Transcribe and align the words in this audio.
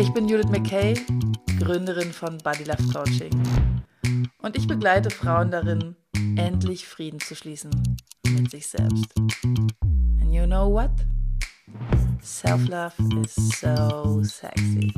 Ich 0.00 0.14
bin 0.14 0.26
Judith 0.26 0.48
McKay, 0.48 0.94
Gründerin 1.58 2.10
von 2.10 2.38
Body 2.38 2.64
Love 2.64 2.82
Coaching 2.90 3.30
und 4.38 4.56
ich 4.56 4.66
begleite 4.66 5.10
Frauen 5.10 5.50
darin, 5.50 5.94
endlich 6.38 6.88
Frieden 6.88 7.20
zu 7.20 7.36
schließen 7.36 7.70
mit 8.26 8.50
sich 8.50 8.66
selbst. 8.66 9.14
And 9.44 10.32
you 10.32 10.46
know 10.46 10.72
what? 10.72 10.90
Self-love 12.22 12.94
is 13.22 13.34
so 13.60 14.22
sexy. 14.22 14.90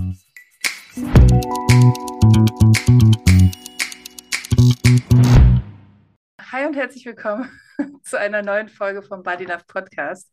Hi 6.52 6.64
und 6.64 6.76
herzlich 6.76 7.04
willkommen 7.06 7.50
zu 8.04 8.20
einer 8.20 8.42
neuen 8.42 8.68
Folge 8.68 9.02
vom 9.02 9.24
Body 9.24 9.46
Love 9.46 9.64
Podcast. 9.66 10.30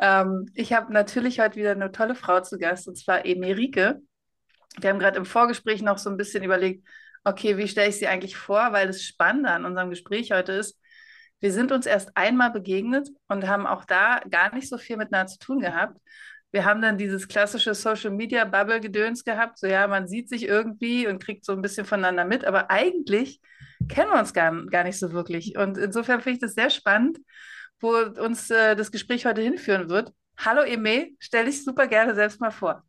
Ähm, 0.00 0.46
ich 0.54 0.72
habe 0.72 0.92
natürlich 0.92 1.40
heute 1.40 1.56
wieder 1.56 1.72
eine 1.72 1.92
tolle 1.92 2.14
Frau 2.14 2.40
zu 2.40 2.58
Gast, 2.58 2.88
und 2.88 2.96
zwar 2.96 3.24
Emerike. 3.24 4.00
Wir 4.80 4.90
haben 4.90 4.98
gerade 4.98 5.18
im 5.18 5.26
Vorgespräch 5.26 5.82
noch 5.82 5.98
so 5.98 6.10
ein 6.10 6.16
bisschen 6.16 6.42
überlegt, 6.42 6.86
okay, 7.24 7.56
wie 7.56 7.68
stelle 7.68 7.88
ich 7.88 7.96
sie 7.96 8.08
eigentlich 8.08 8.36
vor? 8.36 8.72
Weil 8.72 8.86
das 8.86 9.02
Spannende 9.02 9.50
an 9.50 9.64
unserem 9.64 9.90
Gespräch 9.90 10.32
heute 10.32 10.52
ist, 10.52 10.78
wir 11.40 11.52
sind 11.52 11.72
uns 11.72 11.86
erst 11.86 12.16
einmal 12.16 12.52
begegnet 12.52 13.08
und 13.28 13.48
haben 13.48 13.66
auch 13.66 13.84
da 13.84 14.20
gar 14.30 14.54
nicht 14.54 14.68
so 14.68 14.78
viel 14.78 14.96
miteinander 14.96 15.26
zu 15.26 15.38
tun 15.38 15.60
gehabt. 15.60 15.98
Wir 16.52 16.64
haben 16.64 16.80
dann 16.82 16.98
dieses 16.98 17.28
klassische 17.28 17.74
Social 17.74 18.10
Media 18.10 18.44
Bubble 18.44 18.80
Gedöns 18.80 19.24
gehabt, 19.24 19.58
so 19.58 19.66
ja, 19.66 19.88
man 19.88 20.06
sieht 20.06 20.28
sich 20.28 20.46
irgendwie 20.46 21.06
und 21.08 21.22
kriegt 21.22 21.44
so 21.44 21.52
ein 21.52 21.62
bisschen 21.62 21.86
voneinander 21.86 22.24
mit, 22.24 22.44
aber 22.44 22.70
eigentlich 22.70 23.40
kennen 23.88 24.12
wir 24.12 24.20
uns 24.20 24.32
gar, 24.34 24.52
gar 24.66 24.84
nicht 24.84 24.98
so 24.98 25.12
wirklich. 25.12 25.56
Und 25.56 25.78
insofern 25.78 26.20
finde 26.20 26.34
ich 26.34 26.40
das 26.40 26.54
sehr 26.54 26.70
spannend, 26.70 27.18
wo 27.82 27.96
uns 28.22 28.50
äh, 28.50 28.76
das 28.76 28.92
Gespräch 28.92 29.26
heute 29.26 29.42
hinführen 29.42 29.90
wird. 29.90 30.12
Hallo 30.38 30.62
Eme, 30.62 31.10
stell 31.18 31.44
dich 31.44 31.64
super 31.64 31.86
gerne 31.86 32.14
selbst 32.14 32.40
mal 32.40 32.50
vor. 32.50 32.82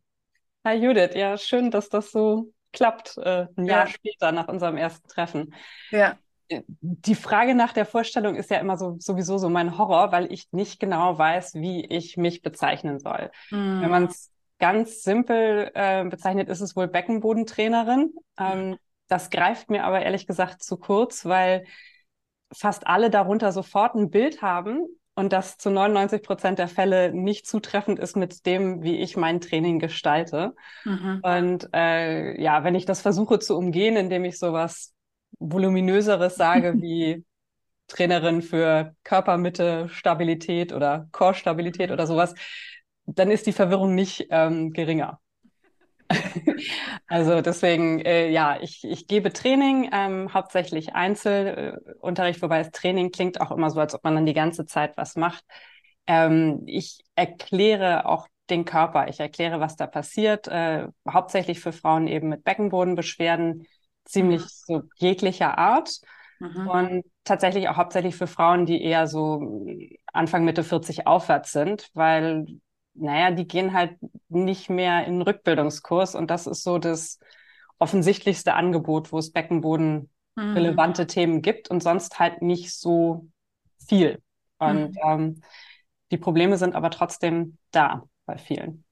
Hi 0.64 0.76
Judith, 0.76 1.10
ja, 1.14 1.36
schön, 1.36 1.70
dass 1.70 1.88
das 1.88 2.10
so 2.10 2.52
klappt, 2.72 3.18
äh, 3.18 3.46
ein 3.56 3.66
Jahr 3.66 3.86
ja. 3.86 3.86
später 3.86 4.32
nach 4.32 4.48
unserem 4.48 4.76
ersten 4.76 5.06
Treffen. 5.08 5.54
Ja. 5.90 6.16
Äh, 6.48 6.62
die 6.80 7.14
Frage 7.14 7.54
nach 7.54 7.72
der 7.72 7.86
Vorstellung 7.86 8.36
ist 8.36 8.50
ja 8.50 8.58
immer 8.58 8.76
so 8.76 8.96
sowieso 8.98 9.36
so 9.36 9.48
mein 9.48 9.76
Horror, 9.76 10.12
weil 10.12 10.32
ich 10.32 10.48
nicht 10.52 10.80
genau 10.80 11.18
weiß, 11.18 11.54
wie 11.54 11.84
ich 11.84 12.16
mich 12.16 12.42
bezeichnen 12.42 12.98
soll. 12.98 13.30
Mm. 13.50 13.82
Wenn 13.82 13.90
man 13.90 14.04
es 14.06 14.30
ganz 14.58 15.02
simpel 15.02 15.70
äh, 15.74 16.04
bezeichnet, 16.04 16.48
ist 16.48 16.60
es 16.60 16.76
wohl 16.76 16.88
Beckenbodentrainerin. 16.88 18.14
Ähm, 18.38 18.76
das 19.08 19.30
greift 19.30 19.70
mir 19.70 19.84
aber 19.84 20.02
ehrlich 20.02 20.26
gesagt 20.26 20.62
zu 20.62 20.76
kurz, 20.76 21.24
weil 21.24 21.66
fast 22.56 22.86
alle 22.86 23.10
darunter 23.10 23.52
sofort 23.52 23.94
ein 23.94 24.10
Bild 24.10 24.42
haben 24.42 24.86
und 25.14 25.32
das 25.32 25.58
zu 25.58 25.70
99 25.70 26.22
Prozent 26.22 26.58
der 26.58 26.68
Fälle 26.68 27.12
nicht 27.12 27.46
zutreffend 27.46 27.98
ist 27.98 28.16
mit 28.16 28.46
dem, 28.46 28.82
wie 28.82 28.96
ich 28.96 29.16
mein 29.16 29.40
Training 29.40 29.78
gestalte. 29.78 30.54
Mhm. 30.84 31.20
Und 31.22 31.68
äh, 31.72 32.40
ja, 32.40 32.64
wenn 32.64 32.74
ich 32.74 32.84
das 32.84 33.00
versuche 33.00 33.38
zu 33.38 33.56
umgehen, 33.56 33.96
indem 33.96 34.24
ich 34.24 34.38
sowas 34.38 34.92
voluminöseres 35.38 36.34
sage 36.36 36.74
wie 36.80 37.24
Trainerin 37.86 38.42
für 38.42 38.94
Körpermitte, 39.04 39.88
Stabilität 39.88 40.72
oder 40.72 41.08
Core-Stabilität 41.12 41.90
oder 41.90 42.06
sowas, 42.06 42.34
dann 43.06 43.30
ist 43.30 43.46
die 43.46 43.52
Verwirrung 43.52 43.94
nicht 43.94 44.26
ähm, 44.30 44.72
geringer. 44.72 45.20
also 47.08 47.40
deswegen, 47.40 48.00
äh, 48.00 48.28
ja, 48.30 48.58
ich, 48.60 48.84
ich 48.84 49.06
gebe 49.06 49.32
Training, 49.32 49.90
ähm, 49.92 50.32
hauptsächlich 50.32 50.94
Einzelunterricht, 50.94 52.42
wobei 52.42 52.58
das 52.58 52.70
Training 52.70 53.10
klingt 53.10 53.40
auch 53.40 53.50
immer 53.50 53.70
so, 53.70 53.80
als 53.80 53.94
ob 53.94 54.04
man 54.04 54.14
dann 54.14 54.26
die 54.26 54.34
ganze 54.34 54.66
Zeit 54.66 54.96
was 54.96 55.16
macht. 55.16 55.44
Ähm, 56.06 56.62
ich 56.66 57.00
erkläre 57.14 58.06
auch 58.06 58.28
den 58.50 58.64
Körper, 58.64 59.08
ich 59.08 59.20
erkläre, 59.20 59.60
was 59.60 59.76
da 59.76 59.86
passiert, 59.86 60.48
äh, 60.48 60.86
hauptsächlich 61.08 61.60
für 61.60 61.72
Frauen 61.72 62.06
eben 62.08 62.28
mit 62.28 62.44
Beckenbodenbeschwerden, 62.44 63.66
ziemlich 64.04 64.42
mhm. 64.42 64.48
so 64.48 64.82
jeglicher 64.96 65.56
Art. 65.58 66.00
Mhm. 66.40 66.68
Und 66.68 67.04
tatsächlich 67.24 67.68
auch 67.68 67.76
hauptsächlich 67.76 68.16
für 68.16 68.26
Frauen, 68.26 68.66
die 68.66 68.82
eher 68.82 69.06
so 69.06 69.66
Anfang 70.12 70.44
Mitte 70.44 70.62
40 70.62 71.06
aufwärts 71.06 71.52
sind, 71.52 71.88
weil 71.94 72.46
naja, 72.94 73.30
die 73.30 73.46
gehen 73.46 73.72
halt 73.72 73.98
nicht 74.28 74.70
mehr 74.70 75.06
in 75.06 75.14
den 75.14 75.22
Rückbildungskurs 75.22 76.14
und 76.14 76.30
das 76.30 76.46
ist 76.46 76.62
so 76.62 76.78
das 76.78 77.18
offensichtlichste 77.78 78.54
Angebot, 78.54 79.12
wo 79.12 79.18
es 79.18 79.32
Beckenboden 79.32 80.10
mhm. 80.36 80.52
relevante 80.52 81.06
Themen 81.06 81.42
gibt 81.42 81.70
und 81.70 81.82
sonst 81.82 82.18
halt 82.18 82.42
nicht 82.42 82.74
so 82.74 83.26
viel. 83.86 84.22
Und 84.58 84.90
mhm. 84.90 84.98
ähm, 85.04 85.42
die 86.10 86.18
Probleme 86.18 86.56
sind 86.56 86.74
aber 86.74 86.90
trotzdem 86.90 87.58
da 87.70 88.04
bei 88.26 88.38
vielen. 88.38 88.84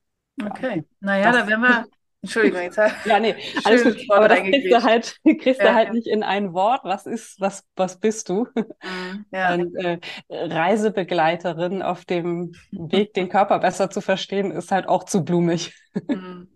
Okay, 0.43 0.77
ja. 0.79 0.83
naja, 1.01 1.33
das, 1.33 1.43
da 1.43 1.49
werden 1.49 1.63
wir 1.63 1.87
Entschuldigung, 2.23 2.63
jetzt 2.63 2.79
Ja, 3.05 3.19
nee, 3.19 3.35
alles 3.65 3.83
gut. 3.83 3.97
Aber 4.11 4.29
das 4.29 4.39
kriegst 4.41 4.71
du 4.71 4.83
halt, 4.83 5.17
kriegst 5.41 5.61
ja, 5.61 5.67
du 5.67 5.75
halt 5.75 5.89
ja. 5.89 5.93
nicht 5.95 6.07
in 6.07 6.23
ein 6.23 6.53
Wort. 6.53 6.81
Was 6.85 7.07
ist, 7.07 7.41
was, 7.41 7.65
was 7.75 7.99
bist 7.99 8.29
du? 8.29 8.47
Mhm, 8.83 9.25
ja. 9.33 9.55
Und, 9.55 9.75
äh, 9.77 9.99
Reisebegleiterin 10.29 11.83
auf 11.83 12.05
dem 12.05 12.53
Weg, 12.71 13.15
den 13.15 13.29
Körper 13.29 13.59
besser 13.59 13.91
zu 13.91 14.01
verstehen, 14.01 14.53
ist 14.53 14.71
halt 14.71 14.89
auch 14.89 15.05
zu 15.05 15.25
blumig. 15.25 15.75
Mhm. 16.09 16.49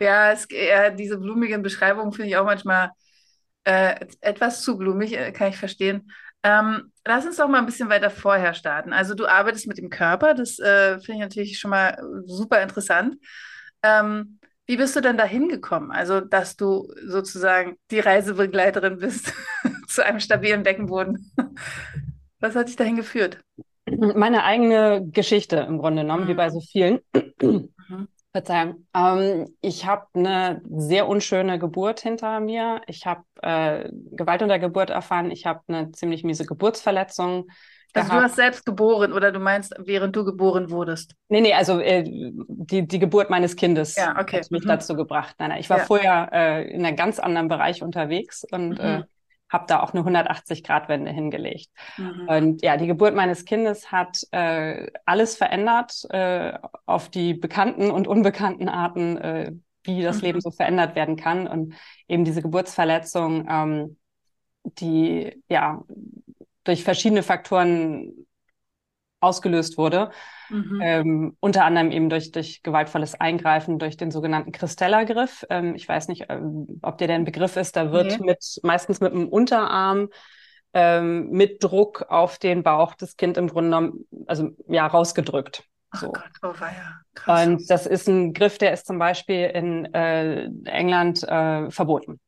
Ja, 0.00 0.32
es, 0.32 0.46
ja 0.50 0.90
diese 0.90 1.18
blumigen 1.18 1.62
Beschreibungen 1.62 2.12
finde 2.12 2.30
ich 2.30 2.36
auch 2.36 2.44
manchmal 2.44 2.90
äh, 3.64 3.94
etwas 4.20 4.62
zu 4.62 4.76
blumig, 4.76 5.16
äh, 5.16 5.32
kann 5.32 5.48
ich 5.48 5.56
verstehen. 5.56 6.10
Ähm, 6.42 6.92
lass 7.06 7.24
uns 7.24 7.36
doch 7.36 7.48
mal 7.48 7.58
ein 7.58 7.66
bisschen 7.66 7.88
weiter 7.88 8.10
vorher 8.10 8.54
starten. 8.54 8.92
Also 8.92 9.14
du 9.14 9.26
arbeitest 9.26 9.68
mit 9.68 9.78
dem 9.78 9.90
Körper, 9.90 10.34
das 10.34 10.58
äh, 10.58 10.98
finde 10.98 11.12
ich 11.12 11.20
natürlich 11.20 11.58
schon 11.60 11.70
mal 11.70 11.96
super 12.26 12.60
interessant. 12.62 13.16
Ähm, 13.82 14.40
wie 14.66 14.76
bist 14.76 14.94
du 14.96 15.00
denn 15.00 15.16
da 15.16 15.24
hingekommen? 15.24 15.90
Also, 15.90 16.20
dass 16.20 16.56
du 16.56 16.92
sozusagen 17.04 17.76
die 17.90 18.00
Reisebegleiterin 18.00 18.98
bist 18.98 19.32
zu 19.88 20.04
einem 20.04 20.20
stabilen 20.20 20.62
Beckenboden. 20.62 21.32
Was 22.40 22.54
hat 22.56 22.68
dich 22.68 22.76
dahin 22.76 22.96
geführt? 22.96 23.38
Meine 23.86 24.44
eigene 24.44 25.06
Geschichte 25.06 25.56
im 25.56 25.78
Grunde 25.78 26.02
genommen, 26.02 26.24
mhm. 26.24 26.28
wie 26.28 26.34
bei 26.34 26.50
so 26.50 26.60
vielen. 26.60 27.00
Mhm. 27.40 27.68
Verzeihung. 28.32 28.86
Ähm, 28.94 29.54
ich 29.60 29.86
habe 29.86 30.06
eine 30.14 30.62
sehr 30.70 31.06
unschöne 31.06 31.58
Geburt 31.58 32.00
hinter 32.00 32.40
mir. 32.40 32.80
Ich 32.86 33.06
habe 33.06 33.24
äh, 33.42 33.90
Gewalt 34.12 34.42
unter 34.42 34.58
Geburt 34.58 34.90
erfahren. 34.90 35.30
Ich 35.30 35.44
habe 35.44 35.60
eine 35.68 35.92
ziemlich 35.92 36.24
miese 36.24 36.46
Geburtsverletzung 36.46 37.48
also 37.94 38.08
gehabt. 38.08 38.20
du 38.20 38.24
hast 38.24 38.36
selbst 38.36 38.64
geboren 38.64 39.12
oder 39.12 39.32
du 39.32 39.38
meinst, 39.38 39.74
während 39.78 40.16
du 40.16 40.24
geboren 40.24 40.70
wurdest? 40.70 41.14
Nee, 41.28 41.40
nee, 41.40 41.52
also 41.52 41.78
äh, 41.80 42.04
die, 42.04 42.86
die 42.86 42.98
Geburt 42.98 43.30
meines 43.30 43.56
Kindes 43.56 43.96
ja, 43.96 44.18
okay. 44.18 44.40
hat 44.40 44.50
mich 44.50 44.64
mhm. 44.64 44.68
dazu 44.68 44.94
gebracht. 44.94 45.36
Nein, 45.38 45.50
nein, 45.50 45.60
ich 45.60 45.70
war 45.70 45.78
ja. 45.78 45.84
vorher 45.84 46.28
äh, 46.32 46.70
in 46.70 46.84
einem 46.84 46.96
ganz 46.96 47.18
anderen 47.18 47.48
Bereich 47.48 47.82
unterwegs 47.82 48.44
und 48.50 48.70
mhm. 48.70 48.80
äh, 48.80 49.02
habe 49.52 49.66
da 49.68 49.82
auch 49.82 49.92
eine 49.92 50.02
180-Grad-Wende 50.02 51.10
hingelegt. 51.10 51.70
Mhm. 51.98 52.28
Und 52.28 52.62
ja, 52.62 52.76
die 52.76 52.86
Geburt 52.86 53.14
meines 53.14 53.44
Kindes 53.44 53.92
hat 53.92 54.18
äh, 54.30 54.90
alles 55.04 55.36
verändert 55.36 56.04
äh, 56.10 56.58
auf 56.86 57.10
die 57.10 57.34
bekannten 57.34 57.90
und 57.90 58.08
unbekannten 58.08 58.68
Arten, 58.68 59.18
äh, 59.18 59.52
wie 59.84 60.02
das 60.02 60.22
Leben 60.22 60.38
mhm. 60.38 60.42
so 60.42 60.50
verändert 60.50 60.94
werden 60.94 61.16
kann. 61.16 61.46
Und 61.46 61.74
eben 62.08 62.24
diese 62.24 62.40
Geburtsverletzung, 62.40 63.46
ähm, 63.48 63.96
die 64.64 65.42
ja 65.48 65.82
durch 66.64 66.84
verschiedene 66.84 67.22
Faktoren 67.22 68.26
ausgelöst 69.22 69.78
wurde. 69.78 70.10
Mhm. 70.50 70.80
Ähm, 70.82 71.36
unter 71.40 71.64
anderem 71.64 71.90
eben 71.90 72.10
durch, 72.10 72.32
durch 72.32 72.62
gewaltvolles 72.62 73.14
Eingreifen, 73.14 73.78
durch 73.78 73.96
den 73.96 74.10
sogenannten 74.10 74.52
Kristellergriff. 74.52 75.46
Ähm, 75.48 75.74
ich 75.74 75.88
weiß 75.88 76.08
nicht, 76.08 76.26
ähm, 76.28 76.80
ob 76.82 76.98
dir 76.98 77.06
der 77.06 77.16
ein 77.16 77.24
Begriff 77.24 77.56
ist. 77.56 77.76
Da 77.76 77.92
wird 77.92 78.18
nee. 78.18 78.26
mit 78.26 78.60
meistens 78.62 79.00
mit 79.00 79.12
dem 79.12 79.28
Unterarm 79.28 80.08
ähm, 80.74 81.30
mit 81.30 81.62
Druck 81.62 82.06
auf 82.08 82.38
den 82.38 82.62
Bauch 82.62 82.94
des 82.94 83.16
Kind 83.16 83.36
im 83.36 83.48
Grunde 83.48 83.70
genommen, 83.70 84.06
also 84.26 84.50
ja, 84.68 84.86
rausgedrückt. 84.86 85.64
So. 85.94 86.08
Oh 86.08 86.12
Gott, 86.12 86.30
oh 86.42 86.60
weia. 86.60 87.00
Krass. 87.14 87.46
Und 87.46 87.70
das 87.70 87.86
ist 87.86 88.08
ein 88.08 88.32
Griff, 88.32 88.56
der 88.56 88.72
ist 88.72 88.86
zum 88.86 88.98
Beispiel 88.98 89.50
in 89.54 89.92
äh, 89.94 90.48
England 90.64 91.22
äh, 91.22 91.70
verboten 91.70 92.18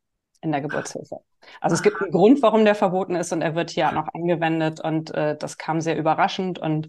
in 0.44 0.52
der 0.52 0.60
Geburtshilfe. 0.60 1.18
Also 1.60 1.74
es 1.74 1.82
gibt 1.82 2.00
einen 2.00 2.12
Grund, 2.12 2.42
warum 2.42 2.64
der 2.64 2.74
verboten 2.74 3.16
ist 3.16 3.32
und 3.32 3.42
er 3.42 3.54
wird 3.54 3.70
hier 3.70 3.88
auch 3.88 3.92
noch 3.92 4.08
angewendet 4.14 4.80
und 4.80 5.12
äh, 5.14 5.36
das 5.36 5.58
kam 5.58 5.80
sehr 5.80 5.96
überraschend 5.96 6.58
und 6.58 6.88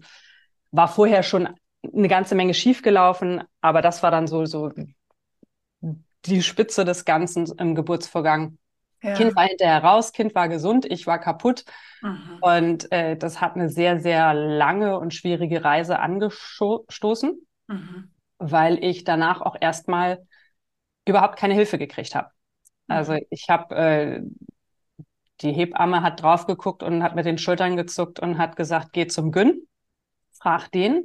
war 0.70 0.88
vorher 0.88 1.22
schon 1.22 1.48
eine 1.82 2.08
ganze 2.08 2.34
Menge 2.34 2.54
schiefgelaufen, 2.54 3.42
aber 3.60 3.82
das 3.82 4.02
war 4.02 4.10
dann 4.10 4.26
so, 4.26 4.44
so 4.44 4.70
die 5.80 6.42
Spitze 6.42 6.84
des 6.84 7.04
Ganzen 7.04 7.46
im 7.58 7.74
Geburtsvorgang. 7.74 8.58
Ja. 9.02 9.14
Kind 9.14 9.36
war 9.36 9.44
hinterher 9.44 9.84
raus, 9.84 10.12
Kind 10.12 10.34
war 10.34 10.48
gesund, 10.48 10.84
ich 10.84 11.06
war 11.06 11.18
kaputt. 11.18 11.64
Mhm. 12.02 12.38
Und 12.40 12.92
äh, 12.92 13.16
das 13.16 13.40
hat 13.40 13.54
eine 13.54 13.68
sehr, 13.68 14.00
sehr 14.00 14.34
lange 14.34 14.98
und 14.98 15.14
schwierige 15.14 15.64
Reise 15.64 15.98
angestoßen, 15.98 17.40
mhm. 17.68 18.10
weil 18.38 18.82
ich 18.82 19.04
danach 19.04 19.40
auch 19.40 19.56
erstmal 19.60 20.26
überhaupt 21.06 21.38
keine 21.38 21.54
Hilfe 21.54 21.78
gekriegt 21.78 22.14
habe. 22.14 22.30
Also 22.88 23.14
mhm. 23.14 23.20
ich 23.30 23.48
habe, 23.48 23.74
äh, 23.74 24.22
die 25.40 25.52
Hebamme 25.52 26.02
hat 26.02 26.22
drauf 26.22 26.46
geguckt 26.46 26.82
und 26.82 27.02
hat 27.02 27.14
mit 27.14 27.26
den 27.26 27.38
Schultern 27.38 27.76
gezuckt 27.76 28.20
und 28.20 28.38
hat 28.38 28.56
gesagt, 28.56 28.92
geh 28.92 29.06
zum 29.06 29.32
Gyn, 29.32 29.66
frag 30.32 30.70
den. 30.70 31.04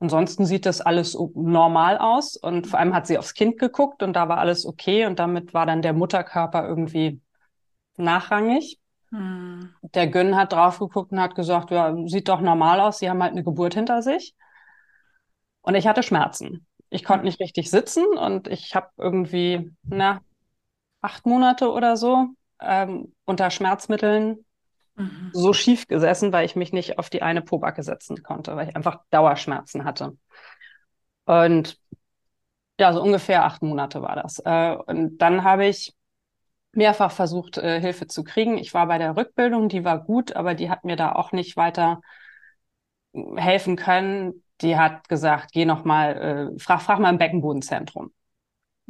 Ansonsten 0.00 0.46
sieht 0.46 0.64
das 0.64 0.80
alles 0.80 1.16
normal 1.34 1.98
aus 1.98 2.36
und 2.36 2.66
vor 2.66 2.78
allem 2.78 2.94
hat 2.94 3.06
sie 3.06 3.18
aufs 3.18 3.34
Kind 3.34 3.58
geguckt 3.58 4.02
und 4.02 4.14
da 4.14 4.28
war 4.28 4.38
alles 4.38 4.64
okay 4.64 5.04
und 5.04 5.18
damit 5.18 5.52
war 5.52 5.66
dann 5.66 5.82
der 5.82 5.92
Mutterkörper 5.92 6.66
irgendwie 6.66 7.20
nachrangig. 7.98 8.80
Hm. 9.10 9.74
Der 9.82 10.06
Gyn 10.06 10.36
hat 10.36 10.52
drauf 10.52 10.78
geguckt 10.78 11.12
und 11.12 11.20
hat 11.20 11.34
gesagt, 11.34 11.70
ja, 11.70 11.94
sieht 12.06 12.28
doch 12.28 12.40
normal 12.40 12.80
aus, 12.80 12.98
sie 12.98 13.10
haben 13.10 13.22
halt 13.22 13.32
eine 13.32 13.44
Geburt 13.44 13.74
hinter 13.74 14.00
sich. 14.00 14.34
Und 15.60 15.74
ich 15.74 15.86
hatte 15.86 16.02
Schmerzen. 16.02 16.66
Ich 16.88 17.04
konnte 17.04 17.20
hm. 17.22 17.26
nicht 17.26 17.40
richtig 17.40 17.70
sitzen 17.70 18.06
und 18.06 18.48
ich 18.48 18.74
habe 18.74 18.88
irgendwie, 18.96 19.70
na, 19.82 20.22
acht 21.00 21.26
Monate 21.26 21.70
oder 21.70 21.96
so 21.96 22.28
ähm, 22.60 23.14
unter 23.24 23.50
Schmerzmitteln 23.50 24.44
mhm. 24.96 25.30
so 25.32 25.52
schief 25.52 25.88
gesessen, 25.88 26.32
weil 26.32 26.44
ich 26.44 26.56
mich 26.56 26.72
nicht 26.72 26.98
auf 26.98 27.10
die 27.10 27.22
eine 27.22 27.42
Pobacke 27.42 27.82
setzen 27.82 28.22
konnte, 28.22 28.56
weil 28.56 28.68
ich 28.68 28.76
einfach 28.76 29.00
Dauerschmerzen 29.10 29.84
hatte. 29.84 30.16
Und 31.24 31.78
ja, 32.78 32.92
so 32.92 33.02
ungefähr 33.02 33.44
acht 33.44 33.62
Monate 33.62 34.02
war 34.02 34.16
das. 34.16 34.38
Äh, 34.40 34.76
und 34.86 35.18
dann 35.18 35.44
habe 35.44 35.66
ich 35.66 35.94
mehrfach 36.72 37.12
versucht, 37.12 37.58
äh, 37.58 37.80
Hilfe 37.80 38.06
zu 38.06 38.24
kriegen. 38.24 38.58
Ich 38.58 38.74
war 38.74 38.86
bei 38.86 38.98
der 38.98 39.16
Rückbildung, 39.16 39.68
die 39.68 39.84
war 39.84 40.02
gut, 40.02 40.34
aber 40.36 40.54
die 40.54 40.70
hat 40.70 40.84
mir 40.84 40.96
da 40.96 41.12
auch 41.12 41.32
nicht 41.32 41.56
weiter 41.56 42.00
hm, 43.12 43.36
helfen 43.36 43.76
können. 43.76 44.44
Die 44.60 44.76
hat 44.76 45.08
gesagt, 45.08 45.52
geh 45.52 45.64
noch 45.64 45.84
mal, 45.84 46.52
äh, 46.56 46.58
frag, 46.58 46.82
frag 46.82 46.98
mal 46.98 47.10
im 47.10 47.18
Beckenbodenzentrum. 47.18 48.12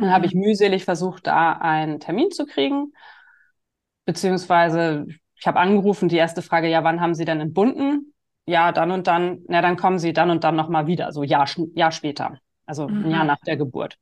Dann 0.01 0.09
mhm. 0.09 0.13
habe 0.13 0.27
ich 0.27 0.35
mühselig 0.35 0.85
versucht, 0.85 1.27
da 1.27 1.53
einen 1.53 2.01
Termin 2.01 2.31
zu 2.31 2.47
kriegen, 2.47 2.93
beziehungsweise 4.07 5.07
ich 5.37 5.47
habe 5.47 5.61
angerufen, 5.61 6.09
die 6.09 6.17
erste 6.17 6.43
Frage, 6.43 6.69
ja, 6.69 6.85
wann 6.85 7.01
haben 7.01 7.15
Sie 7.15 7.25
denn 7.25 7.41
entbunden? 7.41 8.13
Ja, 8.47 8.73
dann 8.73 8.91
und 8.91 9.07
dann, 9.07 9.43
na, 9.47 9.63
dann 9.63 9.77
kommen 9.77 9.99
Sie 9.99 10.13
dann 10.13 10.31
und 10.31 10.43
dann 10.43 10.57
nochmal 10.57 10.87
wieder, 10.87 11.13
so 11.13 11.23
Jahr, 11.23 11.49
Jahr 11.75 11.93
später, 11.93 12.39
also 12.67 12.89
mhm. 12.89 13.05
ein 13.05 13.11
Jahr 13.11 13.25
nach 13.25 13.41
der 13.47 13.57
Geburt. 13.57 13.97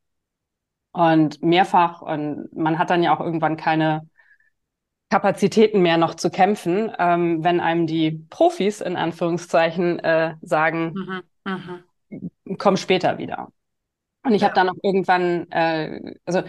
Und 0.91 1.41
mehrfach, 1.43 2.01
und 2.01 2.49
man 2.55 2.79
hat 2.79 2.89
dann 2.89 3.03
ja 3.03 3.15
auch 3.15 3.19
irgendwann 3.19 3.57
keine 3.57 4.09
Kapazitäten 5.09 5.81
mehr 5.81 5.97
noch 5.97 6.15
zu 6.15 6.29
kämpfen, 6.29 6.91
ähm, 6.97 7.43
wenn 7.43 7.59
einem 7.59 7.87
die 7.87 8.25
Profis 8.29 8.81
in 8.81 8.95
Anführungszeichen 8.95 9.99
äh, 9.99 10.35
sagen, 10.41 11.23
mhm. 11.45 11.83
Mhm. 12.09 12.57
komm 12.57 12.77
später 12.77 13.17
wieder. 13.17 13.49
Und 14.29 14.35
ich 14.35 14.41
ja. 14.43 14.47
habe 14.47 14.55
dann 14.55 14.69
auch 14.69 14.77
irgendwann, 14.81 15.51
äh, 15.51 16.15
also 16.25 16.43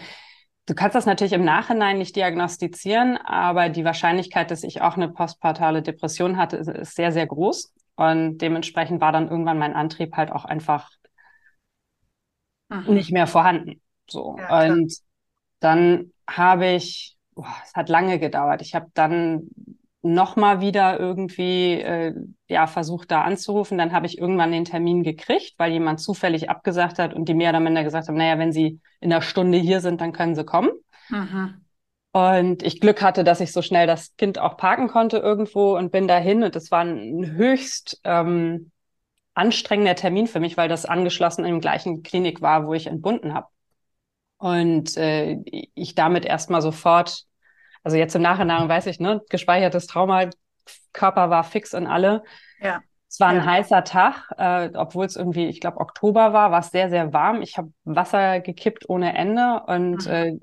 Du 0.67 0.77
kannst 0.77 0.95
das 0.95 1.05
natürlich 1.05 1.33
im 1.33 1.45
Nachhinein 1.45 1.99
nicht 1.99 2.15
diagnostizieren, 2.15 3.17
aber 3.17 3.71
die 3.71 3.85
Wahrscheinlichkeit, 3.85 4.53
dass 4.53 4.63
ich 4.63 4.83
auch 4.83 4.95
eine 4.95 5.09
postpartale 5.09 5.83
Depression 5.83 6.37
hatte, 6.37 6.59
ist 6.59 6.95
sehr, 6.95 7.11
sehr 7.11 7.27
groß. 7.27 7.75
Und 7.97 8.39
dementsprechend 8.39 9.01
war 9.01 9.11
dann 9.11 9.29
irgendwann 9.29 9.59
mein 9.59 9.75
Antrieb 9.75 10.17
halt 10.17 10.31
auch 10.31 10.45
einfach 10.45 10.89
mhm. 12.69 12.95
nicht 12.95 13.11
mehr 13.11 13.27
vorhanden. 13.27 13.81
So. 14.09 14.37
Ja, 14.39 14.71
und 14.71 14.95
dann 15.59 16.13
habe 16.29 16.69
ich, 16.69 17.17
boah, 17.35 17.53
es 17.65 17.75
hat 17.75 17.89
lange 17.89 18.21
gedauert. 18.21 18.63
Ich 18.63 18.77
habe 18.77 18.87
dann 18.95 19.49
nochmal 20.03 20.61
wieder 20.61 20.99
irgendwie 20.99 21.75
äh, 21.75 22.15
ja 22.49 22.67
versucht 22.67 23.11
da 23.11 23.23
anzurufen. 23.23 23.79
Dann 23.79 23.93
habe 23.93 24.07
ich 24.07 24.19
irgendwann 24.19 24.53
den 24.53 24.65
Termin 24.65 25.03
gekriegt, 25.03 25.55
weil 25.59 25.73
jemand 25.73 26.01
zufällig 26.01 26.49
abgesagt 26.49 26.99
hat 26.99 27.15
und 27.15 27.29
die 27.29 27.35
mehr 27.35 27.51
oder 27.51 27.61
minder 27.61 27.85
gesagt 27.85 28.09
haben, 28.09 28.17
naja, 28.17 28.39
wenn 28.39 28.53
Sie 28.53 28.81
in 29.01 29.13
einer 29.13 29.23
Stunde 29.23 29.59
hier 29.59 29.81
sind, 29.81 30.01
dann 30.01 30.13
können 30.13 30.35
Sie 30.35 30.45
kommen. 30.45 30.71
Mhm. 31.11 31.65
Und 32.13 32.63
ich 32.65 32.81
Glück 32.81 33.03
hatte, 33.03 33.23
dass 33.23 33.41
ich 33.41 33.53
so 33.53 33.63
schnell 33.63 33.87
das 33.87 34.17
Kind 34.17 34.39
auch 34.39 34.57
parken 34.57 34.89
konnte 34.89 35.19
irgendwo 35.19 35.77
und 35.77 35.93
bin 35.93 36.09
dahin. 36.09 36.43
Und 36.43 36.57
es 36.57 36.71
war 36.71 36.85
ein 36.85 37.37
höchst 37.37 38.01
ähm, 38.05 38.73
anstrengender 39.35 39.95
Termin 39.95 40.27
für 40.27 40.41
mich, 40.41 40.57
weil 40.57 40.69
das 40.69 40.87
angeschlossen 40.87 41.45
der 41.45 41.59
gleichen 41.59 42.03
Klinik 42.03 42.41
war, 42.41 42.67
wo 42.67 42.75
ich 42.75 42.89
entbunden 42.89 43.33
habe. 43.35 43.47
Und 44.39 44.97
äh, 44.97 45.39
ich 45.75 45.95
damit 45.95 46.25
erstmal 46.25 46.63
sofort 46.63 47.27
also 47.83 47.97
jetzt 47.97 48.15
im 48.15 48.23
Nachhinein 48.23 48.69
weiß 48.69 48.87
ich, 48.87 49.01
ne, 49.01 49.23
gespeichertes 49.31 49.87
Trauma, 49.87 50.29
Körper 50.93 51.31
war 51.31 51.45
fix 51.45 51.75
und 51.75 51.87
alle. 51.87 52.23
Ja. 52.61 52.81
Es 53.09 53.19
war 53.19 53.29
ein 53.29 53.39
ja. 53.39 53.47
heißer 53.47 53.83
Tag, 53.83 54.31
äh, 54.39 54.71
obwohl 54.75 55.05
es 55.05 55.17
irgendwie, 55.17 55.47
ich 55.47 55.61
glaube, 55.61 55.81
Oktober 55.81 56.33
war, 56.33 56.53
war 56.53 56.61
es 56.61 56.71
sehr, 56.71 56.91
sehr 56.91 57.13
warm. 57.13 57.43
Ich 57.43 57.59
habe 57.59 57.73
Wasser 57.85 58.41
gekippt 58.41 58.89
ohne 58.89 59.17
Ende 59.17 59.63
und 59.67 60.07
mhm. 60.07 60.13
äh, 60.13 60.39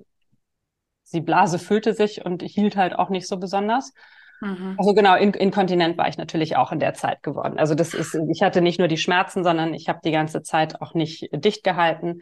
die 1.13 1.22
Blase 1.22 1.60
füllte 1.60 1.94
sich 1.94 2.25
und 2.25 2.42
hielt 2.42 2.75
halt 2.75 2.94
auch 2.94 3.10
nicht 3.10 3.28
so 3.28 3.38
besonders. 3.38 3.94
Mhm. 4.42 4.75
Also 4.78 4.94
genau, 4.94 5.16
in, 5.16 5.34
inkontinent 5.34 5.98
war 5.98 6.10
ich 6.10 6.18
natürlich 6.18 6.57
auch 6.57 6.74
in 6.74 6.80
der 6.80 6.94
Zeit 6.94 7.24
geworden. 7.24 7.57
Also 7.57 7.74
das 7.74 7.94
ist, 7.94 8.19
ich 8.30 8.42
hatte 8.42 8.62
nicht 8.62 8.80
nur 8.80 8.89
die 8.89 8.98
Schmerzen, 8.98 9.44
sondern 9.44 9.74
ich 9.74 9.88
habe 9.88 10.00
die 10.04 10.12
ganze 10.12 10.42
Zeit 10.42 10.81
auch 10.81 10.94
nicht 10.94 11.30
dicht 11.34 11.63
gehalten 11.63 12.22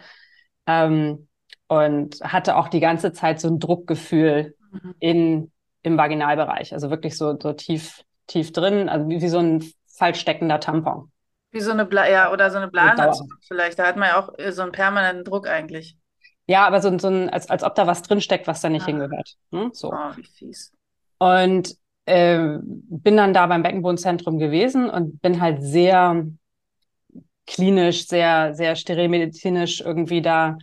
ähm, 0.68 1.28
und 1.68 2.18
hatte 2.22 2.56
auch 2.56 2.68
die 2.68 2.80
ganze 2.80 3.12
Zeit 3.14 3.40
so 3.40 3.48
ein 3.48 3.60
Druckgefühl 3.60 4.56
mhm. 4.84 4.96
in, 5.00 5.52
im 5.84 5.98
Vaginalbereich. 5.98 6.74
Also 6.74 6.90
wirklich 6.90 7.18
so, 7.18 7.38
so 7.40 7.54
tief, 7.54 8.04
tief 8.28 8.52
drin, 8.52 8.90
also 8.90 9.08
wie, 9.10 9.22
wie 9.22 9.30
so 9.30 9.40
ein 9.40 9.64
falsch 9.88 10.20
steckender 10.20 10.60
Tampon. 10.60 11.12
Wie 11.52 11.62
so 11.62 11.72
eine 11.72 11.86
Bla 11.86 12.10
ja, 12.10 12.32
oder 12.32 12.52
so 12.52 12.58
eine 12.58 12.68
Blase 12.68 13.26
vielleicht. 13.48 13.80
Da 13.80 13.88
hat 13.88 13.96
man 13.96 14.10
ja 14.10 14.20
auch 14.20 14.30
so 14.52 14.62
einen 14.62 14.72
permanenten 14.72 15.24
Druck 15.24 15.48
eigentlich. 15.48 15.98
Ja, 16.48 16.68
aber 16.68 16.82
so, 16.82 16.98
so 17.00 17.08
ein, 17.08 17.30
als, 17.30 17.50
als 17.50 17.64
ob 17.64 17.76
da 17.76 17.88
was 17.88 18.02
drinsteckt, 18.04 18.46
was 18.48 18.62
da 18.62 18.70
nicht 18.70 18.84
ah. 18.84 18.88
hingehört. 18.88 19.36
Hm? 19.52 19.72
So. 19.74 19.92
Oh, 19.92 20.16
wie 20.16 20.24
fies. 20.24 20.72
Und 21.18 21.76
äh, 22.06 22.60
bin 22.62 23.18
dann 23.18 23.34
da 23.34 23.48
beim 23.48 23.64
Beckenbodenzentrum 23.64 24.38
gewesen 24.38 24.90
und 24.90 25.22
bin 25.22 25.42
halt 25.42 25.64
sehr 25.64 26.28
klinisch, 27.48 28.08
sehr, 28.08 28.54
sehr 28.54 28.76
sterilmedizinisch 28.76 29.82
irgendwie 29.82 30.22
da 30.22 30.58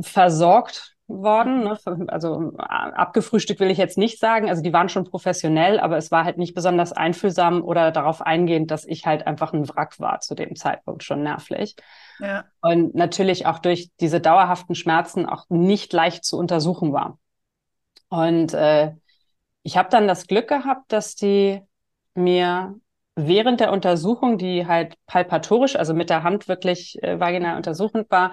versorgt 0.00 0.93
worden. 1.06 1.64
Ne? 1.64 1.78
Also 2.08 2.52
abgefrühstückt 2.56 3.60
will 3.60 3.70
ich 3.70 3.78
jetzt 3.78 3.98
nicht 3.98 4.18
sagen. 4.18 4.48
Also 4.48 4.62
die 4.62 4.72
waren 4.72 4.88
schon 4.88 5.04
professionell, 5.04 5.78
aber 5.78 5.96
es 5.96 6.10
war 6.10 6.24
halt 6.24 6.38
nicht 6.38 6.54
besonders 6.54 6.92
einfühlsam 6.92 7.62
oder 7.62 7.90
darauf 7.90 8.22
eingehend, 8.22 8.70
dass 8.70 8.84
ich 8.84 9.06
halt 9.06 9.26
einfach 9.26 9.52
ein 9.52 9.68
Wrack 9.68 10.00
war 10.00 10.20
zu 10.20 10.34
dem 10.34 10.56
Zeitpunkt 10.56 11.02
schon 11.02 11.22
nervlich. 11.22 11.76
Ja. 12.20 12.44
Und 12.60 12.94
natürlich 12.94 13.46
auch 13.46 13.58
durch 13.58 13.90
diese 14.00 14.20
dauerhaften 14.20 14.74
Schmerzen 14.74 15.26
auch 15.26 15.44
nicht 15.50 15.92
leicht 15.92 16.24
zu 16.24 16.38
untersuchen 16.38 16.92
war. 16.92 17.18
Und 18.08 18.54
äh, 18.54 18.92
ich 19.62 19.76
habe 19.76 19.88
dann 19.90 20.08
das 20.08 20.26
Glück 20.26 20.48
gehabt, 20.48 20.92
dass 20.92 21.16
die 21.16 21.60
mir 22.14 22.74
während 23.16 23.60
der 23.60 23.72
Untersuchung, 23.72 24.38
die 24.38 24.66
halt 24.66 24.94
palpatorisch, 25.06 25.76
also 25.76 25.94
mit 25.94 26.10
der 26.10 26.22
Hand 26.22 26.48
wirklich 26.48 27.02
äh, 27.02 27.20
vaginal 27.20 27.56
untersuchend 27.56 28.10
war, 28.10 28.32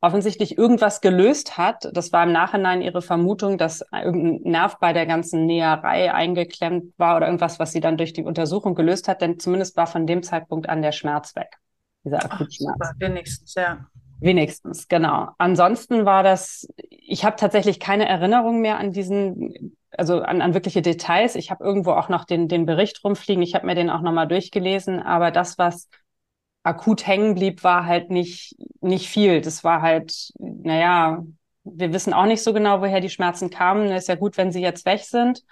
offensichtlich 0.00 0.58
irgendwas 0.58 1.00
gelöst 1.00 1.58
hat. 1.58 1.88
Das 1.92 2.12
war 2.12 2.24
im 2.24 2.32
Nachhinein 2.32 2.82
ihre 2.82 3.02
Vermutung, 3.02 3.58
dass 3.58 3.84
irgendein 3.92 4.50
Nerv 4.50 4.78
bei 4.78 4.92
der 4.92 5.06
ganzen 5.06 5.46
Näherei 5.46 6.12
eingeklemmt 6.12 6.92
war 6.98 7.16
oder 7.16 7.26
irgendwas, 7.26 7.58
was 7.58 7.72
sie 7.72 7.80
dann 7.80 7.96
durch 7.96 8.12
die 8.12 8.24
Untersuchung 8.24 8.74
gelöst 8.74 9.08
hat. 9.08 9.22
Denn 9.22 9.38
zumindest 9.38 9.76
war 9.76 9.86
von 9.86 10.06
dem 10.06 10.22
Zeitpunkt 10.22 10.68
an 10.68 10.82
der 10.82 10.92
Schmerz 10.92 11.34
weg. 11.34 11.56
Dieser 12.04 12.24
Akutschmerz. 12.24 12.76
Ach, 12.80 12.92
super, 12.92 12.94
wenigstens, 12.98 13.54
ja. 13.54 13.86
Wenigstens, 14.20 14.88
genau. 14.88 15.28
Ansonsten 15.38 16.04
war 16.06 16.22
das, 16.22 16.68
ich 16.88 17.24
habe 17.24 17.36
tatsächlich 17.36 17.80
keine 17.80 18.08
Erinnerung 18.08 18.60
mehr 18.60 18.78
an 18.78 18.92
diesen, 18.92 19.76
also 19.90 20.22
an, 20.22 20.40
an 20.40 20.54
wirkliche 20.54 20.82
Details. 20.82 21.34
Ich 21.34 21.50
habe 21.50 21.64
irgendwo 21.64 21.92
auch 21.92 22.08
noch 22.08 22.24
den, 22.24 22.48
den 22.48 22.64
Bericht 22.64 23.02
rumfliegen. 23.04 23.42
Ich 23.42 23.54
habe 23.54 23.66
mir 23.66 23.74
den 23.74 23.90
auch 23.90 24.00
nochmal 24.00 24.28
durchgelesen. 24.28 25.02
Aber 25.02 25.30
das, 25.30 25.58
was 25.58 25.88
akut 26.66 27.06
hängen 27.06 27.34
blieb, 27.34 27.64
war 27.64 27.86
halt 27.86 28.10
nicht, 28.10 28.56
nicht 28.80 29.08
viel. 29.08 29.40
Das 29.40 29.64
war 29.64 29.82
halt, 29.82 30.32
naja, 30.38 31.24
wir 31.64 31.92
wissen 31.92 32.12
auch 32.12 32.26
nicht 32.26 32.42
so 32.42 32.52
genau, 32.52 32.80
woher 32.80 33.00
die 33.00 33.10
Schmerzen 33.10 33.50
kamen. 33.50 33.86
Es 33.86 34.04
ist 34.04 34.08
ja 34.08 34.14
gut, 34.16 34.36
wenn 34.36 34.52
sie 34.52 34.60
jetzt 34.60 34.84
weg 34.84 35.00
sind. 35.00 35.42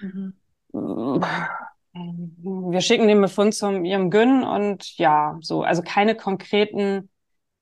Mhm. 0.00 0.34
Wir 0.72 2.80
schicken 2.80 3.06
den 3.06 3.20
Befund 3.20 3.54
zum 3.54 3.84
ihrem 3.84 4.10
Gyn 4.10 4.42
und 4.42 4.98
ja, 4.98 5.38
so, 5.40 5.62
also 5.62 5.82
keine 5.82 6.16
konkreten 6.16 7.08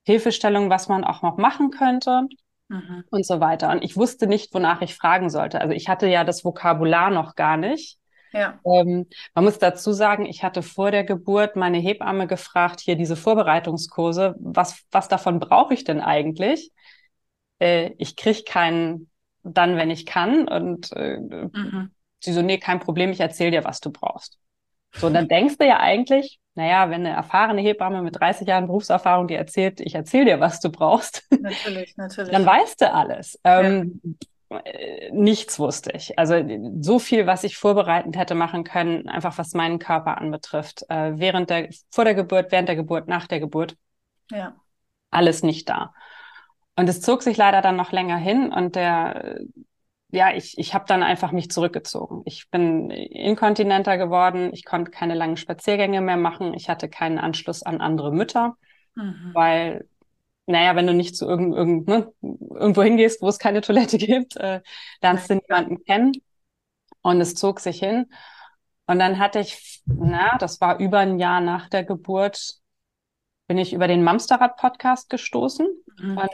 Hilfestellungen, 0.04 0.70
was 0.70 0.88
man 0.88 1.04
auch 1.04 1.22
noch 1.22 1.36
machen 1.36 1.70
könnte 1.70 2.26
mhm. 2.68 3.04
und 3.10 3.26
so 3.26 3.40
weiter. 3.40 3.70
Und 3.70 3.84
ich 3.84 3.96
wusste 3.96 4.26
nicht, 4.26 4.54
wonach 4.54 4.80
ich 4.80 4.94
fragen 4.94 5.28
sollte. 5.28 5.60
Also 5.60 5.74
ich 5.74 5.88
hatte 5.88 6.06
ja 6.06 6.24
das 6.24 6.44
Vokabular 6.44 7.10
noch 7.10 7.34
gar 7.34 7.58
nicht. 7.58 7.98
Ja. 8.32 8.60
Ähm, 8.64 9.06
man 9.34 9.44
muss 9.44 9.58
dazu 9.58 9.92
sagen, 9.92 10.26
ich 10.26 10.42
hatte 10.42 10.62
vor 10.62 10.90
der 10.90 11.04
Geburt 11.04 11.56
meine 11.56 11.78
Hebamme 11.78 12.26
gefragt, 12.26 12.80
hier 12.80 12.96
diese 12.96 13.16
Vorbereitungskurse, 13.16 14.34
was, 14.38 14.82
was 14.90 15.08
davon 15.08 15.38
brauche 15.38 15.74
ich 15.74 15.84
denn 15.84 16.00
eigentlich? 16.00 16.72
äh, 17.62 17.94
ich 17.98 18.16
kriege 18.16 18.42
keinen 18.42 19.10
dann, 19.44 19.76
wenn 19.76 19.90
ich 19.90 20.04
kann. 20.04 20.48
Und 20.48 20.92
äh, 20.92 21.18
mhm. 21.18 21.90
sie 22.20 22.32
so, 22.32 22.42
nee, 22.42 22.58
kein 22.58 22.80
Problem, 22.80 23.10
ich 23.10 23.20
erzähle 23.20 23.52
dir, 23.52 23.64
was 23.64 23.80
du 23.80 23.90
brauchst. 23.90 24.38
So, 24.94 25.06
und 25.06 25.14
dann 25.14 25.28
denkst 25.28 25.56
du 25.56 25.66
ja 25.66 25.78
eigentlich, 25.78 26.38
naja, 26.54 26.90
wenn 26.90 27.06
eine 27.06 27.16
erfahrene 27.16 27.62
Hebamme 27.62 28.02
mit 28.02 28.20
30 28.20 28.46
Jahren 28.46 28.66
Berufserfahrung 28.66 29.26
dir 29.26 29.38
erzählt, 29.38 29.80
ich 29.80 29.94
erzähle 29.94 30.26
dir, 30.26 30.40
was 30.40 30.60
du 30.60 30.70
brauchst, 30.70 31.26
natürlich, 31.30 31.94
natürlich. 31.96 32.30
dann 32.30 32.44
weißt 32.44 32.82
du 32.82 32.92
alles. 32.92 33.40
Ähm, 33.42 34.00
ja. 34.04 34.10
Äh, 34.64 35.10
nichts 35.12 35.58
wusste 35.58 35.92
ich. 35.92 36.18
Also 36.18 36.34
so 36.80 36.98
viel, 36.98 37.26
was 37.26 37.44
ich 37.44 37.56
vorbereitend 37.56 38.16
hätte 38.16 38.34
machen 38.34 38.64
können, 38.64 39.08
einfach 39.08 39.38
was 39.38 39.54
meinen 39.54 39.78
Körper 39.78 40.18
anbetrifft, 40.18 40.84
äh, 40.88 41.18
während 41.18 41.50
der, 41.50 41.68
vor 41.90 42.04
der 42.04 42.14
Geburt, 42.14 42.52
während 42.52 42.68
der 42.68 42.76
Geburt, 42.76 43.08
nach 43.08 43.26
der 43.26 43.40
Geburt. 43.40 43.76
Ja. 44.30 44.54
Alles 45.10 45.42
nicht 45.42 45.68
da. 45.68 45.94
Und 46.76 46.88
es 46.88 47.00
zog 47.00 47.22
sich 47.22 47.36
leider 47.36 47.60
dann 47.60 47.76
noch 47.76 47.92
länger 47.92 48.16
hin 48.16 48.52
und 48.52 48.76
der 48.76 49.40
ja, 50.12 50.30
ich, 50.34 50.58
ich 50.58 50.74
habe 50.74 50.84
dann 50.86 51.02
einfach 51.02 51.32
mich 51.32 51.50
zurückgezogen. 51.50 52.20
Ich 52.26 52.50
bin 52.50 52.90
inkontinenter 52.90 53.96
geworden, 53.96 54.50
ich 54.52 54.64
konnte 54.64 54.90
keine 54.90 55.14
langen 55.14 55.38
Spaziergänge 55.38 56.02
mehr 56.02 56.18
machen, 56.18 56.52
ich 56.52 56.68
hatte 56.68 56.90
keinen 56.90 57.18
Anschluss 57.18 57.62
an 57.62 57.80
andere 57.80 58.12
Mütter, 58.12 58.56
mhm. 58.94 59.30
weil, 59.32 59.88
naja, 60.46 60.74
wenn 60.76 60.86
du 60.86 60.94
nicht 60.94 61.16
zu 61.16 61.26
irgend, 61.26 61.54
irgend, 61.54 61.88
ne, 61.88 62.12
irgendwo 62.20 62.82
hingehst, 62.82 63.22
wo 63.22 63.28
es 63.28 63.38
keine 63.38 63.60
Toilette 63.60 63.98
gibt, 63.98 64.36
äh, 64.36 64.60
lernst 65.00 65.30
du 65.30 65.34
niemanden 65.36 65.84
kennen. 65.84 66.12
Und 67.02 67.20
es 67.20 67.34
zog 67.34 67.60
sich 67.60 67.80
hin. 67.80 68.06
Und 68.86 68.98
dann 68.98 69.18
hatte 69.18 69.40
ich, 69.40 69.82
na, 69.86 70.36
das 70.38 70.60
war 70.60 70.78
über 70.78 70.98
ein 70.98 71.18
Jahr 71.18 71.40
nach 71.40 71.68
der 71.68 71.84
Geburt, 71.84 72.54
bin 73.48 73.58
ich 73.58 73.72
über 73.72 73.88
den 73.88 74.04
Mamsterrad-Podcast 74.04 75.10
gestoßen. 75.10 75.66
Mhm, 75.98 76.18
und 76.18 76.30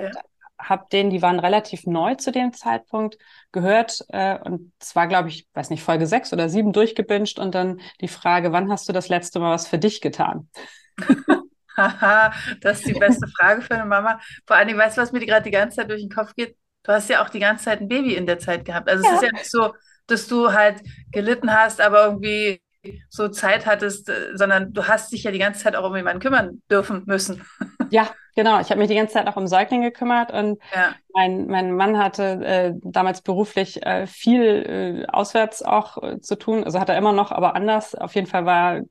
habe 0.59 0.87
den, 0.91 1.11
die 1.11 1.23
waren 1.23 1.38
relativ 1.38 1.87
neu 1.87 2.17
zu 2.17 2.33
dem 2.33 2.53
Zeitpunkt, 2.53 3.17
gehört 3.53 4.05
äh, 4.09 4.38
und 4.41 4.73
zwar, 4.81 5.07
glaube 5.07 5.29
ich, 5.29 5.47
weiß 5.55 5.71
nicht, 5.71 5.83
Folge 5.83 6.07
sechs 6.07 6.33
oder 6.33 6.49
sieben 6.49 6.73
durchgebinged 6.73 7.38
und 7.38 7.55
dann 7.55 7.81
die 8.00 8.09
Frage, 8.09 8.53
wann 8.53 8.71
hast 8.71 8.88
du 8.88 8.93
das 8.93 9.09
letzte 9.09 9.38
Mal 9.38 9.53
was 9.53 9.69
für 9.69 9.79
dich 9.79 10.00
getan? 10.00 10.49
Haha, 11.79 12.33
das 12.61 12.81
ist 12.81 12.89
die 12.89 12.99
beste 12.99 13.27
Frage 13.29 13.63
für 13.63 13.75
eine 13.75 13.87
Mama. 13.87 14.21
Vor 14.47 14.57
allem, 14.57 14.77
weißt 14.77 14.97
du, 14.97 15.03
was 15.03 15.13
mir 15.13 15.25
gerade 15.25 15.45
die 15.45 15.51
ganze 15.51 15.77
Zeit 15.77 15.91
durch 15.91 16.03
den 16.03 16.11
Kopf 16.11 16.35
geht? 16.35 16.57
Du 16.83 16.93
hast 16.93 17.09
ja 17.09 17.25
auch 17.25 17.29
die 17.29 17.39
ganze 17.39 17.65
Zeit 17.65 17.81
ein 17.81 17.89
Baby 17.89 18.15
in 18.15 18.27
der 18.27 18.39
Zeit 18.39 18.65
gehabt. 18.65 18.89
Also 18.89 19.05
ja. 19.05 19.11
es 19.11 19.17
ist 19.17 19.27
ja 19.27 19.33
nicht 19.33 19.51
so, 19.51 19.75
dass 20.07 20.27
du 20.27 20.53
halt 20.53 20.83
gelitten 21.13 21.53
hast, 21.53 21.81
aber 21.81 22.07
irgendwie 22.07 22.61
so 23.11 23.29
Zeit 23.29 23.67
hattest, 23.67 24.09
äh, 24.09 24.31
sondern 24.35 24.73
du 24.73 24.87
hast 24.87 25.13
dich 25.13 25.25
ja 25.25 25.31
die 25.31 25.39
ganze 25.39 25.63
Zeit 25.63 25.77
auch 25.77 25.89
um 25.89 25.97
jemanden 25.97 26.21
kümmern 26.21 26.63
dürfen 26.71 27.05
müssen. 27.07 27.45
Ja, 27.91 28.11
genau. 28.37 28.61
Ich 28.61 28.69
habe 28.69 28.81
mich 28.81 28.89
die 28.89 28.95
ganze 28.95 29.15
Zeit 29.15 29.27
auch 29.29 29.37
um 29.37 29.47
Säugling 29.47 29.81
gekümmert 29.81 30.31
und 30.31 30.59
ja. 30.75 30.95
mein, 31.15 31.47
mein 31.47 31.73
Mann 31.73 31.97
hatte 31.97 32.45
äh, 32.45 32.73
damals 32.83 33.23
beruflich 33.23 33.83
äh, 33.83 34.07
viel 34.07 34.43
äh, 34.45 35.07
auswärts 35.11 35.63
auch 35.63 36.03
äh, 36.03 36.21
zu 36.21 36.37
tun. 36.37 36.65
Also 36.65 36.81
hat 36.81 36.91
er 36.91 36.99
immer 36.99 37.15
noch, 37.15 37.33
aber 37.33 37.57
anders. 37.57 37.95
Auf 37.95 38.15
jeden 38.15 38.27
Fall 38.27 38.45
war 38.45 38.83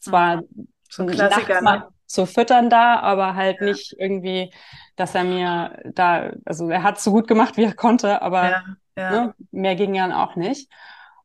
zwar 0.00 0.42
mhm. 0.42 0.68
so 0.90 1.04
ein 1.04 1.08
Klassiker, 1.08 1.62
ne? 1.62 1.88
Zu 2.06 2.26
füttern 2.26 2.70
da, 2.70 3.00
aber 3.00 3.34
halt 3.34 3.60
ja. 3.60 3.66
nicht 3.66 3.94
irgendwie, 3.98 4.52
dass 4.96 5.14
er 5.14 5.24
mir 5.24 5.82
da, 5.94 6.32
also 6.44 6.68
er 6.70 6.82
hat 6.82 7.00
so 7.00 7.10
gut 7.10 7.28
gemacht, 7.28 7.56
wie 7.56 7.64
er 7.64 7.74
konnte, 7.74 8.22
aber 8.22 8.50
ja, 8.50 8.64
ja. 8.96 9.10
Ne, 9.10 9.34
mehr 9.50 9.76
ging 9.76 9.94
dann 9.94 10.12
auch 10.12 10.36
nicht. 10.36 10.70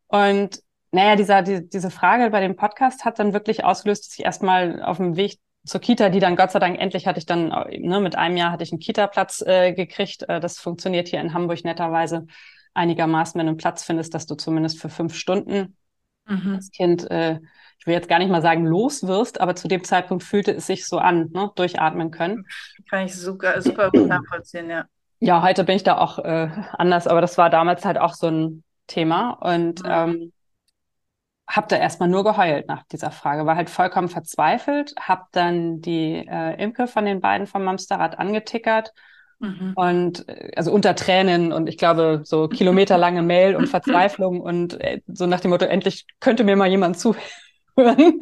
Und 0.07 0.61
naja, 0.91 1.15
dieser, 1.15 1.41
die, 1.41 1.69
diese 1.69 1.89
Frage 1.89 2.29
bei 2.31 2.41
dem 2.41 2.55
Podcast 2.55 3.05
hat 3.05 3.19
dann 3.19 3.33
wirklich 3.33 3.63
ausgelöst, 3.63 4.07
dass 4.07 4.19
ich 4.19 4.25
erstmal 4.25 4.81
auf 4.83 4.97
dem 4.97 5.15
Weg 5.15 5.39
zur 5.63 5.79
Kita, 5.79 6.09
die 6.09 6.19
dann 6.19 6.35
Gott 6.35 6.51
sei 6.51 6.59
Dank 6.59 6.79
endlich 6.79 7.07
hatte 7.07 7.19
ich 7.19 7.25
dann, 7.25 7.47
ne, 7.47 8.00
mit 8.01 8.17
einem 8.17 8.35
Jahr 8.35 8.51
hatte 8.51 8.63
ich 8.63 8.71
einen 8.71 8.79
Kita-Platz 8.79 9.41
äh, 9.41 9.73
gekriegt. 9.73 10.23
Äh, 10.27 10.39
das 10.39 10.59
funktioniert 10.59 11.07
hier 11.07 11.21
in 11.21 11.33
Hamburg 11.33 11.63
netterweise 11.63 12.25
einigermaßen, 12.73 13.38
wenn 13.38 13.45
du 13.45 13.51
einen 13.51 13.57
Platz 13.57 13.83
findest, 13.83 14.13
dass 14.13 14.25
du 14.25 14.35
zumindest 14.35 14.79
für 14.79 14.89
fünf 14.89 15.13
Stunden 15.13 15.77
mhm. 16.31 16.55
das 16.55 16.71
Kind, 16.71 17.09
äh, 17.11 17.39
ich 17.79 17.88
will 17.88 17.93
jetzt 17.93 18.09
gar 18.09 18.19
nicht 18.19 18.29
mal 18.29 18.41
sagen, 18.41 18.65
los 18.65 19.07
wirst, 19.07 19.41
aber 19.41 19.55
zu 19.55 19.67
dem 19.67 19.83
Zeitpunkt 19.83 20.23
fühlte 20.23 20.51
es 20.51 20.67
sich 20.67 20.85
so 20.85 20.97
an, 21.00 21.29
ne, 21.33 21.51
durchatmen 21.55 22.11
können. 22.11 22.45
Kann 22.89 23.05
ich 23.05 23.15
super, 23.15 23.61
super 23.61 23.89
gut 23.91 24.07
nachvollziehen, 24.07 24.69
ja. 24.69 24.85
Ja, 25.19 25.43
heute 25.43 25.63
bin 25.63 25.75
ich 25.75 25.83
da 25.83 25.97
auch 25.97 26.17
äh, 26.19 26.50
anders, 26.73 27.07
aber 27.07 27.21
das 27.21 27.38
war 27.38 27.50
damals 27.50 27.85
halt 27.85 28.00
auch 28.00 28.15
so 28.15 28.27
ein 28.27 28.63
Thema. 28.88 29.31
Und 29.31 29.83
mhm. 29.83 29.89
ähm, 29.89 30.33
habe 31.47 31.67
da 31.67 31.75
erstmal 31.75 32.09
nur 32.09 32.23
geheult 32.23 32.67
nach 32.67 32.83
dieser 32.91 33.11
Frage, 33.11 33.45
war 33.45 33.55
halt 33.55 33.69
vollkommen 33.69 34.09
verzweifelt, 34.09 34.95
habe 35.00 35.25
dann 35.31 35.81
die 35.81 36.25
äh, 36.27 36.61
Imke 36.61 36.88
von 36.88 37.05
den 37.05 37.19
beiden 37.19 37.45
vom 37.45 37.63
Mamsterrad 37.63 38.17
angetickert 38.17 38.93
mhm. 39.41 39.74
und 39.75 40.25
also 40.55 40.71
unter 40.71 40.95
Tränen 40.95 41.51
und 41.51 41.67
ich 41.67 41.77
glaube 41.77 42.21
so 42.24 42.48
kilometerlange 42.48 43.21
Mail 43.21 43.55
und 43.55 43.67
Verzweiflung 43.67 44.41
und 44.41 44.79
äh, 44.79 45.01
so 45.07 45.25
nach 45.25 45.39
dem 45.41 45.51
Motto, 45.51 45.65
endlich 45.65 46.05
könnte 46.19 46.43
mir 46.43 46.55
mal 46.55 46.69
jemand 46.69 47.00
zuhören. 47.00 47.19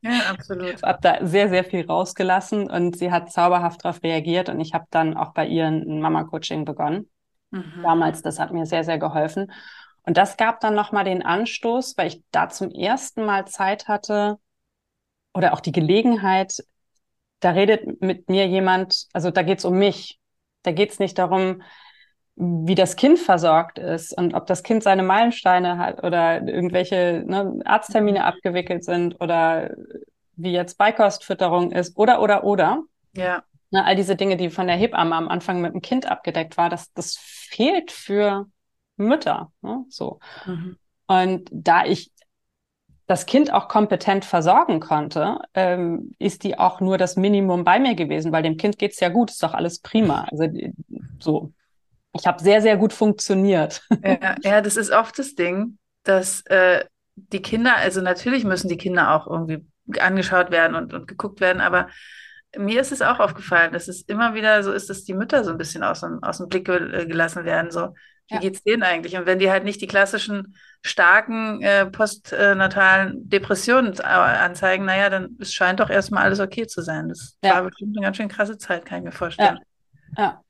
Ja, 0.00 0.30
absolut. 0.30 0.80
habe 0.84 1.00
da 1.02 1.26
sehr, 1.26 1.48
sehr 1.48 1.64
viel 1.64 1.84
rausgelassen 1.84 2.70
und 2.70 2.96
sie 2.96 3.10
hat 3.10 3.32
zauberhaft 3.32 3.84
darauf 3.84 4.00
reagiert 4.04 4.48
und 4.48 4.60
ich 4.60 4.72
habe 4.72 4.84
dann 4.90 5.16
auch 5.16 5.32
bei 5.32 5.44
ihr 5.44 5.66
ein 5.66 6.00
Mama-Coaching 6.00 6.64
begonnen. 6.64 7.10
Mhm. 7.50 7.82
Damals, 7.82 8.22
das 8.22 8.38
hat 8.38 8.52
mir 8.52 8.64
sehr, 8.64 8.84
sehr 8.84 8.98
geholfen. 8.98 9.50
Und 10.02 10.16
das 10.16 10.36
gab 10.36 10.60
dann 10.60 10.74
nochmal 10.74 11.04
den 11.04 11.22
Anstoß, 11.22 11.96
weil 11.96 12.06
ich 12.06 12.22
da 12.30 12.48
zum 12.48 12.70
ersten 12.70 13.24
Mal 13.24 13.46
Zeit 13.46 13.88
hatte 13.88 14.38
oder 15.34 15.52
auch 15.52 15.60
die 15.60 15.72
Gelegenheit, 15.72 16.64
da 17.40 17.50
redet 17.50 18.00
mit 18.00 18.28
mir 18.28 18.46
jemand, 18.46 19.06
also 19.12 19.30
da 19.30 19.42
geht 19.42 19.58
es 19.58 19.64
um 19.64 19.78
mich. 19.78 20.18
Da 20.62 20.72
geht 20.72 20.90
es 20.90 20.98
nicht 20.98 21.18
darum, 21.18 21.62
wie 22.36 22.76
das 22.76 22.94
Kind 22.94 23.18
versorgt 23.18 23.78
ist 23.78 24.16
und 24.16 24.34
ob 24.34 24.46
das 24.46 24.62
Kind 24.62 24.82
seine 24.82 25.02
Meilensteine 25.02 25.78
hat 25.78 26.04
oder 26.04 26.46
irgendwelche 26.46 27.24
ne, 27.26 27.60
Arzttermine 27.64 28.24
abgewickelt 28.24 28.84
sind 28.84 29.20
oder 29.20 29.74
wie 30.36 30.52
jetzt 30.52 30.78
Beikostfütterung 30.78 31.72
ist 31.72 31.96
oder, 31.96 32.22
oder, 32.22 32.44
oder. 32.44 32.84
Ja. 33.16 33.42
Ne, 33.70 33.84
all 33.84 33.96
diese 33.96 34.14
Dinge, 34.14 34.36
die 34.36 34.50
von 34.50 34.68
der 34.68 34.76
Hebamme 34.76 35.16
am 35.16 35.28
Anfang 35.28 35.60
mit 35.60 35.74
dem 35.74 35.82
Kind 35.82 36.06
abgedeckt 36.06 36.56
war, 36.56 36.70
das, 36.70 36.92
das 36.92 37.16
fehlt 37.18 37.90
für 37.90 38.46
Mütter. 38.96 39.50
Ne? 39.62 39.84
So. 39.88 40.20
Mhm. 40.46 40.76
Und 41.08 41.48
da 41.50 41.84
ich 41.84 42.12
das 43.08 43.24
Kind 43.24 43.52
auch 43.52 43.68
kompetent 43.68 44.26
versorgen 44.26 44.80
konnte, 44.80 45.38
ähm, 45.54 46.12
ist 46.18 46.44
die 46.44 46.58
auch 46.58 46.80
nur 46.80 46.98
das 46.98 47.16
Minimum 47.16 47.64
bei 47.64 47.80
mir 47.80 47.94
gewesen, 47.94 48.32
weil 48.32 48.42
dem 48.42 48.58
Kind 48.58 48.78
geht's 48.78 49.00
ja 49.00 49.08
gut, 49.08 49.30
ist 49.30 49.42
doch 49.42 49.54
alles 49.54 49.80
prima. 49.80 50.28
Also 50.30 50.46
so. 51.18 51.52
Ich 52.12 52.26
habe 52.26 52.42
sehr, 52.42 52.60
sehr 52.62 52.76
gut 52.76 52.92
funktioniert. 52.92 53.82
Ja, 54.04 54.36
ja, 54.42 54.60
das 54.60 54.76
ist 54.76 54.90
oft 54.90 55.18
das 55.18 55.34
Ding, 55.34 55.78
dass 56.04 56.42
äh, 56.46 56.84
die 57.14 57.40
Kinder, 57.40 57.76
also 57.76 58.02
natürlich 58.02 58.44
müssen 58.44 58.68
die 58.68 58.76
Kinder 58.76 59.14
auch 59.14 59.26
irgendwie 59.26 59.64
angeschaut 60.00 60.50
werden 60.50 60.76
und, 60.76 60.92
und 60.92 61.08
geguckt 61.08 61.40
werden, 61.40 61.60
aber 61.60 61.88
mir 62.56 62.80
ist 62.80 62.92
es 62.92 63.02
auch 63.02 63.20
aufgefallen, 63.20 63.72
dass 63.72 63.88
es 63.88 64.02
immer 64.02 64.34
wieder 64.34 64.62
so 64.62 64.72
ist, 64.72 64.90
dass 64.90 65.04
die 65.04 65.14
Mütter 65.14 65.44
so 65.44 65.50
ein 65.50 65.58
bisschen 65.58 65.82
aus, 65.82 66.04
aus 66.22 66.38
dem 66.38 66.48
Blick 66.48 66.66
gelassen 66.66 67.44
werden. 67.44 67.70
So, 67.70 67.94
wie 68.28 68.34
ja. 68.34 68.40
geht's 68.40 68.62
denen 68.62 68.82
eigentlich? 68.82 69.16
Und 69.16 69.26
wenn 69.26 69.38
die 69.38 69.50
halt 69.50 69.64
nicht 69.64 69.80
die 69.80 69.86
klassischen 69.86 70.56
starken 70.82 71.62
äh, 71.62 71.86
postnatalen 71.86 73.28
Depressionen 73.28 73.94
äh, 73.98 74.02
anzeigen, 74.02 74.84
naja, 74.84 75.10
dann 75.10 75.36
es 75.40 75.52
scheint 75.52 75.80
doch 75.80 75.90
erstmal 75.90 76.24
alles 76.24 76.40
okay 76.40 76.66
zu 76.66 76.82
sein. 76.82 77.08
Das 77.08 77.36
ja. 77.42 77.54
war 77.54 77.64
bestimmt 77.64 77.96
eine 77.96 78.04
ganz 78.04 78.16
schön 78.16 78.28
krasse 78.28 78.58
Zeit, 78.58 78.84
kann 78.84 78.98
ich 78.98 79.04
mir 79.04 79.12
vorstellen. 79.12 79.58
Ja. 80.16 80.22
ja. 80.22 80.42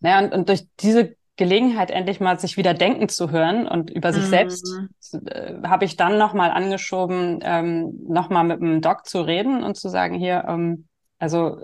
Naja, 0.00 0.18
und, 0.20 0.32
und 0.32 0.48
durch 0.48 0.66
diese 0.80 1.14
Gelegenheit, 1.36 1.90
endlich 1.90 2.20
mal 2.20 2.38
sich 2.38 2.56
wieder 2.56 2.74
denken 2.74 3.08
zu 3.08 3.30
hören 3.30 3.66
und 3.66 3.90
über 3.90 4.12
sich 4.12 4.24
mhm. 4.24 4.28
selbst, 4.28 4.80
äh, 5.26 5.54
habe 5.64 5.84
ich 5.84 5.96
dann 5.96 6.18
nochmal 6.18 6.50
angeschoben, 6.50 7.40
ähm, 7.42 7.98
nochmal 8.08 8.44
mit 8.44 8.60
dem 8.60 8.80
Doc 8.80 9.06
zu 9.06 9.22
reden 9.22 9.62
und 9.62 9.76
zu 9.76 9.88
sagen, 9.88 10.14
hier, 10.14 10.44
ähm, 10.48 10.86
also 11.18 11.62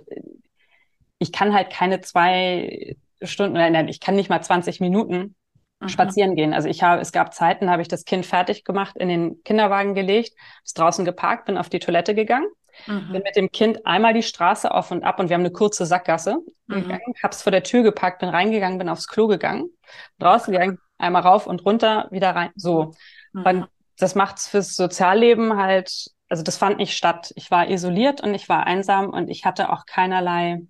ich 1.18 1.32
kann 1.32 1.52
halt 1.52 1.70
keine 1.70 2.00
zwei 2.00 2.96
Stunden, 3.22 3.54
nein, 3.54 3.88
ich 3.88 4.00
kann 4.00 4.14
nicht 4.14 4.30
mal 4.30 4.42
20 4.42 4.80
Minuten 4.80 5.34
mhm. 5.80 5.88
spazieren 5.88 6.34
gehen. 6.34 6.54
Also 6.54 6.68
ich 6.68 6.82
habe, 6.82 7.00
es 7.00 7.12
gab 7.12 7.34
Zeiten, 7.34 7.70
habe 7.70 7.82
ich 7.82 7.88
das 7.88 8.04
Kind 8.04 8.26
fertig 8.26 8.64
gemacht, 8.64 8.96
in 8.96 9.08
den 9.08 9.42
Kinderwagen 9.44 9.94
gelegt, 9.94 10.32
ist 10.64 10.78
draußen 10.78 11.04
geparkt, 11.04 11.46
bin 11.46 11.58
auf 11.58 11.68
die 11.68 11.78
Toilette 11.78 12.14
gegangen, 12.14 12.48
mhm. 12.86 13.12
bin 13.12 13.22
mit 13.22 13.36
dem 13.36 13.50
Kind 13.50 13.86
einmal 13.86 14.14
die 14.14 14.22
Straße 14.22 14.72
auf 14.72 14.90
und 14.90 15.04
ab 15.04 15.18
und 15.20 15.28
wir 15.28 15.34
haben 15.34 15.42
eine 15.42 15.52
kurze 15.52 15.86
Sackgasse 15.86 16.38
mhm. 16.66 16.82
gegangen, 16.82 17.14
hab's 17.22 17.42
vor 17.42 17.52
der 17.52 17.62
Tür 17.62 17.82
geparkt, 17.82 18.20
bin 18.20 18.28
reingegangen, 18.28 18.78
bin 18.78 18.88
aufs 18.88 19.08
Klo 19.08 19.26
gegangen, 19.26 19.70
draußen 20.18 20.52
gegangen, 20.52 20.78
einmal 20.98 21.22
rauf 21.22 21.46
und 21.46 21.64
runter, 21.64 22.08
wieder 22.10 22.34
rein, 22.34 22.50
so. 22.56 22.94
Mhm. 23.32 23.44
Und 23.44 23.68
das 23.98 24.14
macht's 24.14 24.48
fürs 24.48 24.76
Sozialleben 24.76 25.56
halt 25.56 26.10
also 26.28 26.42
das 26.42 26.56
fand 26.56 26.78
nicht 26.78 26.96
statt. 26.96 27.32
Ich 27.36 27.50
war 27.50 27.68
isoliert 27.68 28.20
und 28.20 28.34
ich 28.34 28.48
war 28.48 28.66
einsam 28.66 29.10
und 29.10 29.28
ich 29.28 29.44
hatte 29.44 29.72
auch 29.72 29.86
keinerlei 29.86 30.60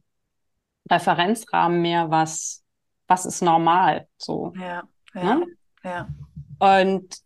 Referenzrahmen 0.90 1.82
mehr, 1.82 2.10
was, 2.10 2.64
was 3.06 3.26
ist 3.26 3.42
normal, 3.42 4.08
so. 4.16 4.52
Ja, 4.58 4.84
ja, 5.14 5.34
ne? 5.34 5.46
ja. 5.84 6.08
Und 6.58 7.16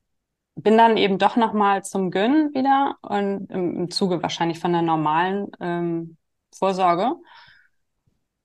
bin 0.55 0.77
dann 0.77 0.97
eben 0.97 1.19
doch 1.19 1.37
nochmal 1.37 1.83
zum 1.83 2.11
Gönnen 2.11 2.55
wieder 2.55 2.97
und 3.03 3.51
im, 3.51 3.77
im, 3.77 3.91
Zuge 3.91 4.23
wahrscheinlich 4.23 4.59
von 4.59 4.73
der 4.73 4.83
normalen 4.83 5.51
ähm, 5.61 6.17
Vorsorge. 6.55 7.15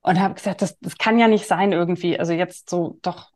Und 0.00 0.20
habe 0.20 0.34
gesagt, 0.34 0.62
das, 0.62 0.78
das 0.78 0.96
kann 0.96 1.18
ja 1.18 1.28
nicht 1.28 1.46
sein 1.46 1.72
irgendwie. 1.72 2.18
Also 2.18 2.32
jetzt 2.32 2.70
so 2.70 2.98
doch 3.02 3.30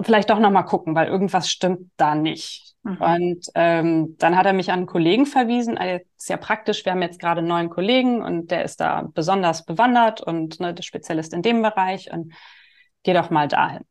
vielleicht 0.00 0.30
doch 0.30 0.38
noch 0.38 0.50
mal 0.50 0.62
gucken, 0.62 0.94
weil 0.94 1.08
irgendwas 1.08 1.48
stimmt 1.48 1.90
da 1.96 2.14
nicht. 2.14 2.74
Mhm. 2.82 2.96
Und 3.00 3.46
ähm, 3.54 4.16
dann 4.18 4.36
hat 4.36 4.46
er 4.46 4.52
mich 4.52 4.70
an 4.70 4.80
einen 4.80 4.86
Kollegen 4.86 5.26
verwiesen. 5.26 5.78
Also 5.78 6.04
ist 6.16 6.28
ja 6.28 6.36
praktisch, 6.36 6.84
wir 6.84 6.92
haben 6.92 7.02
jetzt 7.02 7.20
gerade 7.20 7.38
einen 7.38 7.48
neuen 7.48 7.70
Kollegen 7.70 8.22
und 8.22 8.50
der 8.50 8.64
ist 8.64 8.80
da 8.80 9.08
besonders 9.14 9.64
bewandert 9.64 10.20
und 10.20 10.60
ne, 10.60 10.74
der 10.74 10.82
Spezialist 10.82 11.32
in 11.32 11.42
dem 11.42 11.62
Bereich 11.62 12.12
und 12.12 12.34
geh 13.04 13.14
doch 13.14 13.30
mal 13.30 13.48
dahin. 13.48 13.84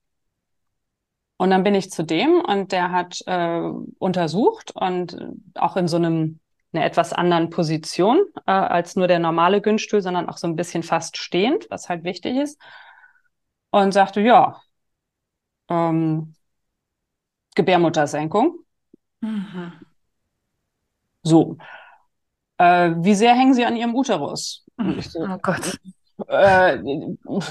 Und 1.42 1.50
dann 1.50 1.64
bin 1.64 1.74
ich 1.74 1.90
zu 1.90 2.04
dem 2.04 2.40
und 2.40 2.72
der 2.72 2.92
hat 2.92 3.24
äh, 3.26 3.62
untersucht 3.98 4.74
und 4.76 5.18
auch 5.56 5.76
in 5.76 5.88
so 5.88 5.98
einem 5.98 6.40
einer 6.72 6.86
etwas 6.86 7.14
anderen 7.14 7.50
Position 7.50 8.20
äh, 8.46 8.52
als 8.52 8.96
nur 8.96 9.08
der 9.08 9.18
normale 9.18 9.60
Günststuhl, 9.60 10.04
sondern 10.04 10.30
auch 10.30 10.38
so 10.38 10.46
ein 10.46 10.56
bisschen 10.56 10.84
fast 10.84 11.18
stehend, 11.18 11.66
was 11.72 11.90
halt 11.90 12.04
wichtig 12.04 12.38
ist. 12.38 12.62
Und 13.72 13.92
sagte, 13.92 14.22
ja, 14.22 14.62
ähm, 15.68 16.36
Gebärmuttersenkung. 17.56 18.60
Mhm. 19.22 19.74
So. 21.24 21.58
Äh, 22.60 22.92
wie 22.98 23.16
sehr 23.16 23.34
hängen 23.34 23.56
Sie 23.56 23.66
an 23.66 23.78
Ihrem 23.78 23.96
Uterus? 23.96 24.64
So, 24.78 25.22
oh 25.22 25.40
Gott. 25.42 25.80
Äh, 26.28 26.80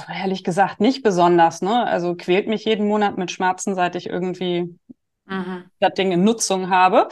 ehrlich 0.08 0.44
gesagt 0.44 0.80
nicht 0.80 1.02
besonders. 1.02 1.62
Ne? 1.62 1.86
Also 1.86 2.14
quält 2.14 2.48
mich 2.48 2.64
jeden 2.64 2.86
Monat 2.88 3.18
mit 3.18 3.30
Schmerzen, 3.30 3.74
seit 3.74 3.96
ich 3.96 4.08
irgendwie 4.08 4.76
mhm. 5.26 5.64
das 5.80 5.94
Ding 5.94 6.12
in 6.12 6.24
Nutzung 6.24 6.70
habe. 6.70 7.08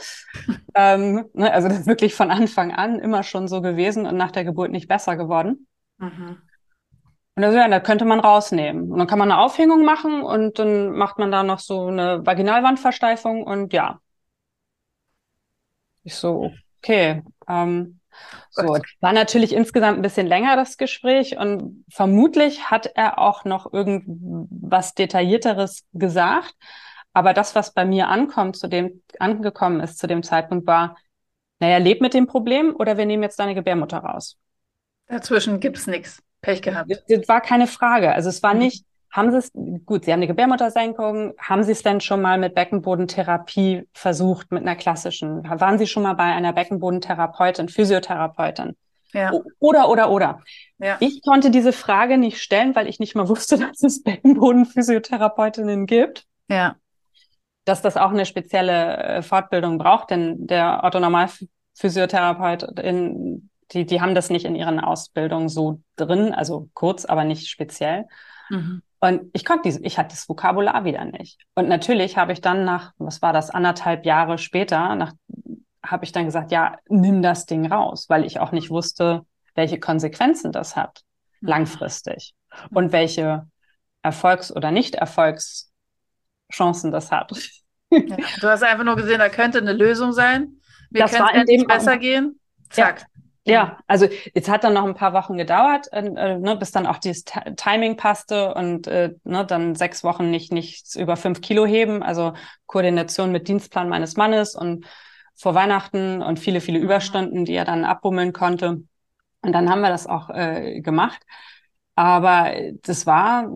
ähm, 0.75 1.25
ne? 1.33 1.51
Also 1.51 1.67
das 1.67 1.79
ist 1.79 1.87
wirklich 1.87 2.13
von 2.13 2.31
Anfang 2.31 2.71
an 2.71 2.99
immer 2.99 3.23
schon 3.23 3.47
so 3.47 3.61
gewesen 3.61 4.05
und 4.05 4.17
nach 4.17 4.31
der 4.31 4.43
Geburt 4.43 4.71
nicht 4.71 4.87
besser 4.87 5.15
geworden. 5.15 5.67
Mhm. 5.97 6.37
Und 7.35 7.45
also, 7.45 7.57
ja, 7.57 7.69
da 7.69 7.79
könnte 7.79 8.03
man 8.03 8.19
rausnehmen. 8.19 8.91
Und 8.91 8.99
dann 8.99 9.07
kann 9.07 9.17
man 9.17 9.31
eine 9.31 9.39
Aufhängung 9.39 9.85
machen 9.85 10.23
und 10.23 10.59
dann 10.59 10.91
macht 10.91 11.19
man 11.19 11.31
da 11.31 11.43
noch 11.43 11.59
so 11.59 11.87
eine 11.87 12.25
Vaginalwandversteifung 12.25 13.43
und 13.43 13.71
ja. 13.71 14.01
Ich 16.03 16.15
so, 16.15 16.51
okay. 16.79 17.23
Ähm, 17.47 17.98
so, 18.51 18.77
war 18.99 19.13
natürlich 19.13 19.53
insgesamt 19.53 19.97
ein 19.99 20.01
bisschen 20.01 20.27
länger 20.27 20.55
das 20.55 20.77
Gespräch 20.77 21.37
und 21.37 21.85
vermutlich 21.89 22.69
hat 22.69 22.91
er 22.95 23.19
auch 23.19 23.45
noch 23.45 23.71
irgendwas 23.71 24.93
Detaillierteres 24.95 25.85
gesagt. 25.93 26.55
Aber 27.13 27.33
das, 27.33 27.55
was 27.55 27.73
bei 27.73 27.85
mir 27.85 28.07
ankommt, 28.07 28.55
zu 28.57 28.67
dem 28.67 29.01
angekommen 29.19 29.79
ist 29.81 29.97
zu 29.97 30.07
dem 30.07 30.23
Zeitpunkt, 30.23 30.67
war, 30.67 30.97
naja, 31.59 31.77
leb 31.77 32.01
mit 32.01 32.13
dem 32.13 32.27
Problem 32.27 32.75
oder 32.75 32.97
wir 32.97 33.05
nehmen 33.05 33.23
jetzt 33.23 33.39
deine 33.39 33.55
Gebärmutter 33.55 33.97
raus. 33.97 34.37
Dazwischen 35.07 35.59
gibt's 35.59 35.87
nichts. 35.87 36.21
Pech 36.41 36.61
gehabt. 36.61 36.89
Das, 36.89 37.03
das 37.07 37.27
war 37.27 37.41
keine 37.41 37.67
Frage. 37.67 38.13
Also 38.13 38.29
es 38.29 38.41
war 38.43 38.53
mhm. 38.53 38.59
nicht, 38.59 38.85
haben 39.11 39.31
Sie 39.31 39.37
es, 39.37 39.51
gut, 39.85 40.05
Sie 40.05 40.11
haben 40.11 40.19
eine 40.19 40.27
Gebärmuttersenkung, 40.27 41.33
haben 41.39 41.63
Sie 41.63 41.71
es 41.71 41.81
denn 41.81 41.99
schon 41.99 42.21
mal 42.21 42.37
mit 42.37 42.53
Beckenbodentherapie 42.53 43.87
versucht, 43.93 44.51
mit 44.51 44.61
einer 44.61 44.75
klassischen? 44.75 45.43
Waren 45.43 45.79
Sie 45.79 45.87
schon 45.87 46.03
mal 46.03 46.13
bei 46.13 46.25
einer 46.25 46.53
Beckenbodentherapeutin, 46.53 47.69
Physiotherapeutin? 47.69 48.75
Ja. 49.13 49.31
Oder, 49.57 49.89
oder, 49.89 50.11
oder. 50.11 50.41
Ja. 50.77 50.97
Ich 50.99 51.23
konnte 51.23 51.49
diese 51.49 51.73
Frage 51.73 52.19
nicht 52.19 52.39
stellen, 52.41 52.75
weil 52.75 52.87
ich 52.87 52.99
nicht 52.99 53.15
mal 53.15 53.27
wusste, 53.27 53.57
dass 53.67 53.81
es 53.81 54.03
Beckenbodenphysiotherapeutinnen 54.03 55.87
gibt. 55.87 56.25
Ja. 56.47 56.75
Dass 57.65 57.81
das 57.81 57.97
auch 57.97 58.11
eine 58.11 58.25
spezielle 58.25 58.97
äh, 58.97 59.21
Fortbildung 59.23 59.79
braucht, 59.79 60.11
denn 60.11 60.45
der 60.45 60.81
Orthonormalphysiotherapeut 60.83 62.79
in, 62.79 63.49
die, 63.71 63.85
die 63.85 64.01
haben 64.01 64.13
das 64.15 64.29
nicht 64.29 64.45
in 64.45 64.55
ihren 64.55 64.79
Ausbildungen 64.79 65.49
so 65.49 65.81
drin, 65.95 66.33
also 66.33 66.69
kurz, 66.73 67.05
aber 67.05 67.23
nicht 67.23 67.47
speziell. 67.47 68.05
Mhm. 68.49 68.83
Und 69.01 69.29
ich 69.33 69.45
konnte 69.45 69.63
diese, 69.63 69.81
ich 69.83 69.97
hatte 69.97 70.09
das 70.09 70.27
Vokabular 70.27 70.83
wieder 70.83 71.05
nicht. 71.05 71.39
Und 71.55 71.69
natürlich 71.69 72.17
habe 72.17 72.33
ich 72.33 72.41
dann 72.41 72.65
nach, 72.65 72.91
was 72.97 73.21
war 73.21 73.31
das, 73.31 73.49
anderthalb 73.49 74.05
Jahre 74.05 74.37
später, 74.37 74.93
nach, 74.95 75.13
habe 75.83 76.03
ich 76.03 76.11
dann 76.11 76.25
gesagt, 76.25 76.51
ja, 76.51 76.75
nimm 76.89 77.21
das 77.21 77.45
Ding 77.45 77.71
raus, 77.71 78.07
weil 78.09 78.25
ich 78.25 78.39
auch 78.39 78.51
nicht 78.51 78.69
wusste, 78.69 79.25
welche 79.55 79.79
Konsequenzen 79.79 80.51
das 80.51 80.75
hat, 80.75 81.01
mhm. 81.39 81.49
langfristig. 81.49 82.33
Und 82.71 82.91
welche 82.91 83.47
Erfolgs- 84.01 84.51
oder 84.51 84.71
Nicht-Erfolgschancen 84.71 86.91
das 86.91 87.11
hat. 87.11 87.31
Ja, 87.91 88.17
du 88.41 88.47
hast 88.47 88.63
einfach 88.63 88.83
nur 88.83 88.95
gesehen, 88.95 89.19
da 89.19 89.29
könnte 89.29 89.59
eine 89.59 89.73
Lösung 89.73 90.13
sein. 90.13 90.59
Wir 90.89 91.05
können 91.05 91.45
es 91.47 91.65
besser 91.65 91.97
gehen. 91.97 92.39
Zack. 92.69 93.01
Ja. 93.01 93.05
Ja, 93.49 93.77
also 93.87 94.07
jetzt 94.33 94.49
hat 94.49 94.63
dann 94.63 94.73
noch 94.73 94.85
ein 94.85 94.95
paar 94.95 95.13
Wochen 95.13 95.37
gedauert, 95.37 95.91
äh, 95.91 96.05
äh, 96.05 96.37
ne, 96.37 96.55
bis 96.55 96.71
dann 96.71 96.85
auch 96.85 96.97
dieses 96.97 97.23
T 97.25 97.39
Timing 97.55 97.97
passte 97.97 98.53
und 98.53 98.87
äh, 98.87 99.15
ne, 99.23 99.45
dann 99.45 99.75
sechs 99.75 100.03
Wochen 100.03 100.29
nicht 100.29 100.51
nichts 100.51 100.95
über 100.95 101.17
fünf 101.17 101.41
Kilo 101.41 101.65
heben, 101.65 102.03
also 102.03 102.33
Koordination 102.67 103.31
mit 103.31 103.47
Dienstplan 103.47 103.89
meines 103.89 104.15
Mannes 104.17 104.55
und 104.55 104.85
vor 105.35 105.55
Weihnachten 105.55 106.21
und 106.21 106.39
viele, 106.39 106.61
viele 106.61 106.79
mhm. 106.79 106.85
Überstunden, 106.85 107.45
die 107.45 107.55
er 107.55 107.65
dann 107.65 107.85
abbummeln 107.85 108.33
konnte. 108.33 108.83
Und 109.41 109.51
dann 109.53 109.69
haben 109.69 109.81
wir 109.81 109.89
das 109.89 110.05
auch 110.05 110.29
äh, 110.29 110.81
gemacht. 110.81 111.21
Aber 111.95 112.51
das 112.83 113.05
war 113.05 113.49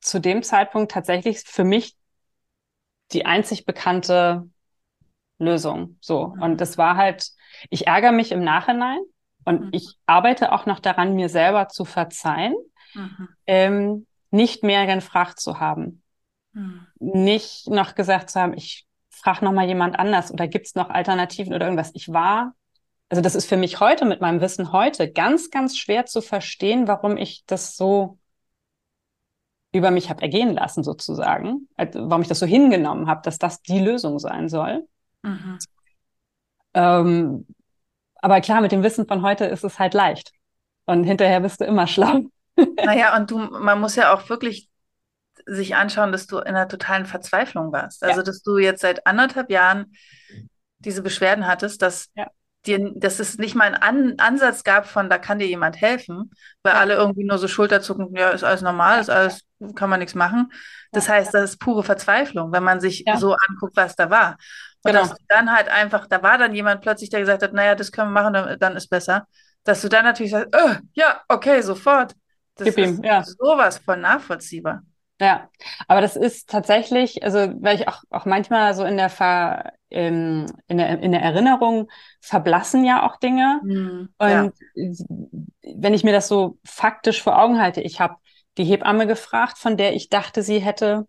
zu 0.00 0.20
dem 0.20 0.42
Zeitpunkt 0.42 0.92
tatsächlich 0.92 1.40
für 1.40 1.64
mich 1.64 1.96
die 3.12 3.26
einzig 3.26 3.66
bekannte 3.66 4.48
Lösung. 5.38 5.96
So. 6.00 6.34
Und 6.40 6.60
das 6.60 6.78
war 6.78 6.96
halt, 6.96 7.30
ich 7.68 7.86
ärgere 7.86 8.12
mich 8.12 8.32
im 8.32 8.42
Nachhinein 8.42 8.98
und 9.44 9.66
mhm. 9.66 9.68
ich 9.72 9.96
arbeite 10.06 10.52
auch 10.52 10.66
noch 10.66 10.80
daran, 10.80 11.14
mir 11.14 11.28
selber 11.28 11.68
zu 11.68 11.84
verzeihen, 11.84 12.54
mhm. 12.94 13.28
ähm, 13.46 14.06
nicht 14.30 14.62
mehr 14.62 14.86
gefragt 14.86 15.40
zu 15.40 15.60
haben. 15.60 16.02
Mhm. 16.52 16.86
Nicht 16.98 17.68
noch 17.68 17.94
gesagt 17.94 18.30
zu 18.30 18.40
haben, 18.40 18.54
ich 18.54 18.86
frage 19.10 19.44
noch 19.44 19.52
mal 19.52 19.66
jemand 19.66 19.98
anders 19.98 20.32
oder 20.32 20.48
gibt 20.48 20.66
es 20.66 20.74
noch 20.74 20.90
Alternativen 20.90 21.54
oder 21.54 21.66
irgendwas. 21.66 21.90
Ich 21.94 22.12
war, 22.12 22.54
also 23.08 23.22
das 23.22 23.34
ist 23.34 23.46
für 23.46 23.56
mich 23.56 23.80
heute 23.80 24.04
mit 24.04 24.20
meinem 24.20 24.40
Wissen 24.40 24.72
heute 24.72 25.10
ganz, 25.10 25.50
ganz 25.50 25.76
schwer 25.76 26.06
zu 26.06 26.20
verstehen, 26.20 26.88
warum 26.88 27.16
ich 27.16 27.44
das 27.46 27.76
so 27.76 28.18
über 29.72 29.90
mich 29.90 30.10
habe 30.10 30.22
ergehen 30.22 30.52
lassen 30.52 30.84
sozusagen, 30.84 31.68
also 31.76 32.10
warum 32.10 32.22
ich 32.22 32.28
das 32.28 32.38
so 32.38 32.46
hingenommen 32.46 33.08
habe, 33.08 33.22
dass 33.22 33.38
das 33.38 33.62
die 33.62 33.78
Lösung 33.78 34.18
sein 34.18 34.48
soll. 34.48 34.86
Mhm. 35.22 35.58
Ähm, 36.74 37.46
aber 38.22 38.40
klar, 38.40 38.60
mit 38.60 38.72
dem 38.72 38.82
Wissen 38.82 39.06
von 39.06 39.22
heute 39.22 39.44
ist 39.44 39.64
es 39.64 39.78
halt 39.78 39.92
leicht. 39.92 40.32
Und 40.86 41.04
hinterher 41.04 41.40
bist 41.40 41.60
du 41.60 41.64
immer 41.64 41.86
schlau. 41.86 42.22
Naja, 42.84 43.16
und 43.16 43.30
du, 43.30 43.38
man 43.38 43.80
muss 43.80 43.96
ja 43.96 44.12
auch 44.12 44.28
wirklich 44.28 44.68
sich 45.46 45.74
anschauen, 45.74 46.12
dass 46.12 46.26
du 46.26 46.36
in 46.36 46.48
einer 46.48 46.68
totalen 46.68 47.06
Verzweiflung 47.06 47.72
warst. 47.72 48.04
Also, 48.04 48.20
ja. 48.20 48.22
dass 48.22 48.42
du 48.42 48.58
jetzt 48.58 48.82
seit 48.82 49.06
anderthalb 49.06 49.50
Jahren 49.50 49.94
diese 50.78 51.00
Beschwerden 51.00 51.46
hattest, 51.46 51.80
dass 51.80 52.10
ja. 52.14 52.28
dir, 52.66 52.92
dass 52.94 53.20
es 53.20 53.38
nicht 53.38 53.54
mal 53.54 53.74
einen 53.74 53.76
An 53.76 54.14
Ansatz 54.18 54.64
gab 54.64 54.86
von, 54.86 55.08
da 55.08 55.16
kann 55.16 55.38
dir 55.38 55.46
jemand 55.46 55.80
helfen, 55.80 56.30
weil 56.62 56.74
ja. 56.74 56.80
alle 56.80 56.94
irgendwie 56.94 57.24
nur 57.24 57.38
so 57.38 57.48
Schulterzucken, 57.48 58.14
ja, 58.14 58.28
ist 58.28 58.44
alles 58.44 58.60
normal, 58.60 59.00
ist 59.00 59.10
alles, 59.10 59.44
kann 59.74 59.90
man 59.90 60.00
nichts 60.00 60.14
machen. 60.14 60.52
Das 60.92 61.08
heißt, 61.08 61.32
das 61.32 61.50
ist 61.50 61.58
pure 61.58 61.82
Verzweiflung, 61.82 62.52
wenn 62.52 62.62
man 62.62 62.80
sich 62.80 63.04
so 63.16 63.34
anguckt, 63.48 63.76
was 63.76 63.96
da 63.96 64.10
war. 64.10 64.36
Und 64.84 64.92
genau. 64.92 65.00
dass 65.00 65.10
du 65.10 65.24
dann 65.28 65.52
halt 65.52 65.68
einfach, 65.68 66.06
da 66.06 66.22
war 66.22 66.38
dann 66.38 66.54
jemand 66.54 66.80
plötzlich, 66.80 67.10
der 67.10 67.20
gesagt 67.20 67.42
hat, 67.42 67.52
naja, 67.52 67.74
das 67.74 67.92
können 67.92 68.12
wir 68.12 68.20
machen, 68.20 68.34
dann, 68.34 68.58
dann 68.58 68.76
ist 68.76 68.88
besser. 68.88 69.26
Dass 69.64 69.80
du 69.80 69.88
dann 69.88 70.04
natürlich 70.04 70.32
sagst, 70.32 70.54
oh, 70.56 70.74
ja, 70.94 71.22
okay, 71.28 71.60
sofort. 71.62 72.14
Das 72.56 72.66
Gib 72.66 72.78
ist 72.78 72.98
ihm, 72.98 73.04
ja. 73.04 73.22
sowas 73.22 73.78
von 73.78 74.00
nachvollziehbar. 74.00 74.82
Ja, 75.20 75.48
aber 75.86 76.00
das 76.00 76.16
ist 76.16 76.50
tatsächlich, 76.50 77.22
also 77.22 77.38
weil 77.60 77.76
ich 77.76 77.86
auch, 77.86 78.02
auch 78.10 78.24
manchmal 78.24 78.74
so 78.74 78.84
in 78.84 78.96
der, 78.96 79.08
Ver, 79.08 79.72
ähm, 79.88 80.46
in, 80.66 80.78
der 80.78 80.98
in 80.98 81.12
der 81.12 81.22
Erinnerung 81.22 81.88
verblassen 82.20 82.84
ja 82.84 83.06
auch 83.06 83.20
Dinge. 83.20 83.60
Mhm, 83.62 84.08
und 84.18 84.28
ja. 84.28 84.50
wenn 85.76 85.94
ich 85.94 86.02
mir 86.02 86.12
das 86.12 86.26
so 86.26 86.58
faktisch 86.64 87.22
vor 87.22 87.38
Augen 87.38 87.60
halte, 87.60 87.80
ich 87.80 88.00
habe 88.00 88.16
die 88.58 88.64
Hebamme 88.64 89.06
gefragt, 89.06 89.58
von 89.58 89.76
der 89.76 89.94
ich 89.94 90.08
dachte, 90.08 90.42
sie 90.42 90.58
hätte 90.58 91.06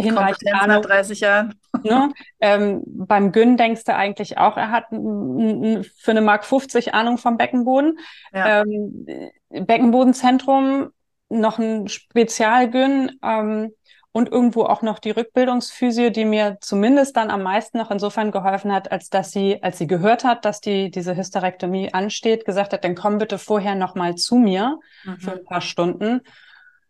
hinreichend 0.00 0.52
Ahnung. 0.52 0.76
nach 0.76 0.80
30 0.82 1.20
Jahren. 1.20 1.54
Ne? 1.82 2.10
Ähm, 2.40 2.82
beim 2.86 3.32
Gyn 3.32 3.56
denkst 3.56 3.84
du 3.84 3.94
eigentlich 3.94 4.38
auch, 4.38 4.56
er 4.56 4.72
hat 4.72 4.86
für 4.88 6.10
eine 6.10 6.20
Mark 6.22 6.44
50 6.44 6.94
Ahnung 6.94 7.16
vom 7.18 7.36
Beckenboden. 7.36 7.98
Ja. 8.32 8.62
Ähm, 8.62 9.06
Beckenbodenzentrum, 9.50 10.90
noch 11.28 11.58
ein 11.58 11.86
Spezialgyn 11.86 13.20
ähm, 13.22 13.72
und 14.10 14.32
irgendwo 14.32 14.62
auch 14.62 14.80
noch 14.82 14.98
die 14.98 15.10
Rückbildungsphysio, 15.10 16.10
die 16.10 16.24
mir 16.24 16.56
zumindest 16.60 17.16
dann 17.16 17.30
am 17.30 17.42
meisten 17.42 17.78
noch 17.78 17.90
insofern 17.90 18.32
geholfen 18.32 18.72
hat, 18.72 18.90
als 18.90 19.10
dass 19.10 19.30
sie, 19.30 19.62
als 19.62 19.78
sie 19.78 19.86
gehört 19.86 20.24
hat, 20.24 20.44
dass 20.44 20.60
die 20.60 20.90
diese 20.90 21.14
Hysterektomie 21.14 21.92
ansteht, 21.92 22.46
gesagt 22.46 22.72
hat, 22.72 22.82
dann 22.82 22.94
komm 22.94 23.18
bitte 23.18 23.38
vorher 23.38 23.74
noch 23.74 23.94
mal 23.94 24.14
zu 24.14 24.36
mir 24.36 24.80
mhm. 25.04 25.18
für 25.18 25.32
ein 25.32 25.44
paar 25.44 25.60
Stunden, 25.60 26.22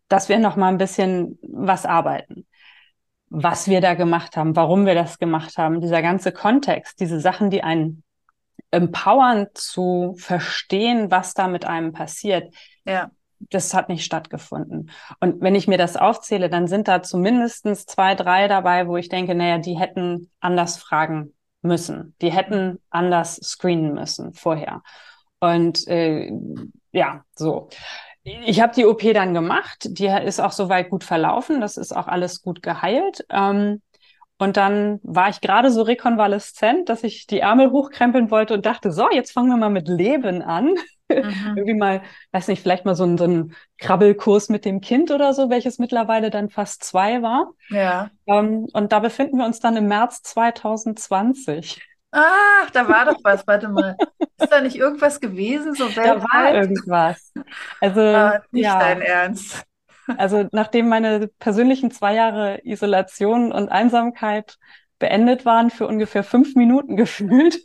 dass 0.09 0.29
wir 0.29 0.38
noch 0.38 0.57
mal 0.57 0.69
ein 0.69 0.79
bisschen 0.79 1.38
was 1.42 1.87
arbeiten 1.87 2.47
was 3.29 3.69
wir 3.69 3.81
da 3.81 3.95
gemacht 3.95 4.37
haben, 4.37 4.55
warum 4.57 4.87
wir 4.87 4.95
das 4.95 5.19
gemacht 5.19 5.59
haben, 5.59 5.81
dieser 5.81 6.03
ganze 6.03 6.33
Kontext, 6.33 7.01
diese 7.01 7.21
Sachen, 7.21 7.51
die 7.51 7.62
einen 7.62 8.03
empowern 8.71 9.49
zu 9.55 10.14
verstehen, 10.19 11.11
was 11.11 11.35
da 11.35 11.49
mit 11.49 11.64
einem 11.64 11.92
passiert. 11.92 12.55
Ja. 12.85 13.11
das 13.38 13.75
hat 13.75 13.88
nicht 13.88 14.05
stattgefunden. 14.05 14.90
Und 15.21 15.40
wenn 15.42 15.55
ich 15.55 15.69
mir 15.69 15.79
das 15.79 15.97
aufzähle, 15.97 16.49
dann 16.49 16.69
sind 16.69 16.88
da 16.88 17.03
zumindest 17.03 17.66
zwei, 17.90 18.14
drei 18.14 18.49
dabei, 18.49 18.88
wo 18.88 18.97
ich 18.97 19.09
denke, 19.09 19.35
naja, 19.35 19.59
die 19.59 19.79
hätten 19.79 20.31
anders 20.40 20.79
fragen 20.79 21.35
müssen. 21.62 22.14
Die 22.23 22.33
hätten 22.33 22.79
anders 22.90 23.37
screenen 23.37 23.92
müssen 23.92 24.33
vorher. 24.33 24.83
Und 25.40 25.87
äh, 25.88 26.33
ja, 26.92 27.25
so. 27.35 27.69
Ich 28.45 28.61
habe 28.61 28.75
die 28.75 28.85
OP 28.85 29.03
dann 29.15 29.35
gemacht. 29.35 29.87
Die 29.89 30.07
ist 30.07 30.41
auch 30.41 30.53
soweit 30.53 30.91
gut 30.91 31.05
verlaufen. 31.05 31.61
Das 31.61 31.77
ist 31.77 31.95
auch 31.95 32.09
alles 32.09 32.43
gut 32.43 32.62
geheilt. 32.62 33.25
Ähm, 33.31 33.83
und 34.39 34.57
dann 34.57 35.01
war 35.03 35.31
ich 35.31 35.41
gerade 35.41 35.71
so 35.71 35.83
rekonvaleszent, 35.83 36.89
dass 36.89 37.05
ich 37.05 37.27
die 37.27 37.41
Ärmel 37.41 37.71
hochkrempeln 37.71 38.31
wollte 38.31 38.55
und 38.55 38.67
dachte, 38.67 38.91
so, 38.91 39.09
jetzt 39.11 39.33
fangen 39.33 39.49
wir 39.49 39.57
mal 39.57 39.71
mit 39.71 39.89
Leben 39.89 40.43
an. 40.43 40.67
Mhm. 40.67 40.75
Irgendwie 41.57 41.75
mal, 41.75 42.03
weiß 42.33 42.49
nicht, 42.49 42.61
vielleicht 42.61 42.85
mal 42.85 42.97
so 42.97 43.05
ein, 43.05 43.17
so 43.17 43.25
ein 43.25 43.55
Krabbelkurs 43.79 44.49
mit 44.49 44.65
dem 44.65 44.81
Kind 44.81 45.11
oder 45.11 45.33
so, 45.33 45.49
welches 45.49 45.79
mittlerweile 45.79 46.31
dann 46.31 46.51
fast 46.51 46.85
zwei 46.85 47.23
war. 47.23 47.53
Ja. 47.71 48.11
Ähm, 48.27 48.67
und 48.73 48.93
da 48.93 48.99
befinden 48.99 49.39
wir 49.39 49.47
uns 49.47 49.61
dann 49.61 49.77
im 49.77 49.87
März 49.87 50.23
2020. 50.23 51.81
Ach, 52.18 52.70
da 52.70 52.88
war 52.88 53.05
doch 53.05 53.18
was, 53.22 53.46
warte 53.46 53.68
mal. 53.68 53.94
Ist 54.38 54.50
da 54.50 54.62
nicht 54.62 54.76
irgendwas 54.76 55.20
gewesen, 55.20 55.74
so 55.74 55.85
weltweit? 55.94 56.07
Da 56.07 56.22
war 56.22 56.55
irgendwas. 56.55 57.31
Also, 57.79 58.00
ah, 58.00 58.40
nicht 58.50 58.64
ja. 58.64 58.79
dein 58.79 59.02
Ernst. 59.02 59.64
Also, 60.16 60.48
nachdem 60.52 60.88
meine 60.88 61.29
persönlichen 61.38 61.90
zwei 61.90 62.14
Jahre 62.14 62.61
Isolation 62.64 63.52
und 63.52 63.68
Einsamkeit 63.68 64.57
beendet 64.98 65.44
waren, 65.44 65.68
für 65.68 65.87
ungefähr 65.87 66.24
fünf 66.24 66.55
Minuten 66.55 66.96
gefühlt. 66.96 67.59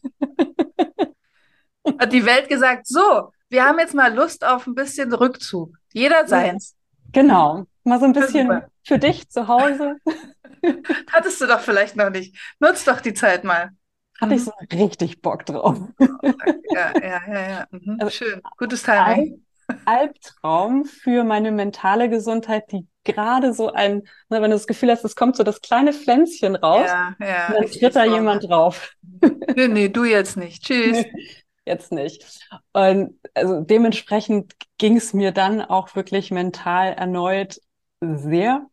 Hat 1.97 2.11
die 2.11 2.25
Welt 2.25 2.49
gesagt, 2.49 2.87
so, 2.87 3.31
wir 3.47 3.63
haben 3.63 3.79
jetzt 3.79 3.93
mal 3.93 4.13
Lust 4.13 4.45
auf 4.45 4.67
ein 4.67 4.75
bisschen 4.75 5.13
Rückzug. 5.13 5.77
Jeder 5.93 6.27
seins. 6.27 6.75
Genau. 7.13 7.67
Mal 7.85 7.99
so 7.99 8.05
ein 8.05 8.13
bisschen 8.13 8.63
für 8.83 8.99
dich 8.99 9.29
zu 9.29 9.47
Hause. 9.47 9.95
Hattest 11.11 11.39
du 11.39 11.47
doch 11.47 11.61
vielleicht 11.61 11.95
noch 11.95 12.09
nicht. 12.09 12.37
Nutz 12.59 12.83
doch 12.83 12.99
die 12.99 13.13
Zeit 13.13 13.45
mal. 13.45 13.71
Hatte 14.21 14.35
ich 14.35 14.41
mhm. 14.41 14.45
so 14.45 14.77
richtig 14.77 15.21
Bock 15.21 15.45
drauf. 15.45 15.77
Ja, 16.73 16.93
ja, 16.97 17.21
ja, 17.27 17.49
ja. 17.49 17.67
Mhm. 17.71 17.97
Also, 17.99 18.11
Schön. 18.11 18.41
Gutes 18.57 18.83
Timing. 18.83 19.43
Albtraum 19.85 20.85
für 20.85 21.25
meine 21.25 21.51
mentale 21.51 22.09
Gesundheit, 22.09 22.71
die 22.71 22.87
gerade 23.03 23.53
so 23.53 23.71
ein, 23.71 24.03
ne, 24.29 24.41
wenn 24.41 24.51
du 24.51 24.55
das 24.55 24.67
Gefühl 24.67 24.89
hast, 24.91 25.03
es 25.03 25.15
kommt 25.15 25.35
so 25.35 25.43
das 25.43 25.61
kleine 25.61 25.91
Pflänzchen 25.91 26.55
raus, 26.55 26.87
ja, 26.87 27.15
ja, 27.19 27.53
dann 27.53 27.65
tritt 27.65 27.95
da 27.95 28.05
jemand 28.05 28.49
drauf. 28.49 28.93
Nee, 29.55 29.67
nee, 29.67 29.89
du 29.89 30.05
jetzt 30.05 30.37
nicht. 30.37 30.63
Tschüss. 30.65 31.03
jetzt 31.65 31.91
nicht. 31.91 32.49
Und 32.73 33.19
also 33.33 33.61
dementsprechend 33.61 34.53
ging 34.77 34.97
es 34.97 35.13
mir 35.13 35.31
dann 35.31 35.61
auch 35.61 35.95
wirklich 35.95 36.31
mental 36.31 36.93
erneut 36.93 37.59
sehr 38.01 38.65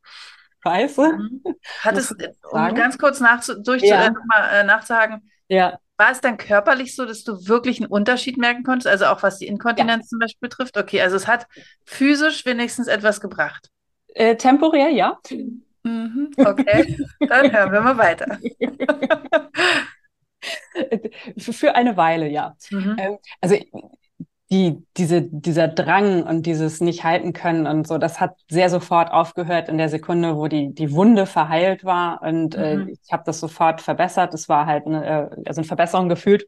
scheiße. 0.62 1.12
Mhm. 1.12 1.42
Hattest, 1.80 2.14
um 2.50 2.74
ganz 2.74 2.98
kurz 2.98 3.20
nach, 3.20 3.42
durch 3.62 3.82
ja. 3.82 4.06
äh, 4.06 4.10
mal, 4.10 4.48
äh, 4.52 4.64
nachzuhaken, 4.64 5.30
ja. 5.48 5.78
war 5.96 6.12
es 6.12 6.20
dann 6.20 6.36
körperlich 6.36 6.94
so, 6.94 7.04
dass 7.04 7.24
du 7.24 7.46
wirklich 7.46 7.80
einen 7.80 7.90
Unterschied 7.90 8.36
merken 8.36 8.62
konntest, 8.62 8.86
also 8.86 9.06
auch 9.06 9.22
was 9.22 9.38
die 9.38 9.46
Inkontinenz 9.46 10.06
ja. 10.06 10.08
zum 10.08 10.18
Beispiel 10.18 10.48
betrifft? 10.48 10.76
Okay, 10.76 11.00
also 11.00 11.16
es 11.16 11.26
hat 11.26 11.46
physisch 11.84 12.46
wenigstens 12.46 12.86
etwas 12.86 13.20
gebracht. 13.20 13.70
Äh, 14.14 14.36
temporär, 14.36 14.90
ja. 14.90 15.18
Mhm, 15.82 16.30
okay, 16.38 16.96
dann 17.20 17.52
hören 17.52 17.72
wir 17.72 17.80
mal 17.80 17.98
weiter. 17.98 18.38
Für 21.38 21.74
eine 21.74 21.96
Weile, 21.96 22.28
ja. 22.28 22.56
Mhm. 22.70 22.96
Ähm, 22.98 23.18
also 23.40 23.56
die, 24.50 24.82
diese, 24.96 25.22
dieser 25.22 25.68
Drang 25.68 26.22
und 26.22 26.46
dieses 26.46 26.80
nicht 26.80 27.04
halten 27.04 27.34
können 27.34 27.66
und 27.66 27.86
so, 27.86 27.98
das 27.98 28.18
hat 28.18 28.34
sehr 28.48 28.70
sofort 28.70 29.10
aufgehört 29.12 29.68
in 29.68 29.76
der 29.76 29.90
Sekunde, 29.90 30.36
wo 30.36 30.48
die, 30.48 30.74
die 30.74 30.92
Wunde 30.92 31.26
verheilt 31.26 31.84
war. 31.84 32.22
Und 32.22 32.54
äh, 32.54 32.76
mhm. 32.76 32.88
äh, 32.88 32.92
ich 32.92 33.12
habe 33.12 33.24
das 33.26 33.40
sofort 33.40 33.82
verbessert. 33.82 34.32
Es 34.32 34.48
war 34.48 34.64
halt 34.66 34.86
eine, 34.86 35.04
äh, 35.04 35.28
also 35.46 35.60
eine 35.60 35.68
Verbesserung 35.68 36.08
gefühlt. 36.08 36.46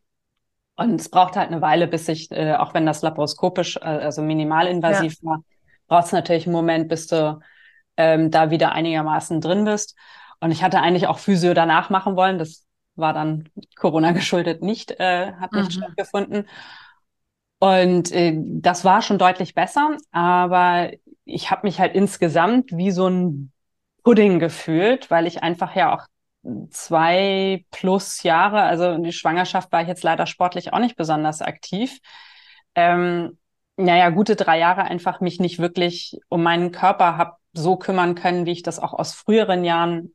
Und 0.76 0.98
es 0.98 1.10
braucht 1.10 1.36
halt 1.36 1.50
eine 1.50 1.60
Weile, 1.60 1.86
bis 1.88 2.08
ich, 2.08 2.30
äh, 2.30 2.54
auch 2.54 2.72
wenn 2.72 2.86
das 2.86 3.02
laparoskopisch, 3.02 3.76
äh, 3.76 3.80
also 3.80 4.22
minimalinvasiv 4.22 5.16
ja. 5.20 5.28
war, 5.28 5.44
braucht 5.86 6.06
es 6.06 6.12
natürlich 6.12 6.46
einen 6.46 6.54
Moment, 6.54 6.88
bis 6.88 7.06
du 7.06 7.38
ähm, 7.98 8.30
da 8.30 8.50
wieder 8.50 8.72
einigermaßen 8.72 9.42
drin 9.42 9.64
bist. 9.64 9.94
Und 10.40 10.52
ich 10.52 10.62
hatte 10.62 10.80
eigentlich 10.80 11.06
auch 11.06 11.18
Physio 11.18 11.52
danach 11.52 11.90
machen 11.90 12.16
wollen. 12.16 12.38
Das 12.38 12.66
war 12.94 13.12
dann 13.12 13.50
Corona 13.76 14.12
geschuldet 14.12 14.62
nicht, 14.62 14.92
äh, 14.92 15.34
hat 15.34 15.52
nicht 15.52 15.76
mhm. 15.76 15.82
stattgefunden. 15.82 16.48
Und 17.60 18.10
äh, 18.10 18.34
das 18.36 18.84
war 18.84 19.02
schon 19.02 19.18
deutlich 19.18 19.54
besser, 19.54 19.96
aber 20.10 20.90
ich 21.24 21.50
habe 21.50 21.66
mich 21.66 21.78
halt 21.78 21.94
insgesamt 21.94 22.72
wie 22.72 22.90
so 22.90 23.06
ein 23.08 23.52
Pudding 24.02 24.38
gefühlt, 24.38 25.10
weil 25.10 25.26
ich 25.26 25.42
einfach 25.42 25.76
ja 25.76 25.94
auch 25.94 26.06
zwei 26.70 27.66
plus 27.70 28.22
Jahre, 28.22 28.62
also 28.62 28.90
in 28.92 29.02
die 29.02 29.12
Schwangerschaft 29.12 29.70
war 29.72 29.82
ich 29.82 29.88
jetzt 29.88 30.02
leider 30.02 30.26
sportlich 30.26 30.72
auch 30.72 30.78
nicht 30.78 30.96
besonders 30.96 31.42
aktiv. 31.42 31.98
Ähm, 32.74 33.38
naja, 33.76 34.08
gute 34.10 34.36
drei 34.36 34.58
Jahre 34.58 34.82
einfach 34.84 35.20
mich 35.20 35.38
nicht 35.38 35.58
wirklich 35.58 36.18
um 36.28 36.42
meinen 36.42 36.72
Körper 36.72 37.18
hab 37.18 37.38
so 37.52 37.76
kümmern 37.76 38.14
können, 38.14 38.46
wie 38.46 38.52
ich 38.52 38.62
das 38.62 38.78
auch 38.78 38.94
aus 38.94 39.12
früheren 39.12 39.64
Jahren 39.64 40.14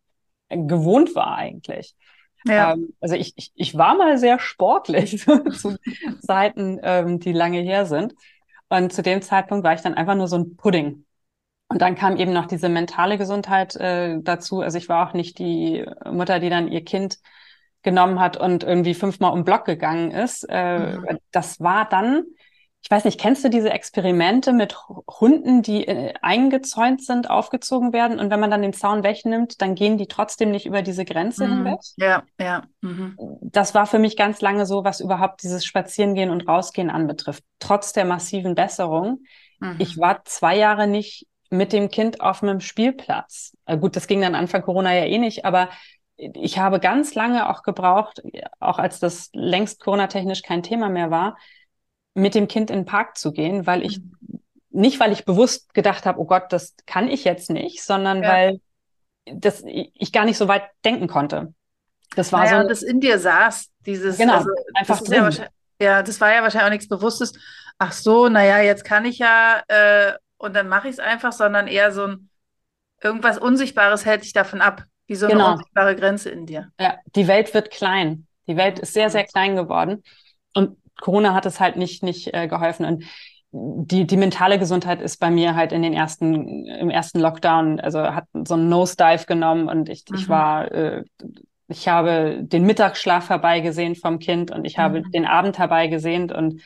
gewohnt 0.49 1.15
war 1.15 1.35
eigentlich. 1.35 1.95
Ja. 2.45 2.73
Ähm, 2.73 2.93
also 3.01 3.15
ich, 3.15 3.33
ich, 3.35 3.51
ich 3.55 3.77
war 3.77 3.95
mal 3.95 4.17
sehr 4.17 4.39
sportlich 4.39 5.25
zu 5.51 5.77
Zeiten, 6.21 6.79
ähm, 6.83 7.19
die 7.19 7.33
lange 7.33 7.59
her 7.59 7.85
sind. 7.85 8.13
Und 8.69 8.93
zu 8.93 9.01
dem 9.01 9.21
Zeitpunkt 9.21 9.63
war 9.63 9.73
ich 9.73 9.81
dann 9.81 9.93
einfach 9.93 10.15
nur 10.15 10.27
so 10.27 10.37
ein 10.37 10.55
Pudding. 10.55 11.05
Und 11.67 11.81
dann 11.81 11.95
kam 11.95 12.17
eben 12.17 12.33
noch 12.33 12.45
diese 12.45 12.69
mentale 12.69 13.17
Gesundheit 13.17 13.75
äh, 13.75 14.19
dazu. 14.21 14.61
Also 14.61 14.77
ich 14.77 14.89
war 14.89 15.07
auch 15.07 15.13
nicht 15.13 15.39
die 15.39 15.85
Mutter, 16.09 16.39
die 16.39 16.49
dann 16.49 16.67
ihr 16.67 16.83
Kind 16.83 17.17
genommen 17.81 18.19
hat 18.19 18.37
und 18.37 18.63
irgendwie 18.63 18.93
fünfmal 18.93 19.31
um 19.31 19.43
Block 19.43 19.65
gegangen 19.65 20.11
ist. 20.11 20.45
Äh, 20.49 20.97
mhm. 20.97 21.19
Das 21.31 21.59
war 21.59 21.87
dann 21.87 22.23
ich 22.85 22.91
weiß 22.91 23.03
nicht, 23.05 23.19
kennst 23.19 23.43
du 23.43 23.49
diese 23.49 23.71
Experimente 23.71 24.53
mit 24.53 24.77
Hunden, 25.19 25.63
die 25.63 25.87
äh, 25.87 26.13
eingezäunt 26.21 27.03
sind, 27.03 27.31
aufgezogen 27.31 27.93
werden 27.93 28.19
und 28.19 28.29
wenn 28.29 28.39
man 28.39 28.51
dann 28.51 28.61
den 28.61 28.73
Zaun 28.73 29.01
wegnimmt, 29.01 29.59
dann 29.59 29.73
gehen 29.73 29.97
die 29.97 30.05
trotzdem 30.05 30.51
nicht 30.51 30.67
über 30.67 30.83
diese 30.83 31.03
Grenze 31.03 31.47
mhm. 31.47 31.53
hinweg? 31.55 31.79
Ja, 31.97 32.23
ja. 32.39 32.61
Mhm. 32.81 33.17
Das 33.41 33.73
war 33.73 33.87
für 33.87 33.97
mich 33.97 34.15
ganz 34.15 34.39
lange 34.39 34.67
so, 34.67 34.83
was 34.83 34.99
überhaupt 34.99 35.41
dieses 35.41 35.65
Spazierengehen 35.65 36.29
und 36.29 36.47
Rausgehen 36.47 36.91
anbetrifft. 36.91 37.43
Trotz 37.57 37.91
der 37.91 38.05
massiven 38.05 38.53
Besserung. 38.53 39.23
Mhm. 39.59 39.77
Ich 39.79 39.97
war 39.97 40.23
zwei 40.25 40.55
Jahre 40.55 40.85
nicht 40.85 41.25
mit 41.49 41.73
dem 41.73 41.89
Kind 41.89 42.21
auf 42.21 42.43
einem 42.43 42.59
Spielplatz. 42.59 43.57
Äh, 43.65 43.79
gut, 43.79 43.95
das 43.95 44.05
ging 44.05 44.21
dann 44.21 44.35
Anfang 44.35 44.61
Corona 44.61 44.93
ja 44.93 45.05
eh 45.05 45.17
nicht, 45.17 45.43
aber 45.43 45.69
ich 46.17 46.59
habe 46.59 46.79
ganz 46.79 47.15
lange 47.15 47.49
auch 47.49 47.63
gebraucht, 47.63 48.21
auch 48.59 48.77
als 48.77 48.99
das 48.99 49.31
längst 49.33 49.79
Corona-technisch 49.81 50.43
kein 50.43 50.61
Thema 50.61 50.87
mehr 50.87 51.09
war, 51.09 51.35
mit 52.15 52.33
dem 52.33 52.47
Kind 52.47 52.71
in 52.71 52.79
den 52.79 52.85
Park 52.85 53.17
zu 53.17 53.31
gehen, 53.31 53.67
weil 53.67 53.85
ich 53.85 53.99
mhm. 53.99 54.39
nicht, 54.71 54.99
weil 54.99 55.11
ich 55.11 55.25
bewusst 55.25 55.73
gedacht 55.75 56.05
habe, 56.05 56.19
oh 56.19 56.25
Gott, 56.25 56.45
das 56.49 56.73
kann 56.87 57.07
ich 57.07 57.23
jetzt 57.23 57.51
nicht, 57.51 57.83
sondern 57.83 58.23
ja. 58.23 58.29
weil 58.29 58.61
das, 59.25 59.63
ich 59.65 60.11
gar 60.11 60.25
nicht 60.25 60.37
so 60.37 60.47
weit 60.47 60.63
denken 60.83 61.07
konnte. 61.07 61.53
Das 62.15 62.31
war 62.31 62.43
naja, 62.43 62.63
so. 62.63 62.69
das 62.69 62.81
in 62.81 62.99
dir 62.99 63.19
saß, 63.19 63.69
dieses. 63.85 64.17
Genau, 64.17 64.37
also, 64.37 64.49
einfach 64.73 65.01
drin. 65.01 65.29
Ja, 65.31 65.47
ja, 65.79 66.03
das 66.03 66.21
war 66.21 66.33
ja 66.33 66.41
wahrscheinlich 66.41 66.67
auch 66.67 66.71
nichts 66.71 66.87
Bewusstes. 66.87 67.33
Ach 67.77 67.91
so, 67.91 68.29
naja, 68.29 68.59
jetzt 68.59 68.85
kann 68.85 69.05
ich 69.05 69.19
ja 69.19 69.61
äh, 69.67 70.13
und 70.37 70.55
dann 70.55 70.69
mache 70.69 70.87
ich 70.87 70.93
es 70.93 70.99
einfach, 70.99 71.33
sondern 71.33 71.67
eher 71.67 71.91
so 71.91 72.07
ein 72.07 72.29
irgendwas 73.01 73.37
Unsichtbares 73.37 74.05
hält 74.05 74.23
dich 74.23 74.33
davon 74.33 74.61
ab, 74.61 74.83
wie 75.07 75.15
so 75.15 75.25
eine 75.25 75.35
genau. 75.35 75.51
unsichtbare 75.53 75.95
Grenze 75.95 76.29
in 76.29 76.45
dir. 76.45 76.71
Ja, 76.79 76.97
die 77.15 77.27
Welt 77.27 77.53
wird 77.53 77.71
klein. 77.71 78.27
Die 78.47 78.57
Welt 78.57 78.79
ist 78.79 78.93
sehr, 78.93 79.09
sehr 79.09 79.25
klein 79.25 79.55
geworden. 79.55 80.03
Und 80.53 80.77
Corona 80.99 81.33
hat 81.33 81.45
es 81.45 81.59
halt 81.59 81.75
nicht, 81.77 82.03
nicht 82.03 82.33
äh, 82.33 82.47
geholfen. 82.47 82.85
Und 82.85 83.03
die, 83.51 84.05
die 84.05 84.17
mentale 84.17 84.59
Gesundheit 84.59 85.01
ist 85.01 85.17
bei 85.17 85.31
mir 85.31 85.55
halt 85.55 85.71
in 85.71 85.81
den 85.81 85.93
ersten, 85.93 86.65
im 86.65 86.89
ersten 86.89 87.19
Lockdown, 87.19 87.79
also 87.79 88.01
hat 88.01 88.25
so 88.33 88.55
einen 88.55 88.67
Nosedive 88.69 89.25
genommen 89.25 89.69
und 89.69 89.87
ich, 89.87 90.03
mhm. 90.09 90.17
ich 90.17 90.29
war, 90.29 90.71
äh, 90.71 91.03
ich 91.67 91.87
habe 91.87 92.39
den 92.41 92.65
Mittagsschlaf 92.65 93.29
herbeigesehen 93.29 93.95
vom 93.95 94.19
Kind 94.19 94.51
und 94.51 94.65
ich 94.65 94.77
habe 94.77 95.01
mhm. 95.01 95.11
den 95.11 95.25
Abend 95.25 95.57
herbeigesehnt 95.57 96.31
und 96.33 96.61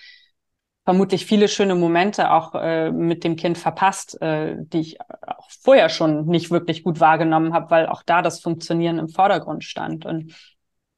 vermutlich 0.84 1.28
viele 1.28 1.48
schöne 1.48 1.76
Momente 1.76 2.32
auch 2.32 2.56
äh, 2.56 2.92
mit 2.92 3.24
dem 3.24 3.36
Kind 3.36 3.60
verpasst, 3.60 4.20
äh, 4.24 4.56
die 4.58 4.80
ich 4.80 4.98
auch 5.02 5.48
vorher 5.62 5.90
schon 5.90 6.26
nicht 6.26 6.50
wirklich 6.50 6.84
gut 6.84 7.00
wahrgenommen 7.00 7.54
habe, 7.54 7.70
weil 7.70 7.86
auch 7.86 8.02
da 8.04 8.24
das 8.24 8.42
Funktionieren 8.42 8.98
im 8.98 9.10
Vordergrund 9.10 9.64
stand. 9.64 10.08
Und 10.08 10.34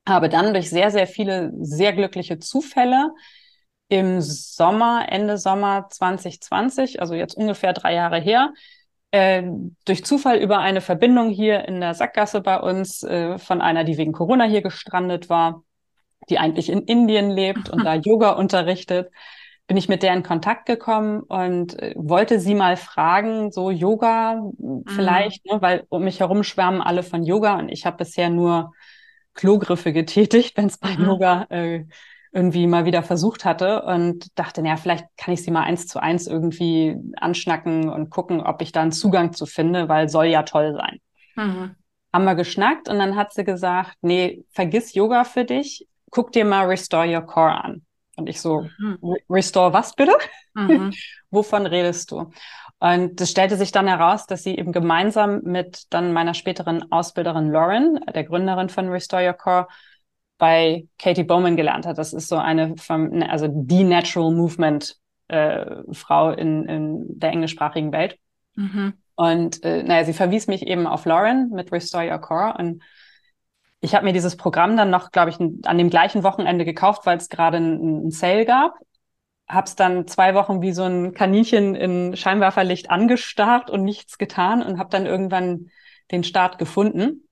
habe 0.08 0.30
dann 0.30 0.54
durch 0.54 0.70
sehr, 0.70 0.92
sehr 0.92 1.08
viele 1.08 1.52
sehr 1.60 1.94
glückliche 1.94 2.40
Zufälle 2.40 3.12
im 3.88 4.22
Sommer, 4.22 5.06
Ende 5.10 5.38
Sommer 5.38 5.88
2020, 5.90 7.02
also 7.02 7.14
jetzt 7.14 7.36
ungefähr 7.36 7.74
drei 7.74 7.94
Jahre 7.94 8.20
her, 8.20 8.54
äh, 9.12 9.44
durch 9.86 10.06
Zufall 10.06 10.38
über 10.38 10.60
eine 10.60 10.82
Verbindung 10.82 11.30
hier 11.30 11.68
in 11.68 11.82
der 11.82 11.94
Sackgasse 11.94 12.42
bei 12.42 12.60
uns 12.60 13.04
äh, 13.04 13.38
von 13.38 13.62
einer, 13.62 13.84
die 13.84 13.98
wegen 13.98 14.14
Corona 14.14 14.46
hier 14.46 14.62
gestrandet 14.62 15.30
war, 15.30 15.64
die 16.30 16.40
eigentlich 16.40 16.70
in 16.70 16.84
Indien 16.84 17.30
lebt 17.30 17.70
und 17.70 17.84
da 17.84 17.96
Yoga 18.04 18.32
unterrichtet, 18.32 19.12
bin 19.68 19.78
ich 19.78 19.90
mit 19.90 20.04
der 20.04 20.14
in 20.14 20.24
Kontakt 20.24 20.66
gekommen 20.66 21.22
und 21.22 21.78
äh, 21.78 21.94
wollte 21.98 22.40
sie 22.40 22.56
mal 22.56 22.78
fragen, 22.78 23.52
so 23.52 23.72
Yoga 23.72 24.36
mhm. 24.58 24.84
vielleicht, 24.88 25.46
ne, 25.46 25.62
weil 25.62 25.84
um 25.90 26.06
mich 26.06 26.22
herum 26.22 26.44
schwärmen 26.44 26.82
alle 26.82 27.04
von 27.04 27.24
Yoga 27.24 27.60
und 27.60 27.70
ich 27.70 27.86
habe 27.86 27.98
bisher 27.98 28.30
nur 28.30 28.72
Klogriffe 29.34 29.94
getätigt, 29.94 30.56
wenn 30.58 30.68
es 30.68 30.78
bei 30.78 30.96
mhm. 30.96 31.06
Yoga 31.06 31.48
äh, 31.50 31.86
irgendwie 32.34 32.66
mal 32.68 32.86
wieder 32.86 33.04
versucht 33.04 33.44
hatte 33.44 33.84
und 33.84 34.38
dachte, 34.40 34.62
naja, 34.62 34.78
vielleicht 34.78 35.06
kann 35.18 35.34
ich 35.34 35.44
sie 35.44 35.52
mal 35.52 35.64
eins 35.64 35.88
zu 35.88 36.02
eins 36.02 36.28
irgendwie 36.28 36.96
anschnacken 37.18 37.90
und 37.90 38.10
gucken, 38.10 38.40
ob 38.42 38.62
ich 38.62 38.72
da 38.72 38.82
einen 38.82 38.94
Zugang 38.94 39.34
zu 39.34 39.46
finde, 39.46 39.90
weil 39.90 40.08
soll 40.08 40.28
ja 40.28 40.44
toll 40.44 40.74
sein. 40.74 41.00
Mhm. 41.36 41.76
Haben 42.14 42.24
wir 42.26 42.36
geschnackt 42.36 42.88
und 42.88 43.00
dann 43.00 43.16
hat 43.16 43.34
sie 43.34 43.44
gesagt, 43.44 43.98
nee, 44.02 44.46
vergiss 44.52 44.94
Yoga 44.94 45.24
für 45.26 45.44
dich, 45.44 45.88
guck 46.10 46.32
dir 46.32 46.46
mal 46.46 46.68
Restore 46.68 47.08
Your 47.14 47.22
Core 47.22 47.64
an. 47.64 47.86
Und 48.16 48.30
ich 48.30 48.40
so, 48.40 48.68
mhm. 48.78 49.00
Restore 49.30 49.74
was 49.74 49.94
bitte? 49.94 50.14
Mhm. 50.54 50.94
Wovon 51.32 51.66
redest 51.66 52.12
du? 52.12 52.32
Und 52.82 53.22
es 53.22 53.30
stellte 53.30 53.58
sich 53.58 53.72
dann 53.72 53.88
heraus, 53.88 54.26
dass 54.26 54.42
sie 54.42 54.58
eben 54.58 54.72
gemeinsam 54.72 55.42
mit 55.44 55.86
dann 55.94 56.14
meiner 56.14 56.34
späteren 56.34 56.92
Ausbilderin 56.92 57.52
Lauren, 57.52 58.00
der 58.12 58.24
Gründerin 58.24 58.70
von 58.70 58.90
Restore 58.90 59.28
Your 59.28 59.34
Core, 59.34 59.68
bei 60.40 60.88
Katie 60.98 61.24
Bowman 61.24 61.56
gelernt 61.56 61.86
hat. 61.86 62.00
Das 62.00 62.12
ist 62.12 62.28
so 62.28 62.38
eine 62.38 62.76
vom, 62.78 63.22
also 63.22 63.48
die 63.48 63.84
Natural 63.84 64.32
Movement 64.32 64.96
äh, 65.28 65.64
Frau 65.92 66.32
in, 66.32 66.66
in 66.66 67.20
der 67.20 67.30
englischsprachigen 67.30 67.92
Welt. 67.92 68.18
Mhm. 68.56 68.94
Und 69.14 69.64
äh, 69.64 69.84
naja, 69.84 70.04
sie 70.04 70.14
verwies 70.14 70.48
mich 70.48 70.66
eben 70.66 70.88
auf 70.88 71.06
Lauren 71.06 71.52
mit 71.52 71.72
Restore 71.72 72.10
Your 72.10 72.18
Core 72.18 72.56
und 72.58 72.82
ich 73.80 73.94
habe 73.94 74.06
mir 74.06 74.14
dieses 74.14 74.38
Programm 74.38 74.76
dann 74.76 74.90
noch, 74.90 75.12
glaube 75.12 75.30
ich, 75.30 75.40
an 75.40 75.78
dem 75.78 75.92
gleichen 75.92 76.24
Wochenende 76.24 76.66
gekauft, 76.66 77.06
weil 77.06 77.18
es 77.18 77.30
gerade 77.30 77.58
einen 77.58 78.10
Sale 78.10 78.46
gab. 78.46 78.74
Hab's 79.48 79.76
dann 79.76 80.08
zwei 80.08 80.34
Wochen 80.34 80.62
wie 80.62 80.72
so 80.72 80.84
ein 80.84 81.14
Kaninchen 81.14 81.76
in 81.76 82.16
Scheinwerferlicht 82.16 82.90
angestarrt 82.90 83.70
und 83.70 83.84
nichts 83.84 84.18
getan 84.18 84.64
und 84.64 84.80
habe 84.80 84.90
dann 84.90 85.06
irgendwann 85.06 85.70
den 86.12 86.24
Start 86.24 86.58
gefunden. 86.58 87.28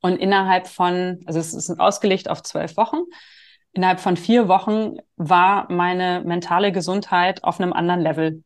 Und 0.00 0.16
innerhalb 0.16 0.66
von, 0.66 1.22
also 1.26 1.38
es 1.38 1.54
ist 1.54 1.78
ausgelegt 1.80 2.28
auf 2.28 2.42
zwölf 2.42 2.76
Wochen, 2.76 2.98
innerhalb 3.72 4.00
von 4.00 4.16
vier 4.16 4.48
Wochen 4.48 4.98
war 5.16 5.70
meine 5.72 6.22
mentale 6.24 6.72
Gesundheit 6.72 7.42
auf 7.42 7.60
einem 7.60 7.72
anderen 7.72 8.00
Level. 8.00 8.44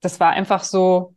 Das 0.00 0.20
war 0.20 0.30
einfach 0.30 0.64
so, 0.64 1.14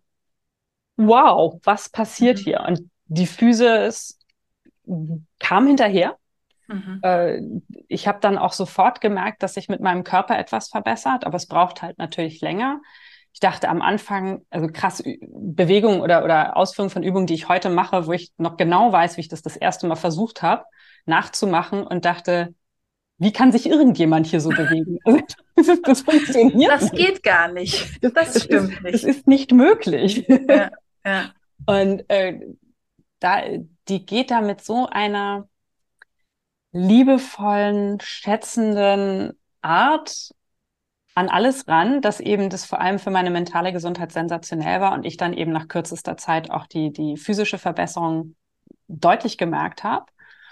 wow, 0.97 1.59
was 1.63 1.89
passiert 1.89 2.39
mhm. 2.39 2.43
hier? 2.43 2.63
Und 2.67 2.89
die 3.05 3.27
Physis 3.27 4.19
kam 5.39 5.67
hinterher. 5.67 6.17
Mhm. 6.67 6.99
Äh, 7.03 7.41
ich 7.87 8.07
habe 8.07 8.19
dann 8.21 8.37
auch 8.37 8.53
sofort 8.53 9.01
gemerkt, 9.01 9.43
dass 9.43 9.53
sich 9.53 9.69
mit 9.69 9.81
meinem 9.81 10.03
Körper 10.03 10.37
etwas 10.37 10.69
verbessert, 10.69 11.25
aber 11.25 11.37
es 11.37 11.47
braucht 11.47 11.81
halt 11.81 11.97
natürlich 11.97 12.41
länger 12.41 12.81
ich 13.35 13.41
dachte 13.41 13.67
am 13.67 13.81
Anfang, 13.81 14.45
also 14.49 14.69
krass 14.71 15.03
Bewegung 15.27 15.99
oder, 15.99 16.23
oder 16.23 16.55
Ausführung 16.55 16.89
von 16.89 17.03
Übungen, 17.03 17.27
die 17.27 17.33
ich 17.33 17.49
heute 17.49 17.69
mache, 17.69 18.07
wo 18.07 18.13
ich 18.13 18.31
noch 18.37 18.55
genau 18.55 18.93
weiß, 18.93 19.17
wie 19.17 19.21
ich 19.21 19.27
das 19.27 19.41
das 19.41 19.57
erste 19.57 19.87
Mal 19.87 19.97
versucht 19.97 20.41
habe, 20.41 20.63
nachzumachen 21.05 21.85
und 21.85 22.05
dachte, 22.05 22.55
wie 23.17 23.33
kann 23.33 23.51
sich 23.51 23.67
irgendjemand 23.67 24.25
hier 24.25 24.39
so 24.39 24.49
bewegen? 24.51 24.99
Also, 25.03 25.75
das, 25.83 26.01
funktioniert. 26.03 26.71
Das 26.71 26.93
nicht. 26.93 26.95
geht 26.95 27.23
gar 27.23 27.51
nicht. 27.51 28.01
Das, 28.01 28.13
das 28.13 28.43
stimmt 28.45 28.71
ist, 28.71 28.83
nicht. 28.83 28.93
Das 28.93 29.03
ist 29.03 29.27
nicht 29.27 29.51
möglich. 29.51 30.25
Ja, 30.29 30.71
ja. 31.05 31.25
Und 31.65 32.09
äh, 32.09 32.39
da, 33.19 33.41
die 33.89 34.05
geht 34.05 34.31
da 34.31 34.39
mit 34.39 34.63
so 34.63 34.87
einer 34.89 35.49
liebevollen, 36.75 37.99
schätzenden 38.01 39.39
Art 39.61 40.31
an 41.15 41.29
alles 41.29 41.69
ran, 41.69 42.01
dass 42.01 42.19
eben 42.19 42.49
das 42.49 42.65
vor 42.65 42.81
allem 42.81 42.99
für 42.99 43.11
meine 43.11 43.31
mentale 43.31 43.71
Gesundheit 43.71 44.11
sensationell 44.11 44.81
war 44.81 44.91
und 44.91 45.05
ich 45.05 45.15
dann 45.15 45.31
eben 45.31 45.53
nach 45.53 45.69
kürzester 45.69 46.17
Zeit 46.17 46.51
auch 46.51 46.67
die, 46.67 46.91
die 46.91 47.15
physische 47.15 47.57
Verbesserung 47.57 48.35
deutlich 48.89 49.37
gemerkt 49.37 49.85
habe. 49.85 50.05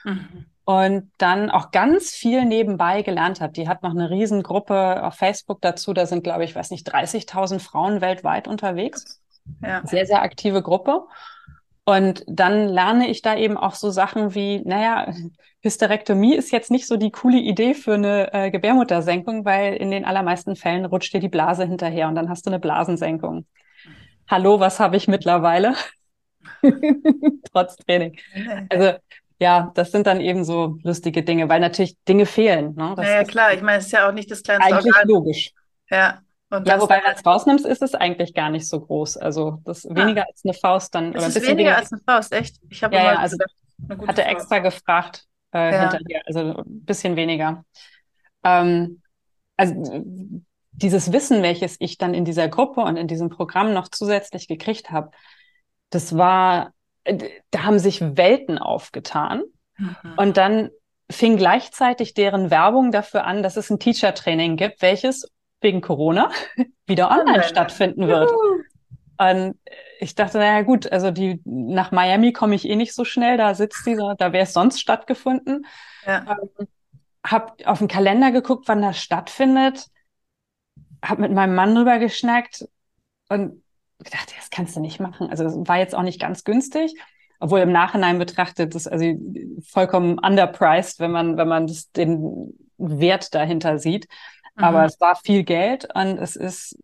Mhm. 0.05 0.45
Und 0.63 1.12
dann 1.17 1.49
auch 1.51 1.71
ganz 1.71 2.12
viel 2.12 2.45
nebenbei 2.45 3.01
gelernt 3.01 3.41
habe. 3.41 3.51
Die 3.51 3.67
hat 3.67 3.83
noch 3.83 3.91
eine 3.91 4.09
Riesengruppe 4.09 5.03
auf 5.03 5.15
Facebook 5.15 5.59
dazu. 5.59 5.91
Da 5.91 6.05
sind, 6.05 6.23
glaube 6.23 6.45
ich, 6.45 6.55
weiß 6.55 6.71
nicht, 6.71 6.89
30.000 6.89 7.59
Frauen 7.59 7.99
weltweit 7.99 8.47
unterwegs. 8.47 9.21
Ja. 9.62 9.86
Sehr, 9.86 10.05
sehr 10.05 10.21
aktive 10.21 10.62
Gruppe. 10.62 11.05
Und 11.83 12.23
dann 12.27 12.69
lerne 12.69 13.09
ich 13.09 13.21
da 13.21 13.36
eben 13.36 13.57
auch 13.57 13.75
so 13.75 13.89
Sachen 13.89 14.36
wie, 14.36 14.62
naja, 14.63 15.13
Hysterektomie 15.63 16.36
ist 16.36 16.52
jetzt 16.52 16.71
nicht 16.71 16.88
so 16.88 16.97
die 16.97 17.10
coole 17.10 17.38
Idee 17.38 17.73
für 17.73 17.93
eine 17.93 18.34
äh, 18.34 18.52
Gebärmuttersenkung, 18.52 19.45
weil 19.45 19.76
in 19.76 19.91
den 19.91 20.04
allermeisten 20.04 20.58
Fällen 20.58 20.84
rutscht 20.84 21.13
dir 21.13 21.21
die 21.21 21.30
Blase 21.30 21.65
hinterher 21.65 22.10
und 22.10 22.15
dann 22.15 22.28
hast 22.28 22.45
du 22.45 22.49
eine 22.49 22.60
Blasensenkung. 22.60 23.45
Hallo, 24.28 24.60
was 24.60 24.82
habe 24.82 24.97
ich 24.97 25.08
mittlerweile? 25.08 25.73
Trotz 27.54 27.78
Training. 27.78 28.17
Also 28.69 28.97
ja, 29.39 29.71
das 29.73 29.91
sind 29.91 30.06
dann 30.06 30.19
eben 30.19 30.43
so 30.43 30.80
lustige 30.84 31.23
Dinge, 31.23 31.47
weil 31.47 31.62
natürlich 31.62 31.95
Dinge 32.10 32.26
fehlen. 32.26 32.76
Ne? 32.76 32.93
Das 32.97 33.06
naja, 33.06 33.23
klar, 33.23 33.54
ich 33.54 33.62
meine, 33.62 33.78
es 33.78 33.86
ist 33.86 33.93
ja 33.93 34.10
auch 34.10 34.13
nicht 34.13 34.30
das 34.30 34.43
kleinste 34.43 34.69
Eigentlich 34.69 34.93
Organ. 34.93 35.08
logisch. 35.08 35.52
Ja, 35.89 36.19
und 36.49 36.67
ja, 36.67 36.80
wobei, 36.80 37.02
wenn 37.04 37.15
es 37.15 37.26
rausnimmst, 37.26 37.65
ist 37.65 37.82
es 37.82 37.95
eigentlich 37.95 38.34
gar 38.34 38.49
nicht 38.49 38.67
so 38.67 38.82
groß. 38.82 39.15
Also 39.15 39.62
das 39.63 39.86
ah. 39.86 39.95
weniger 39.95 40.28
als 40.28 40.41
eine 40.43 40.54
Faust 40.54 40.93
dann. 40.93 41.13
Ist 41.13 41.17
oder 41.17 41.26
ein 41.26 41.34
bisschen 41.34 41.47
weniger, 41.47 41.69
weniger 41.69 41.78
als 41.78 41.91
eine 41.93 42.02
Faust, 42.06 42.34
echt? 42.34 42.58
Ich 42.69 42.84
habe 42.84 42.95
ja, 42.95 43.13
ja, 43.13 43.15
also 43.15 43.38
hatte 44.08 44.21
Faust. 44.21 44.28
extra 44.28 44.60
gefragt 44.60 45.26
äh, 45.54 45.72
ja. 45.72 45.92
hinterher, 45.92 46.22
also 46.26 46.39
ein 46.58 46.86
bisschen 46.86 47.16
weniger. 47.16 47.63
Ähm, 48.44 49.02
also 49.58 50.04
dieses 50.72 51.12
Wissen, 51.13 51.44
welches 51.44 51.76
ich 51.80 51.98
dann 51.98 52.13
in 52.13 52.26
dieser 52.26 52.48
Gruppe 52.48 52.82
und 52.82 52.98
in 52.98 53.08
diesem 53.08 53.30
Programm 53.30 53.74
noch 53.74 53.88
zusätzlich 53.88 54.48
gekriegt 54.48 54.92
habe, 54.92 55.12
das 55.89 56.18
war, 56.18 56.74
da 57.06 57.63
haben 57.63 57.80
sich 57.80 58.02
Welten 58.02 58.58
aufgetan. 58.58 59.44
Mhm. 59.78 59.96
Und 60.18 60.38
dann 60.38 60.70
fing 61.10 61.38
gleichzeitig 61.38 62.13
deren 62.13 62.50
Werbung 62.50 62.92
dafür 62.92 63.26
an, 63.26 63.44
dass 63.44 63.58
es 63.58 63.70
ein 63.70 63.80
Teacher-Training 63.80 64.58
gibt, 64.58 64.82
welches 64.82 65.30
wegen 65.62 65.82
Corona 65.82 66.32
wieder 66.88 67.12
online 67.12 67.44
stattfinden 67.44 68.08
wird. 68.08 68.32
Und 69.18 69.60
ich 70.04 70.16
dachte, 70.16 70.38
naja 70.38 70.62
gut, 70.62 70.92
also 70.92 71.12
die 71.12 71.42
nach 71.46 71.92
Miami 71.92 72.34
komme 72.34 72.56
ich 72.56 72.68
eh 72.68 72.76
nicht 72.76 72.94
so 72.94 73.06
schnell, 73.06 73.38
da 73.38 73.56
sitzt 73.56 73.86
dieser, 73.86 74.16
da 74.16 74.34
wäre 74.34 74.44
es 74.44 74.54
sonst 74.54 74.80
stattgefunden. 74.80 75.66
Ja. 76.06 76.38
Ähm, 76.60 76.68
hab 77.26 77.66
auf 77.66 77.80
den 77.80 77.88
Kalender 77.88 78.32
geguckt, 78.32 78.68
wann 78.68 78.82
das 78.82 79.00
stattfindet, 79.00 79.88
hab 81.02 81.20
mit 81.20 81.32
meinem 81.32 81.56
Mann 81.56 81.74
drüber 81.74 82.00
geschnackt 82.00 82.68
und 83.30 83.63
gedacht, 84.00 84.34
das 84.38 84.50
kannst 84.50 84.76
du 84.76 84.82
nicht 84.82 85.00
machen. 85.00 85.30
Also 85.30 85.46
das 85.46 85.56
war 85.56 85.78
jetzt 85.78 85.96
auch 85.96 86.04
nicht 86.04 86.20
ganz 86.20 86.44
günstig, 86.44 86.94
obwohl 87.39 87.62
im 87.62 87.72
Nachhinein 87.72 88.20
betrachtet 88.20 88.76
das 88.76 88.88
also 88.88 89.06
vollkommen 89.70 90.20
underpriced, 90.20 91.00
wenn 91.00 91.12
man 91.12 91.38
wenn 91.38 91.48
man 91.48 91.68
das, 91.68 91.92
den 91.92 92.54
Wert 92.78 93.34
dahinter 93.34 93.80
sieht. 93.80 94.08
Aber 94.56 94.80
mhm. 94.80 94.86
es 94.86 95.00
war 95.00 95.16
viel 95.16 95.44
Geld 95.44 95.88
und 95.96 96.18
es 96.18 96.36
ist, 96.36 96.78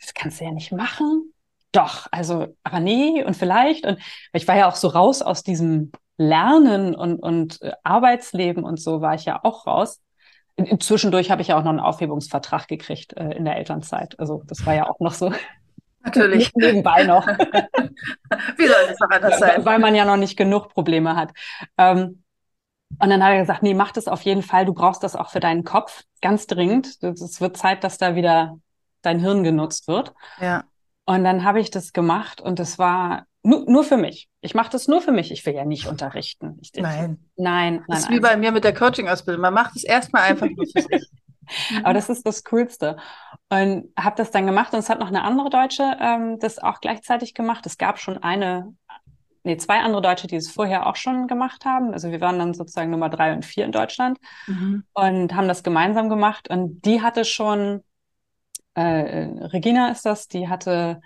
das 0.00 0.14
kannst 0.14 0.40
du 0.40 0.44
ja 0.44 0.52
nicht 0.52 0.72
machen. 0.72 1.32
Doch, 1.72 2.06
also, 2.10 2.54
aber 2.62 2.80
nee 2.80 3.22
und 3.24 3.36
vielleicht. 3.36 3.86
Und 3.86 3.98
ich 4.32 4.46
war 4.48 4.56
ja 4.56 4.68
auch 4.68 4.76
so 4.76 4.88
raus 4.88 5.22
aus 5.22 5.42
diesem 5.42 5.92
Lernen 6.16 6.94
und, 6.94 7.18
und 7.18 7.60
äh, 7.62 7.72
Arbeitsleben 7.82 8.64
und 8.64 8.80
so 8.80 9.00
war 9.00 9.14
ich 9.14 9.24
ja 9.24 9.40
auch 9.42 9.66
raus. 9.66 10.00
Zwischendurch 10.80 11.30
habe 11.30 11.42
ich 11.42 11.48
ja 11.48 11.58
auch 11.58 11.62
noch 11.62 11.70
einen 11.70 11.80
Aufhebungsvertrag 11.80 12.66
gekriegt 12.66 13.14
äh, 13.16 13.32
in 13.32 13.44
der 13.44 13.56
Elternzeit. 13.56 14.18
Also 14.18 14.42
das 14.46 14.64
war 14.64 14.74
ja 14.74 14.88
auch 14.88 15.00
noch 15.00 15.12
so. 15.12 15.32
Natürlich. 16.00 16.52
Nebenbei 16.54 17.04
noch. 17.04 17.26
Wie 18.56 18.66
soll 18.66 18.86
das 18.88 18.98
noch 18.98 19.10
anders 19.10 19.38
sein? 19.38 19.64
Weil 19.64 19.78
man 19.78 19.94
ja 19.94 20.04
noch 20.04 20.16
nicht 20.16 20.36
genug 20.36 20.70
Probleme 20.70 21.16
hat. 21.16 21.32
Ähm, 21.76 22.22
und 22.98 23.10
dann 23.10 23.22
hat 23.22 23.32
er 23.32 23.40
gesagt, 23.40 23.62
nee, 23.62 23.74
mach 23.74 23.92
das 23.92 24.06
auf 24.06 24.22
jeden 24.22 24.42
Fall. 24.42 24.64
Du 24.64 24.72
brauchst 24.72 25.02
das 25.02 25.16
auch 25.16 25.30
für 25.30 25.40
deinen 25.40 25.64
Kopf 25.64 26.04
ganz 26.22 26.46
dringend. 26.46 27.02
Es 27.02 27.40
wird 27.40 27.56
Zeit, 27.56 27.84
dass 27.84 27.98
da 27.98 28.14
wieder 28.14 28.58
dein 29.02 29.18
Hirn 29.18 29.42
genutzt 29.42 29.88
wird. 29.88 30.14
Ja. 30.40 30.64
Und 31.06 31.24
dann 31.24 31.44
habe 31.44 31.60
ich 31.60 31.70
das 31.70 31.92
gemacht 31.92 32.40
und 32.40 32.60
es 32.60 32.78
war 32.78 33.26
nur, 33.42 33.64
nur 33.70 33.84
für 33.84 33.96
mich. 33.96 34.28
Ich 34.40 34.54
mache 34.54 34.70
das 34.70 34.88
nur 34.88 35.00
für 35.00 35.12
mich. 35.12 35.30
Ich 35.30 35.46
will 35.46 35.54
ja 35.54 35.64
nicht 35.64 35.86
unterrichten. 35.86 36.58
Ich, 36.60 36.72
nein. 36.74 37.18
Ich, 37.20 37.42
nein, 37.42 37.84
Das 37.86 38.00
ist 38.00 38.04
nein. 38.06 38.18
wie 38.18 38.20
bei 38.20 38.36
mir 38.36 38.52
mit 38.52 38.64
der 38.64 38.74
Coaching-Ausbildung. 38.74 39.40
Man 39.40 39.54
macht 39.54 39.76
es 39.76 39.84
erstmal 39.84 40.22
einfach 40.22 40.48
nur 40.48 40.66
für 40.66 40.82
sich. 40.82 41.08
Aber 41.84 41.94
das 41.94 42.08
ist 42.08 42.26
das 42.26 42.42
Coolste. 42.42 42.96
Und 43.48 43.92
habe 43.96 44.16
das 44.16 44.32
dann 44.32 44.46
gemacht 44.46 44.72
und 44.72 44.80
es 44.80 44.90
hat 44.90 44.98
noch 44.98 45.06
eine 45.06 45.22
andere 45.22 45.48
Deutsche 45.48 45.96
ähm, 46.00 46.40
das 46.40 46.58
auch 46.58 46.80
gleichzeitig 46.80 47.34
gemacht. 47.34 47.64
Es 47.66 47.78
gab 47.78 48.00
schon 48.00 48.20
eine 48.20 48.74
nee, 49.46 49.56
zwei 49.56 49.78
andere 49.78 50.02
Deutsche, 50.02 50.26
die 50.26 50.36
es 50.36 50.50
vorher 50.50 50.86
auch 50.86 50.96
schon 50.96 51.28
gemacht 51.28 51.64
haben. 51.64 51.92
Also 51.92 52.10
wir 52.10 52.20
waren 52.20 52.38
dann 52.38 52.52
sozusagen 52.52 52.90
Nummer 52.90 53.08
drei 53.08 53.32
und 53.32 53.44
vier 53.44 53.64
in 53.64 53.72
Deutschland 53.72 54.18
mhm. 54.48 54.82
und 54.92 55.34
haben 55.34 55.48
das 55.48 55.62
gemeinsam 55.62 56.08
gemacht. 56.08 56.50
Und 56.50 56.84
die 56.84 57.00
hatte 57.00 57.24
schon, 57.24 57.82
äh, 58.82 59.46
Regina 59.46 59.90
ist 59.90 60.04
das, 60.06 60.28
die 60.28 60.48
hatte 60.48 61.00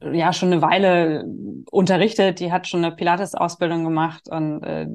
ja 0.00 0.32
schon 0.32 0.52
eine 0.52 0.62
Weile 0.62 1.24
unterrichtet, 1.70 2.40
die 2.40 2.52
hat 2.52 2.66
schon 2.66 2.84
eine 2.84 2.94
Pilates-Ausbildung 2.94 3.84
gemacht 3.84 4.28
und 4.28 4.62
äh, 4.62 4.86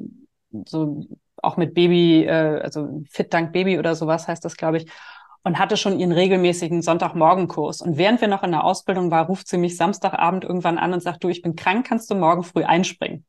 so 0.66 1.06
auch 1.42 1.56
mit 1.56 1.74
Baby, 1.74 2.24
äh, 2.24 2.60
also 2.62 3.02
Fit 3.10 3.32
Dank 3.32 3.52
Baby 3.52 3.78
oder 3.78 3.94
sowas 3.94 4.28
heißt 4.28 4.44
das, 4.44 4.56
glaube 4.56 4.78
ich. 4.78 4.90
und 5.44 5.58
hatte 5.58 5.76
schon 5.76 5.98
ihren 5.98 6.12
regelmäßigen 6.12 6.82
Sonntagmorgenkurs. 6.82 7.80
Und 7.80 7.96
während 7.96 8.20
wir 8.20 8.28
noch 8.28 8.42
in 8.42 8.50
der 8.52 8.64
Ausbildung 8.64 9.10
waren, 9.10 9.26
ruft 9.26 9.48
sie 9.48 9.58
mich 9.58 9.76
Samstagabend 9.76 10.44
irgendwann 10.44 10.78
an 10.78 10.92
und 10.92 11.02
sagt, 11.02 11.24
du, 11.24 11.28
ich 11.28 11.42
bin 11.42 11.56
krank, 11.56 11.86
kannst 11.86 12.10
du 12.10 12.14
morgen 12.16 12.42
früh 12.42 12.64
einspringen? 12.64 13.24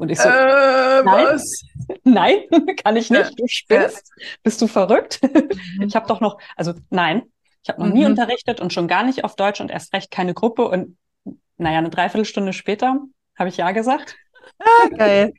Und 0.00 0.10
ich 0.10 0.18
so, 0.18 0.30
äh, 0.30 1.02
nein, 1.02 1.04
was? 1.04 1.62
nein, 2.04 2.38
kann 2.82 2.96
ich 2.96 3.10
nicht. 3.10 3.38
Du 3.38 3.46
spinnst. 3.46 4.10
Bist 4.42 4.62
du 4.62 4.66
verrückt? 4.66 5.20
Ich 5.84 5.94
habe 5.94 6.06
doch 6.06 6.20
noch, 6.20 6.38
also 6.56 6.72
nein, 6.88 7.22
ich 7.62 7.68
habe 7.68 7.80
noch 7.80 7.88
mhm. 7.88 7.94
nie 7.94 8.06
unterrichtet 8.06 8.60
und 8.60 8.72
schon 8.72 8.88
gar 8.88 9.02
nicht 9.02 9.24
auf 9.24 9.36
Deutsch 9.36 9.60
und 9.60 9.70
erst 9.70 9.92
recht 9.92 10.10
keine 10.10 10.32
Gruppe. 10.32 10.68
Und 10.68 10.96
naja, 11.58 11.78
eine 11.78 11.90
Dreiviertelstunde 11.90 12.54
später 12.54 12.98
habe 13.38 13.50
ich 13.50 13.58
ja 13.58 13.72
gesagt. 13.72 14.16
Ah, 14.58 14.88
geil. 14.96 15.34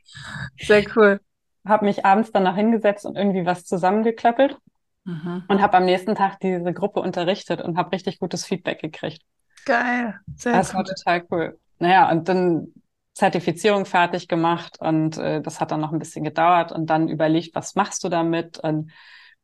Sehr 0.60 0.84
cool. 0.94 1.20
Habe 1.66 1.84
mich 1.84 2.04
abends 2.04 2.30
danach 2.32 2.54
hingesetzt 2.54 3.04
und 3.04 3.16
irgendwie 3.16 3.44
was 3.44 3.64
zusammengeklöppelt 3.64 4.58
mhm. 5.04 5.42
und 5.48 5.60
habe 5.60 5.76
am 5.76 5.86
nächsten 5.86 6.14
Tag 6.14 6.38
diese 6.38 6.72
Gruppe 6.72 7.00
unterrichtet 7.00 7.60
und 7.62 7.76
habe 7.76 7.90
richtig 7.92 8.20
gutes 8.20 8.44
Feedback 8.44 8.80
gekriegt. 8.80 9.22
Geil. 9.64 10.20
Sehr 10.36 10.52
das 10.52 10.70
cool. 10.70 10.76
war 10.76 10.84
total 10.84 11.24
cool. 11.32 11.58
Naja, 11.80 12.08
und 12.12 12.28
dann 12.28 12.72
Zertifizierung 13.14 13.84
fertig 13.84 14.26
gemacht 14.26 14.78
und 14.80 15.18
äh, 15.18 15.42
das 15.42 15.60
hat 15.60 15.70
dann 15.70 15.80
noch 15.80 15.92
ein 15.92 15.98
bisschen 15.98 16.24
gedauert 16.24 16.72
und 16.72 16.86
dann 16.86 17.08
überlegt, 17.08 17.54
was 17.54 17.74
machst 17.74 18.02
du 18.04 18.08
damit 18.08 18.58
und 18.58 18.90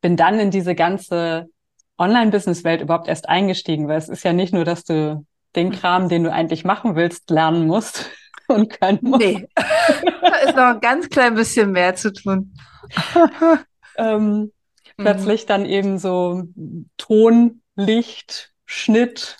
bin 0.01 0.17
dann 0.17 0.39
in 0.39 0.51
diese 0.51 0.75
ganze 0.75 1.49
Online-Business-Welt 1.97 2.81
überhaupt 2.81 3.07
erst 3.07 3.29
eingestiegen, 3.29 3.87
weil 3.87 3.97
es 3.97 4.09
ist 4.09 4.23
ja 4.23 4.33
nicht 4.33 4.53
nur, 4.53 4.65
dass 4.65 4.85
du 4.85 5.25
den 5.55 5.71
Kram, 5.71 6.09
den 6.09 6.23
du 6.23 6.31
eigentlich 6.31 6.63
machen 6.63 6.95
willst, 6.95 7.29
lernen 7.29 7.67
musst 7.67 8.09
und 8.47 8.79
können 8.79 8.99
musst. 9.01 9.19
Nee, 9.19 9.47
da 9.55 10.35
ist 10.37 10.55
noch 10.55 10.63
ein 10.63 10.79
ganz 10.79 11.09
klein 11.09 11.35
bisschen 11.35 11.71
mehr 11.71 11.95
zu 11.95 12.13
tun. 12.13 12.53
ähm, 13.97 14.23
mhm. 14.31 14.51
Plötzlich 14.97 15.45
dann 15.45 15.65
eben 15.65 15.99
so 15.99 16.43
Ton, 16.97 17.61
Licht, 17.75 18.51
Schnitt, 18.65 19.37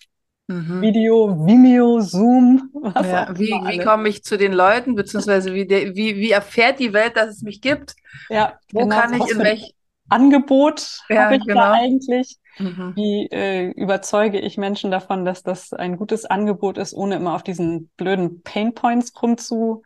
mhm. 0.50 0.82
Video, 0.82 1.46
Vimeo, 1.46 2.02
Zoom. 2.02 2.70
Ja, 2.96 3.30
wie, 3.38 3.52
wie 3.52 3.80
komme 3.80 4.10
ich 4.10 4.24
zu 4.24 4.38
den 4.38 4.54
Leuten, 4.54 4.96
beziehungsweise 4.96 5.54
wie, 5.54 5.66
de, 5.66 5.96
wie, 5.96 6.18
wie 6.18 6.32
erfährt 6.32 6.80
die 6.80 6.92
Welt, 6.92 7.16
dass 7.16 7.30
es 7.30 7.42
mich 7.42 7.62
gibt? 7.62 7.96
Ja, 8.30 8.60
wo 8.74 8.82
genau, 8.82 9.00
kann 9.00 9.14
ich 9.14 9.32
in 9.32 9.40
welch 9.40 9.74
Angebot 10.10 11.02
ja, 11.10 11.26
habe 11.26 11.36
ich 11.36 11.46
genau. 11.46 11.62
da 11.62 11.72
eigentlich? 11.74 12.38
Mhm. 12.58 12.94
Wie 12.96 13.28
äh, 13.32 13.70
überzeuge 13.72 14.40
ich 14.40 14.58
Menschen 14.58 14.92
davon, 14.92 15.24
dass 15.24 15.44
das 15.44 15.72
ein 15.72 15.98
gutes 15.98 16.26
Angebot 16.26 16.78
ist, 16.78 16.94
ohne 16.94 17.16
immer 17.16 17.36
auf 17.36 17.44
diesen 17.44 17.90
blöden 17.96 18.42
Painpoints 18.42 19.14
rumzuhacken, 19.22 19.84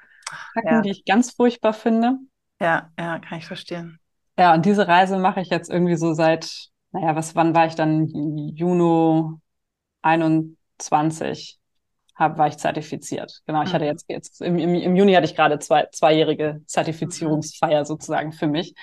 ja. 0.63 0.81
die 0.81 0.91
ich 0.91 1.05
ganz 1.05 1.31
furchtbar 1.31 1.73
finde? 1.73 2.17
Ja, 2.59 2.89
ja, 2.97 3.19
kann 3.19 3.37
ich 3.37 3.45
verstehen. 3.45 3.99
Ja, 4.39 4.53
und 4.53 4.65
diese 4.65 4.87
Reise 4.87 5.19
mache 5.19 5.41
ich 5.41 5.49
jetzt 5.49 5.69
irgendwie 5.69 5.97
so 5.97 6.13
seit, 6.13 6.69
naja, 6.91 7.15
was, 7.15 7.35
wann 7.35 7.53
war 7.53 7.67
ich 7.67 7.75
dann? 7.75 8.07
Juni 8.07 9.37
21 10.03 11.59
hab, 12.15 12.37
war 12.37 12.47
ich 12.47 12.57
zertifiziert. 12.57 13.41
Genau, 13.47 13.63
ich 13.63 13.73
hatte 13.73 13.85
mhm. 13.85 13.91
jetzt, 13.91 14.05
jetzt 14.07 14.41
im, 14.41 14.59
im, 14.59 14.75
im 14.75 14.95
Juni 14.95 15.13
hatte 15.13 15.25
ich 15.25 15.35
gerade 15.35 15.59
zwei, 15.59 15.87
zweijährige 15.91 16.61
Zertifizierungsfeier 16.67 17.85
sozusagen 17.85 18.31
für 18.31 18.47
mich. 18.47 18.75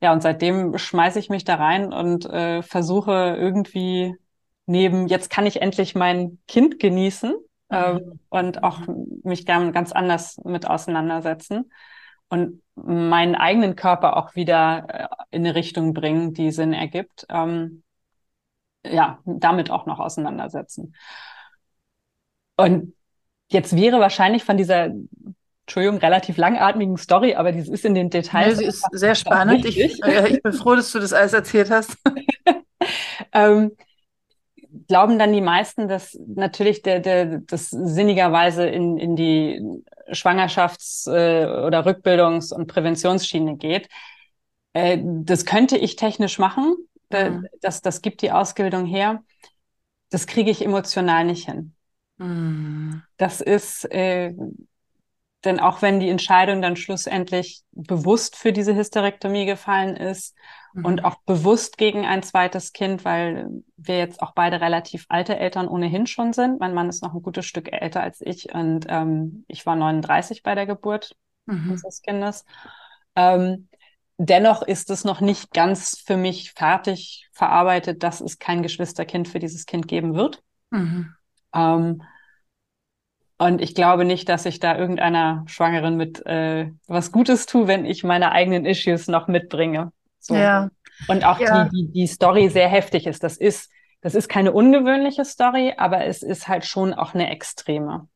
Ja, 0.00 0.12
und 0.12 0.22
seitdem 0.22 0.76
schmeiße 0.78 1.18
ich 1.18 1.28
mich 1.28 1.44
da 1.44 1.56
rein 1.56 1.92
und 1.92 2.26
äh, 2.26 2.62
versuche 2.62 3.36
irgendwie 3.38 4.16
neben, 4.66 5.06
jetzt 5.06 5.30
kann 5.30 5.46
ich 5.46 5.62
endlich 5.62 5.94
mein 5.94 6.38
Kind 6.48 6.78
genießen 6.80 7.34
äh, 7.68 8.00
und 8.28 8.64
auch 8.64 8.80
mich 9.22 9.46
gern 9.46 9.72
ganz 9.72 9.92
anders 9.92 10.38
mit 10.44 10.66
auseinandersetzen 10.66 11.70
und 12.28 12.62
meinen 12.74 13.34
eigenen 13.34 13.76
Körper 13.76 14.16
auch 14.16 14.34
wieder 14.34 14.86
äh, 14.88 15.36
in 15.36 15.44
eine 15.44 15.54
Richtung 15.54 15.92
bringen, 15.92 16.32
die 16.32 16.50
Sinn 16.50 16.72
ergibt. 16.72 17.26
Ähm, 17.28 17.82
ja, 18.84 19.18
damit 19.24 19.70
auch 19.70 19.86
noch 19.86 19.98
auseinandersetzen. 19.98 20.94
Und 22.56 22.94
jetzt 23.48 23.76
wäre 23.76 24.00
wahrscheinlich 24.00 24.44
von 24.44 24.56
dieser 24.56 24.90
Entschuldigung, 25.66 25.98
relativ 25.98 26.36
langatmigen 26.36 26.96
Story, 26.96 27.34
aber 27.34 27.52
die 27.52 27.60
ist 27.60 27.84
in 27.84 27.94
den 27.94 28.10
Details. 28.10 28.48
Ja, 28.48 28.56
sie 28.56 28.64
ist 28.64 28.86
sehr 28.92 29.14
spannend. 29.14 29.64
Ich, 29.64 29.78
äh, 30.04 30.28
ich, 30.28 30.42
bin 30.42 30.52
froh, 30.52 30.74
dass 30.74 30.90
du 30.90 30.98
das 30.98 31.12
alles 31.12 31.32
erzählt 31.32 31.70
hast. 31.70 31.96
ähm, 33.32 33.72
glauben 34.88 35.18
dann 35.18 35.32
die 35.32 35.40
meisten, 35.40 35.88
dass 35.88 36.18
natürlich 36.26 36.82
der, 36.82 37.00
der, 37.00 37.38
das 37.38 37.70
sinnigerweise 37.70 38.66
in, 38.66 38.98
in 38.98 39.16
die 39.16 39.62
Schwangerschafts- 40.10 41.10
äh, 41.10 41.46
oder 41.64 41.86
Rückbildungs- 41.86 42.52
und 42.52 42.66
Präventionsschiene 42.66 43.56
geht. 43.56 43.88
Äh, 44.72 44.98
das 45.02 45.44
könnte 45.44 45.76
ich 45.76 45.96
technisch 45.96 46.38
machen. 46.38 46.76
Mhm. 47.12 47.48
Das, 47.60 47.80
das 47.80 48.02
gibt 48.02 48.22
die 48.22 48.32
Ausbildung 48.32 48.86
her. 48.86 49.22
Das 50.10 50.26
kriege 50.26 50.50
ich 50.50 50.64
emotional 50.64 51.24
nicht 51.24 51.46
hin. 51.46 51.74
Mhm. 52.18 53.02
Das 53.16 53.40
ist, 53.40 53.84
äh, 53.90 54.34
denn 55.44 55.58
auch 55.58 55.82
wenn 55.82 55.98
die 55.98 56.08
Entscheidung 56.08 56.62
dann 56.62 56.76
schlussendlich 56.76 57.62
bewusst 57.72 58.36
für 58.36 58.52
diese 58.52 58.76
Hysterektomie 58.76 59.46
gefallen 59.46 59.96
ist 59.96 60.36
mhm. 60.72 60.84
und 60.84 61.04
auch 61.04 61.16
bewusst 61.26 61.78
gegen 61.78 62.06
ein 62.06 62.22
zweites 62.22 62.72
Kind, 62.72 63.04
weil 63.04 63.62
wir 63.76 63.98
jetzt 63.98 64.22
auch 64.22 64.32
beide 64.34 64.60
relativ 64.60 65.06
alte 65.08 65.36
Eltern 65.36 65.66
ohnehin 65.66 66.06
schon 66.06 66.32
sind. 66.32 66.60
Mein 66.60 66.74
Mann 66.74 66.88
ist 66.88 67.02
noch 67.02 67.14
ein 67.14 67.22
gutes 67.22 67.46
Stück 67.46 67.72
älter 67.72 68.02
als 68.02 68.20
ich 68.20 68.54
und 68.54 68.86
ähm, 68.88 69.44
ich 69.48 69.66
war 69.66 69.74
39 69.74 70.42
bei 70.42 70.54
der 70.54 70.66
Geburt 70.66 71.16
mhm. 71.46 71.72
unseres 71.72 72.02
Kindes. 72.02 72.44
Ähm, 73.16 73.68
dennoch 74.22 74.62
ist 74.62 74.90
es 74.90 75.04
noch 75.04 75.20
nicht 75.20 75.52
ganz 75.52 76.02
für 76.04 76.16
mich 76.16 76.52
fertig 76.52 77.28
verarbeitet, 77.32 78.02
dass 78.02 78.20
es 78.20 78.38
kein 78.38 78.62
Geschwisterkind 78.62 79.28
für 79.28 79.38
dieses 79.38 79.66
Kind 79.66 79.88
geben 79.88 80.14
wird. 80.14 80.42
Mhm. 80.70 81.14
Ähm, 81.54 82.02
und 83.38 83.60
ich 83.60 83.74
glaube 83.74 84.04
nicht, 84.04 84.28
dass 84.28 84.46
ich 84.46 84.60
da 84.60 84.78
irgendeiner 84.78 85.44
Schwangeren 85.46 85.96
mit 85.96 86.24
äh, 86.26 86.70
was 86.86 87.10
Gutes 87.10 87.46
tue, 87.46 87.66
wenn 87.66 87.84
ich 87.84 88.04
meine 88.04 88.30
eigenen 88.30 88.64
Issues 88.64 89.08
noch 89.08 89.26
mitbringe. 89.26 89.92
So. 90.20 90.36
Ja. 90.36 90.70
Und 91.08 91.24
auch 91.24 91.40
ja. 91.40 91.64
die, 91.64 91.86
die, 91.86 91.92
die 91.92 92.06
Story 92.06 92.48
sehr 92.48 92.68
heftig 92.68 93.08
ist. 93.08 93.24
Das 93.24 93.36
ist, 93.36 93.70
das 94.00 94.14
ist 94.14 94.28
keine 94.28 94.52
ungewöhnliche 94.52 95.24
Story, 95.24 95.74
aber 95.76 96.04
es 96.04 96.22
ist 96.22 96.46
halt 96.46 96.64
schon 96.64 96.94
auch 96.94 97.14
eine 97.14 97.30
extreme. 97.30 98.08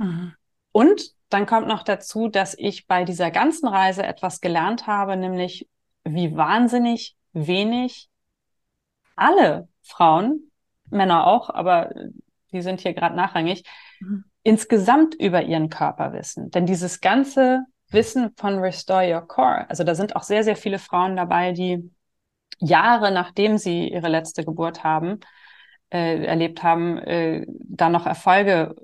Mhm. 0.00 0.34
Und 0.72 1.02
dann 1.34 1.46
kommt 1.46 1.68
noch 1.68 1.82
dazu, 1.82 2.28
dass 2.28 2.54
ich 2.56 2.86
bei 2.86 3.04
dieser 3.04 3.30
ganzen 3.30 3.68
Reise 3.68 4.04
etwas 4.04 4.40
gelernt 4.40 4.86
habe, 4.86 5.16
nämlich 5.16 5.68
wie 6.04 6.36
wahnsinnig 6.36 7.16
wenig 7.32 8.08
alle 9.16 9.68
Frauen, 9.82 10.50
Männer 10.90 11.26
auch, 11.26 11.50
aber 11.50 11.90
die 12.52 12.62
sind 12.62 12.80
hier 12.80 12.94
gerade 12.94 13.16
nachrangig, 13.16 13.64
mhm 14.00 14.24
insgesamt 14.44 15.14
über 15.14 15.42
ihren 15.42 15.70
Körper 15.70 16.12
wissen. 16.12 16.50
Denn 16.50 16.66
dieses 16.66 17.00
ganze 17.00 17.64
Wissen 17.88 18.32
von 18.36 18.58
Restore 18.58 19.12
Your 19.12 19.26
Core, 19.26 19.68
also 19.68 19.82
da 19.82 19.94
sind 19.94 20.14
auch 20.14 20.22
sehr, 20.22 20.44
sehr 20.44 20.56
viele 20.56 20.78
Frauen 20.78 21.16
dabei, 21.16 21.52
die 21.52 21.90
Jahre 22.60 23.10
nachdem 23.10 23.58
sie 23.58 23.88
ihre 23.88 24.08
letzte 24.08 24.44
Geburt 24.44 24.84
haben, 24.84 25.20
äh, 25.90 26.24
erlebt 26.24 26.62
haben, 26.62 26.98
äh, 26.98 27.46
da 27.48 27.88
noch 27.88 28.06
Erfolge 28.06 28.76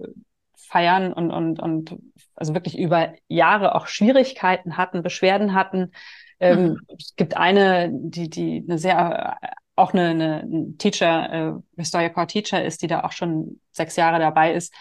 feiern 0.70 1.12
und, 1.12 1.30
und, 1.30 1.60
und 1.60 1.96
also 2.36 2.54
wirklich 2.54 2.78
über 2.78 3.12
Jahre 3.26 3.74
auch 3.74 3.88
Schwierigkeiten 3.88 4.76
hatten, 4.76 5.02
Beschwerden 5.02 5.54
hatten. 5.54 5.90
Ähm, 6.38 6.62
mhm. 6.64 6.80
Es 6.96 7.16
gibt 7.16 7.36
eine, 7.36 7.90
die, 7.92 8.30
die 8.30 8.64
eine 8.66 8.78
sehr, 8.78 9.36
auch 9.74 9.92
eine, 9.92 10.08
eine 10.10 10.76
Teacher, 10.78 11.32
äh, 11.32 11.52
Restore 11.76 12.10
Core 12.10 12.28
Teacher 12.28 12.64
ist, 12.64 12.82
die 12.82 12.86
da 12.86 13.02
auch 13.02 13.12
schon 13.12 13.60
sechs 13.72 13.96
Jahre 13.96 14.20
dabei 14.20 14.54
ist, 14.54 14.72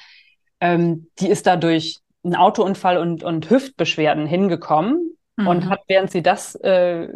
ähm, 0.62 1.08
die 1.20 1.28
ist 1.28 1.48
da 1.48 1.56
durch 1.56 2.00
einen 2.24 2.36
Autounfall 2.36 2.98
und, 2.98 3.24
und 3.24 3.50
Hüftbeschwerden 3.50 4.28
hingekommen 4.28 5.18
mhm. 5.38 5.48
und 5.48 5.70
hat, 5.70 5.82
während 5.88 6.12
sie 6.12 6.22
das 6.22 6.54
äh, 6.54 7.08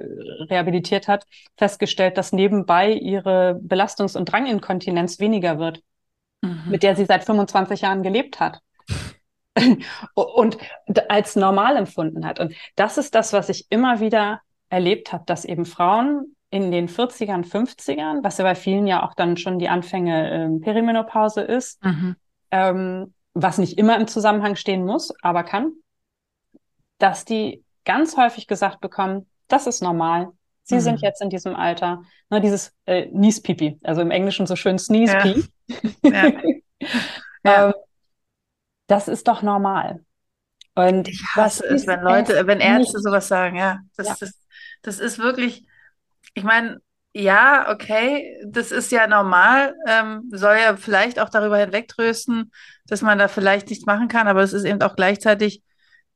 rehabilitiert 0.49 1.07
hat, 1.07 1.25
festgestellt, 1.57 2.17
dass 2.17 2.33
nebenbei 2.33 2.91
ihre 2.91 3.59
Belastungs- 3.61 4.17
und 4.17 4.25
Dranginkontinenz 4.31 5.19
weniger 5.19 5.59
wird, 5.59 5.83
mhm. 6.43 6.63
mit 6.69 6.83
der 6.83 6.95
sie 6.95 7.05
seit 7.05 7.23
25 7.23 7.81
Jahren 7.81 8.03
gelebt 8.03 8.39
hat. 8.39 8.61
und 10.15 10.57
als 11.09 11.35
normal 11.35 11.77
empfunden 11.77 12.25
hat. 12.25 12.39
Und 12.39 12.55
das 12.75 12.97
ist 12.97 13.15
das, 13.15 13.33
was 13.33 13.49
ich 13.49 13.67
immer 13.69 13.99
wieder 13.99 14.41
erlebt 14.69 15.13
habe, 15.13 15.23
dass 15.27 15.45
eben 15.45 15.65
Frauen 15.65 16.35
in 16.49 16.71
den 16.71 16.87
40ern, 16.87 17.45
50ern, 17.45 18.23
was 18.23 18.37
ja 18.37 18.43
bei 18.43 18.55
vielen 18.55 18.87
ja 18.87 19.03
auch 19.03 19.13
dann 19.13 19.37
schon 19.37 19.59
die 19.59 19.69
Anfänge 19.69 20.29
äh, 20.29 20.59
Perimenopause 20.59 21.41
ist, 21.41 21.83
mhm. 21.83 22.15
ähm, 22.51 23.13
was 23.33 23.57
nicht 23.57 23.77
immer 23.77 23.95
im 23.95 24.07
Zusammenhang 24.07 24.55
stehen 24.55 24.85
muss, 24.85 25.13
aber 25.21 25.43
kann, 25.43 25.71
dass 26.99 27.25
die 27.25 27.63
ganz 27.85 28.17
häufig 28.17 28.47
gesagt 28.47 28.81
bekommen, 28.81 29.27
das 29.47 29.67
ist 29.67 29.81
normal. 29.81 30.31
Sie 30.63 30.75
mhm. 30.75 30.79
sind 30.79 31.01
jetzt 31.01 31.21
in 31.21 31.29
diesem 31.29 31.55
Alter. 31.55 32.03
Ne, 32.29 32.41
dieses 32.41 32.73
äh, 32.85 33.07
Nies-Pipi, 33.11 33.79
also 33.83 34.01
im 34.01 34.11
Englischen 34.11 34.47
so 34.47 34.55
schön 34.55 34.79
Sneeze-Pee. 34.79 35.43
Ja. 36.03 36.31
ja. 37.43 37.65
ähm, 37.67 37.73
das 38.87 39.07
ist 39.07 39.27
doch 39.27 39.41
normal. 39.41 40.03
Und 40.75 41.07
ich 41.07 41.23
hasse 41.35 41.65
es, 41.67 41.85
wenn 41.85 42.01
Leute, 42.01 42.47
wenn 42.47 42.59
Ärzte 42.59 42.97
nicht. 42.97 43.03
sowas 43.03 43.27
sagen, 43.27 43.57
ja. 43.57 43.79
Das, 43.95 44.07
ja. 44.07 44.15
Das, 44.19 44.33
das 44.81 44.99
ist 44.99 45.19
wirklich, 45.19 45.67
ich 46.33 46.43
meine, 46.43 46.79
ja, 47.13 47.71
okay, 47.71 48.39
das 48.45 48.71
ist 48.71 48.91
ja 48.91 49.05
normal, 49.05 49.75
ähm, 49.87 50.29
soll 50.31 50.57
ja 50.57 50.75
vielleicht 50.75 51.19
auch 51.19 51.29
darüber 51.29 51.57
hinwegtrösten, 51.59 52.51
dass 52.87 53.03
man 53.03 53.19
da 53.19 53.27
vielleicht 53.27 53.69
nichts 53.69 53.85
machen 53.85 54.07
kann, 54.07 54.27
aber 54.27 54.41
es 54.41 54.51
ist 54.51 54.63
eben 54.63 54.81
auch 54.81 54.95
gleichzeitig, 54.95 55.61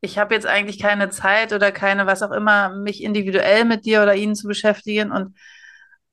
ich 0.01 0.17
habe 0.17 0.35
jetzt 0.35 0.45
eigentlich 0.45 0.79
keine 0.79 1.09
Zeit 1.09 1.53
oder 1.53 1.71
keine, 1.71 2.05
was 2.05 2.23
auch 2.23 2.31
immer, 2.31 2.69
mich 2.69 3.03
individuell 3.03 3.65
mit 3.65 3.85
dir 3.85 4.03
oder 4.03 4.15
ihnen 4.15 4.35
zu 4.35 4.47
beschäftigen 4.47 5.11
und 5.11 5.35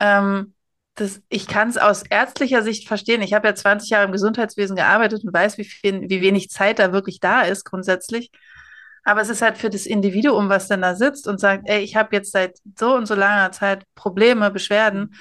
ähm, 0.01 0.55
das, 0.95 1.23
ich 1.29 1.47
kann 1.49 1.69
es 1.69 1.77
aus 1.77 2.05
ärztlicher 2.09 2.63
Sicht 2.63 2.87
verstehen. 2.87 3.21
Ich 3.23 3.35
habe 3.35 3.49
ja 3.49 3.55
20 3.55 3.91
Jahre 3.91 4.05
im 4.07 4.13
Gesundheitswesen 4.13 4.77
gearbeitet 4.77 5.25
und 5.25 5.35
weiß, 5.35 5.59
wie 5.59 5.65
viel, 5.65 6.09
wie 6.09 6.21
wenig 6.21 6.51
Zeit 6.51 6.79
da 6.79 6.93
wirklich 6.93 7.19
da 7.21 7.43
ist 7.43 7.65
grundsätzlich. 7.65 8.31
Aber 9.03 9.21
es 9.21 9.29
ist 9.29 9.43
halt 9.43 9.59
für 9.59 9.71
das 9.71 9.87
Individuum, 9.87 10.49
was 10.49 10.69
dann 10.69 10.83
da 10.83 10.95
sitzt 10.95 11.27
und 11.29 11.39
sagt, 11.41 11.65
ey, 11.69 11.83
ich 11.83 11.97
habe 11.97 12.15
jetzt 12.17 12.33
seit 12.33 12.59
so 12.79 12.95
und 12.95 13.07
so 13.07 13.15
langer 13.15 13.51
Zeit 13.53 13.85
Probleme, 13.95 14.51
Beschwerden 14.51 15.15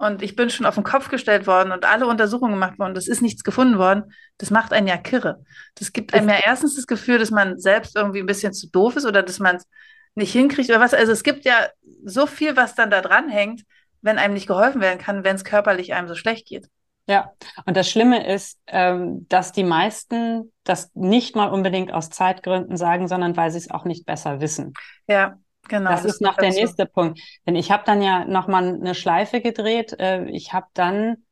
und 0.00 0.22
ich 0.22 0.34
bin 0.34 0.48
schon 0.48 0.64
auf 0.64 0.76
den 0.76 0.84
Kopf 0.84 1.10
gestellt 1.10 1.46
worden 1.46 1.72
und 1.72 1.84
alle 1.84 2.06
Untersuchungen 2.06 2.54
gemacht 2.54 2.78
worden, 2.78 2.94
das 2.94 3.06
ist 3.06 3.20
nichts 3.20 3.44
gefunden 3.44 3.78
worden. 3.78 4.14
Das 4.38 4.50
macht 4.50 4.72
einen 4.72 4.86
ja 4.86 4.96
kirre. 4.96 5.44
Das 5.74 5.92
gibt 5.92 6.14
einem 6.14 6.30
ja 6.30 6.38
erstens 6.42 6.74
das 6.74 6.86
Gefühl, 6.86 7.18
dass 7.18 7.30
man 7.30 7.58
selbst 7.58 7.96
irgendwie 7.96 8.20
ein 8.20 8.26
bisschen 8.26 8.54
zu 8.54 8.70
doof 8.70 8.96
ist 8.96 9.04
oder 9.04 9.22
dass 9.22 9.38
man 9.40 9.56
es 9.56 9.66
nicht 10.14 10.32
hinkriegt 10.32 10.70
oder 10.70 10.80
was. 10.80 10.94
Also 10.94 11.12
es 11.12 11.22
gibt 11.22 11.44
ja 11.44 11.68
so 12.02 12.26
viel, 12.26 12.56
was 12.56 12.74
dann 12.74 12.90
da 12.90 13.02
dran 13.02 13.28
hängt, 13.28 13.62
wenn 14.00 14.18
einem 14.18 14.32
nicht 14.32 14.46
geholfen 14.46 14.80
werden 14.80 14.98
kann, 14.98 15.22
wenn 15.22 15.36
es 15.36 15.44
körperlich 15.44 15.92
einem 15.92 16.08
so 16.08 16.14
schlecht 16.14 16.46
geht. 16.46 16.66
Ja, 17.06 17.32
und 17.66 17.76
das 17.76 17.90
Schlimme 17.90 18.26
ist, 18.26 18.58
ähm, 18.68 19.26
dass 19.28 19.52
die 19.52 19.64
meisten 19.64 20.50
das 20.64 20.90
nicht 20.94 21.36
mal 21.36 21.48
unbedingt 21.48 21.92
aus 21.92 22.08
Zeitgründen 22.08 22.78
sagen, 22.78 23.06
sondern 23.06 23.36
weil 23.36 23.50
sie 23.50 23.58
es 23.58 23.70
auch 23.70 23.84
nicht 23.84 24.06
besser 24.06 24.40
wissen. 24.40 24.72
Ja, 25.06 25.38
genau. 25.70 25.90
Das, 25.90 26.02
das 26.02 26.14
ist 26.14 26.20
noch 26.20 26.36
der 26.36 26.52
so. 26.52 26.60
nächste 26.60 26.84
Punkt. 26.84 27.18
Denn 27.46 27.56
ich 27.56 27.70
habe 27.70 27.84
dann 27.86 28.02
ja 28.02 28.26
nochmal 28.26 28.64
eine 28.64 28.94
Schleife 28.94 29.40
gedreht. 29.40 29.98
Äh, 29.98 30.26
ich 30.26 30.52
habe 30.52 30.66
dann 30.74 31.24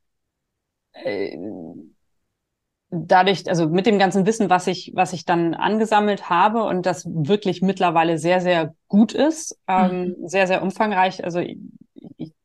äh, 0.92 1.36
dadurch, 2.90 3.48
also 3.48 3.68
mit 3.68 3.84
dem 3.84 3.98
ganzen 3.98 4.24
Wissen, 4.24 4.48
was 4.48 4.66
ich, 4.66 4.92
was 4.94 5.12
ich 5.12 5.26
dann 5.26 5.54
angesammelt 5.54 6.30
habe 6.30 6.62
und 6.64 6.86
das 6.86 7.04
wirklich 7.06 7.60
mittlerweile 7.60 8.16
sehr, 8.16 8.40
sehr 8.40 8.74
gut 8.86 9.12
ist, 9.12 9.58
ähm, 9.68 10.16
mhm. 10.18 10.28
sehr, 10.28 10.46
sehr 10.46 10.62
umfangreich. 10.62 11.22
Also 11.22 11.40
ich, 11.40 11.58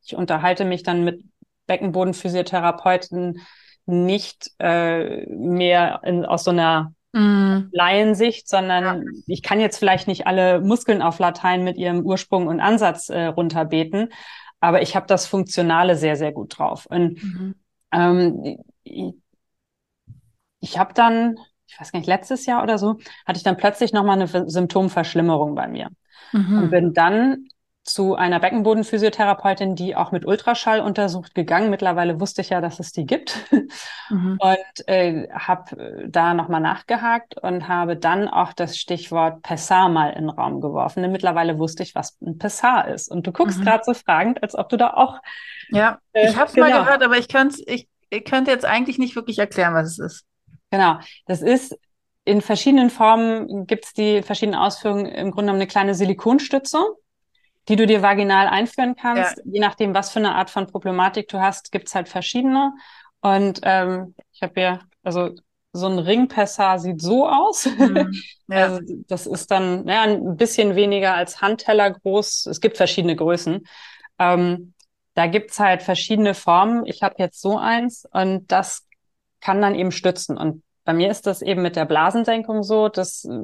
ich 0.01 0.15
unterhalte 0.15 0.65
mich 0.65 0.83
dann 0.83 1.05
mit 1.05 1.23
Beckenbodenphysiotherapeuten 1.67 3.39
nicht 3.85 4.51
äh, 4.59 5.25
mehr 5.27 6.01
in, 6.03 6.25
aus 6.25 6.43
so 6.43 6.51
einer 6.51 6.93
mm. 7.13 7.69
Laiensicht, 7.71 8.47
sondern 8.49 8.83
ja. 8.83 9.11
ich 9.27 9.41
kann 9.41 9.59
jetzt 9.59 9.77
vielleicht 9.77 10.07
nicht 10.07 10.27
alle 10.27 10.59
Muskeln 10.61 11.01
auf 11.01 11.19
Latein 11.19 11.63
mit 11.63 11.77
ihrem 11.77 12.01
Ursprung 12.01 12.47
und 12.47 12.59
Ansatz 12.59 13.09
äh, 13.09 13.25
runterbeten, 13.25 14.09
aber 14.59 14.81
ich 14.81 14.95
habe 14.95 15.07
das 15.07 15.25
Funktionale 15.25 15.95
sehr, 15.95 16.15
sehr 16.15 16.31
gut 16.31 16.57
drauf. 16.57 16.85
Und 16.85 17.23
mhm. 17.23 17.55
ähm, 17.91 18.57
ich, 18.83 19.13
ich 20.59 20.77
habe 20.77 20.93
dann, 20.93 21.37
ich 21.67 21.79
weiß 21.79 21.91
gar 21.91 21.99
nicht, 21.99 22.07
letztes 22.07 22.45
Jahr 22.45 22.63
oder 22.63 22.77
so, 22.77 22.97
hatte 23.25 23.37
ich 23.37 23.43
dann 23.43 23.57
plötzlich 23.57 23.91
nochmal 23.91 24.21
eine 24.21 24.49
Symptomverschlimmerung 24.49 25.55
bei 25.55 25.67
mir. 25.67 25.89
Mhm. 26.31 26.57
Und 26.57 26.69
bin 26.71 26.93
dann 26.93 27.47
zu 27.83 28.15
einer 28.15 28.39
Beckenbodenphysiotherapeutin, 28.39 29.75
die 29.75 29.95
auch 29.95 30.11
mit 30.11 30.25
Ultraschall 30.25 30.79
untersucht 30.79 31.35
gegangen. 31.35 31.69
Mittlerweile 31.69 32.19
wusste 32.19 32.41
ich 32.41 32.49
ja, 32.49 32.61
dass 32.61 32.79
es 32.79 32.93
die 32.93 33.05
gibt 33.05 33.37
mhm. 34.09 34.37
und 34.39 34.87
äh, 34.87 35.27
habe 35.29 35.77
äh, 35.77 36.07
da 36.07 36.33
nochmal 36.33 36.61
nachgehakt 36.61 37.37
und 37.37 37.67
habe 37.67 37.97
dann 37.97 38.29
auch 38.29 38.53
das 38.53 38.77
Stichwort 38.77 39.41
Pessar 39.41 39.89
mal 39.89 40.11
in 40.11 40.27
den 40.27 40.29
Raum 40.29 40.61
geworfen. 40.61 41.03
Denn 41.03 41.11
mittlerweile 41.11 41.59
wusste 41.59 41.83
ich, 41.83 41.93
was 41.93 42.17
ein 42.21 42.37
Pessar 42.37 42.87
ist. 42.87 43.11
Und 43.11 43.27
du 43.27 43.33
guckst 43.33 43.59
mhm. 43.59 43.65
gerade 43.65 43.83
so 43.83 43.93
fragend, 43.93 44.41
als 44.41 44.55
ob 44.55 44.69
du 44.69 44.77
da 44.77 44.93
auch. 44.93 45.19
Ja, 45.69 45.99
äh, 46.13 46.29
ich 46.29 46.37
habe 46.37 46.47
es 46.47 46.53
genau. 46.53 46.69
mal 46.69 46.83
gehört, 46.83 47.03
aber 47.03 47.17
ich 47.17 47.27
könnte 47.27 47.61
ich, 47.65 47.89
ich 48.09 48.23
könnte 48.23 48.51
jetzt 48.51 48.65
eigentlich 48.65 48.97
nicht 48.97 49.17
wirklich 49.17 49.39
erklären, 49.39 49.73
was 49.73 49.87
es 49.87 49.99
ist. 49.99 50.25
Genau, 50.71 50.99
das 51.25 51.41
ist 51.41 51.77
in 52.25 52.41
verschiedenen 52.41 52.89
Formen 52.89 53.67
gibt 53.67 53.85
es 53.85 53.93
die 53.93 54.21
verschiedenen 54.21 54.57
Ausführungen 54.57 55.05
im 55.07 55.31
Grunde 55.31 55.47
genommen 55.47 55.59
eine 55.59 55.67
kleine 55.67 55.93
Silikonstütze 55.93 56.79
die 57.69 57.75
du 57.75 57.87
dir 57.87 58.01
vaginal 58.01 58.47
einführen 58.47 58.95
kannst. 58.95 59.37
Ja. 59.37 59.43
Je 59.45 59.59
nachdem, 59.59 59.93
was 59.93 60.11
für 60.11 60.19
eine 60.19 60.35
Art 60.35 60.49
von 60.49 60.67
Problematik 60.67 61.27
du 61.29 61.39
hast, 61.39 61.71
gibt's 61.71 61.95
halt 61.95 62.09
verschiedene. 62.09 62.73
Und 63.21 63.61
ähm, 63.63 64.15
ich 64.33 64.41
habe 64.41 64.59
ja, 64.59 64.79
also 65.03 65.31
so 65.71 65.87
ein 65.87 65.97
Ringpessar 65.97 66.77
sieht 66.79 67.01
so 67.01 67.27
aus. 67.27 67.65
Mhm. 67.65 68.13
Ja. 68.49 68.65
also 68.65 68.81
das 69.07 69.25
ist 69.25 69.49
dann 69.51 69.87
ja, 69.87 70.03
ein 70.03 70.35
bisschen 70.35 70.75
weniger 70.75 71.15
als 71.15 71.41
Handteller 71.41 71.89
groß. 71.89 72.45
Es 72.47 72.59
gibt 72.59 72.75
verschiedene 72.75 73.15
Größen. 73.15 73.65
Ähm, 74.19 74.73
da 75.15 75.27
gibt's 75.27 75.59
halt 75.59 75.81
verschiedene 75.81 76.33
Formen. 76.33 76.85
Ich 76.85 77.01
habe 77.03 77.15
jetzt 77.17 77.41
so 77.41 77.57
eins 77.57 78.05
und 78.11 78.51
das 78.51 78.85
kann 79.39 79.61
dann 79.61 79.75
eben 79.75 79.91
stützen. 79.91 80.37
Und 80.37 80.61
bei 80.83 80.93
mir 80.93 81.09
ist 81.09 81.25
das 81.25 81.41
eben 81.41 81.61
mit 81.61 81.75
der 81.77 81.85
Blasensenkung 81.85 82.63
so, 82.63 82.89
dass 82.89 83.23
äh, 83.25 83.39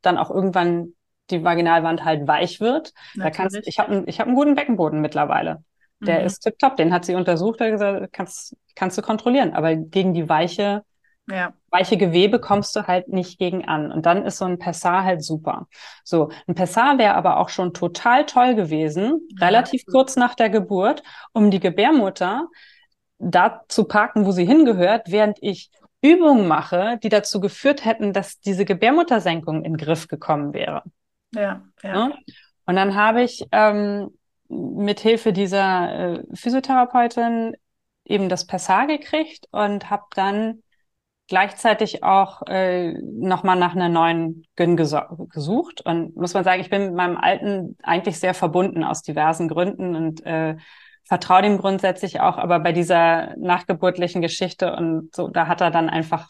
dann 0.00 0.16
auch 0.16 0.30
irgendwann 0.30 0.94
die 1.30 1.44
Vaginalwand 1.44 2.04
halt 2.04 2.26
weich 2.26 2.60
wird. 2.60 2.92
Da 3.16 3.30
kannst, 3.30 3.56
ich 3.66 3.78
habe 3.78 4.04
ich 4.06 4.20
hab 4.20 4.26
einen 4.26 4.36
guten 4.36 4.54
Beckenboden 4.54 5.00
mittlerweile. 5.00 5.64
Der 6.00 6.20
mhm. 6.20 6.26
ist 6.26 6.40
tipptopp. 6.40 6.76
Den 6.76 6.92
hat 6.92 7.04
sie 7.04 7.14
untersucht, 7.14 7.60
hat 7.60 7.70
gesagt, 7.70 8.12
kannst, 8.12 8.56
kannst 8.74 8.98
du 8.98 9.02
kontrollieren. 9.02 9.54
Aber 9.54 9.74
gegen 9.76 10.12
die 10.12 10.28
weiche, 10.28 10.82
ja. 11.28 11.54
weiche 11.70 11.96
Gewebe 11.96 12.38
kommst 12.38 12.76
du 12.76 12.86
halt 12.86 13.08
nicht 13.08 13.38
gegen 13.38 13.66
an. 13.66 13.90
Und 13.90 14.06
dann 14.06 14.24
ist 14.24 14.38
so 14.38 14.44
ein 14.44 14.58
Pessar 14.58 15.04
halt 15.04 15.24
super. 15.24 15.68
So, 16.04 16.30
ein 16.46 16.54
Pessar 16.54 16.98
wäre 16.98 17.14
aber 17.14 17.38
auch 17.38 17.48
schon 17.48 17.72
total 17.72 18.26
toll 18.26 18.54
gewesen, 18.54 19.26
ja. 19.38 19.46
relativ 19.46 19.84
kurz 19.86 20.16
nach 20.16 20.34
der 20.34 20.50
Geburt, 20.50 21.02
um 21.32 21.50
die 21.50 21.60
Gebärmutter 21.60 22.48
da 23.18 23.62
zu 23.68 23.84
parken, 23.84 24.26
wo 24.26 24.30
sie 24.32 24.44
hingehört, 24.44 25.10
während 25.10 25.38
ich 25.40 25.70
Übungen 26.02 26.46
mache, 26.46 26.98
die 27.02 27.08
dazu 27.08 27.40
geführt 27.40 27.84
hätten, 27.84 28.12
dass 28.12 28.38
diese 28.40 28.66
Gebärmuttersenkung 28.66 29.64
in 29.64 29.72
den 29.72 29.76
Griff 29.78 30.08
gekommen 30.08 30.52
wäre. 30.52 30.82
Ja, 31.36 31.62
ja. 31.82 32.10
Und 32.66 32.76
dann 32.76 32.94
habe 32.94 33.22
ich 33.22 33.44
ähm, 33.52 34.10
mit 34.48 35.00
Hilfe 35.00 35.32
dieser 35.32 36.18
äh, 36.18 36.22
Physiotherapeutin 36.34 37.56
eben 38.04 38.28
das 38.28 38.46
Pessar 38.46 38.86
gekriegt 38.86 39.46
und 39.50 39.90
habe 39.90 40.04
dann 40.14 40.62
gleichzeitig 41.28 42.04
auch 42.04 42.42
äh, 42.46 42.92
nochmal 42.92 43.56
nach 43.56 43.74
einer 43.74 43.88
neuen 43.88 44.44
Gyn 44.54 44.76
gesucht. 44.76 45.80
Und 45.84 46.16
muss 46.16 46.34
man 46.34 46.44
sagen, 46.44 46.60
ich 46.60 46.70
bin 46.70 46.86
mit 46.86 46.94
meinem 46.94 47.16
Alten 47.16 47.76
eigentlich 47.82 48.18
sehr 48.20 48.34
verbunden 48.34 48.84
aus 48.84 49.02
diversen 49.02 49.48
Gründen 49.48 49.96
und 49.96 50.24
äh, 50.24 50.56
vertraue 51.04 51.42
dem 51.42 51.58
grundsätzlich 51.58 52.20
auch, 52.20 52.36
aber 52.36 52.58
bei 52.60 52.72
dieser 52.72 53.36
nachgeburtlichen 53.36 54.22
Geschichte 54.22 54.74
und 54.74 55.14
so, 55.14 55.28
da 55.28 55.46
hat 55.46 55.60
er 55.60 55.70
dann 55.70 55.88
einfach 55.88 56.28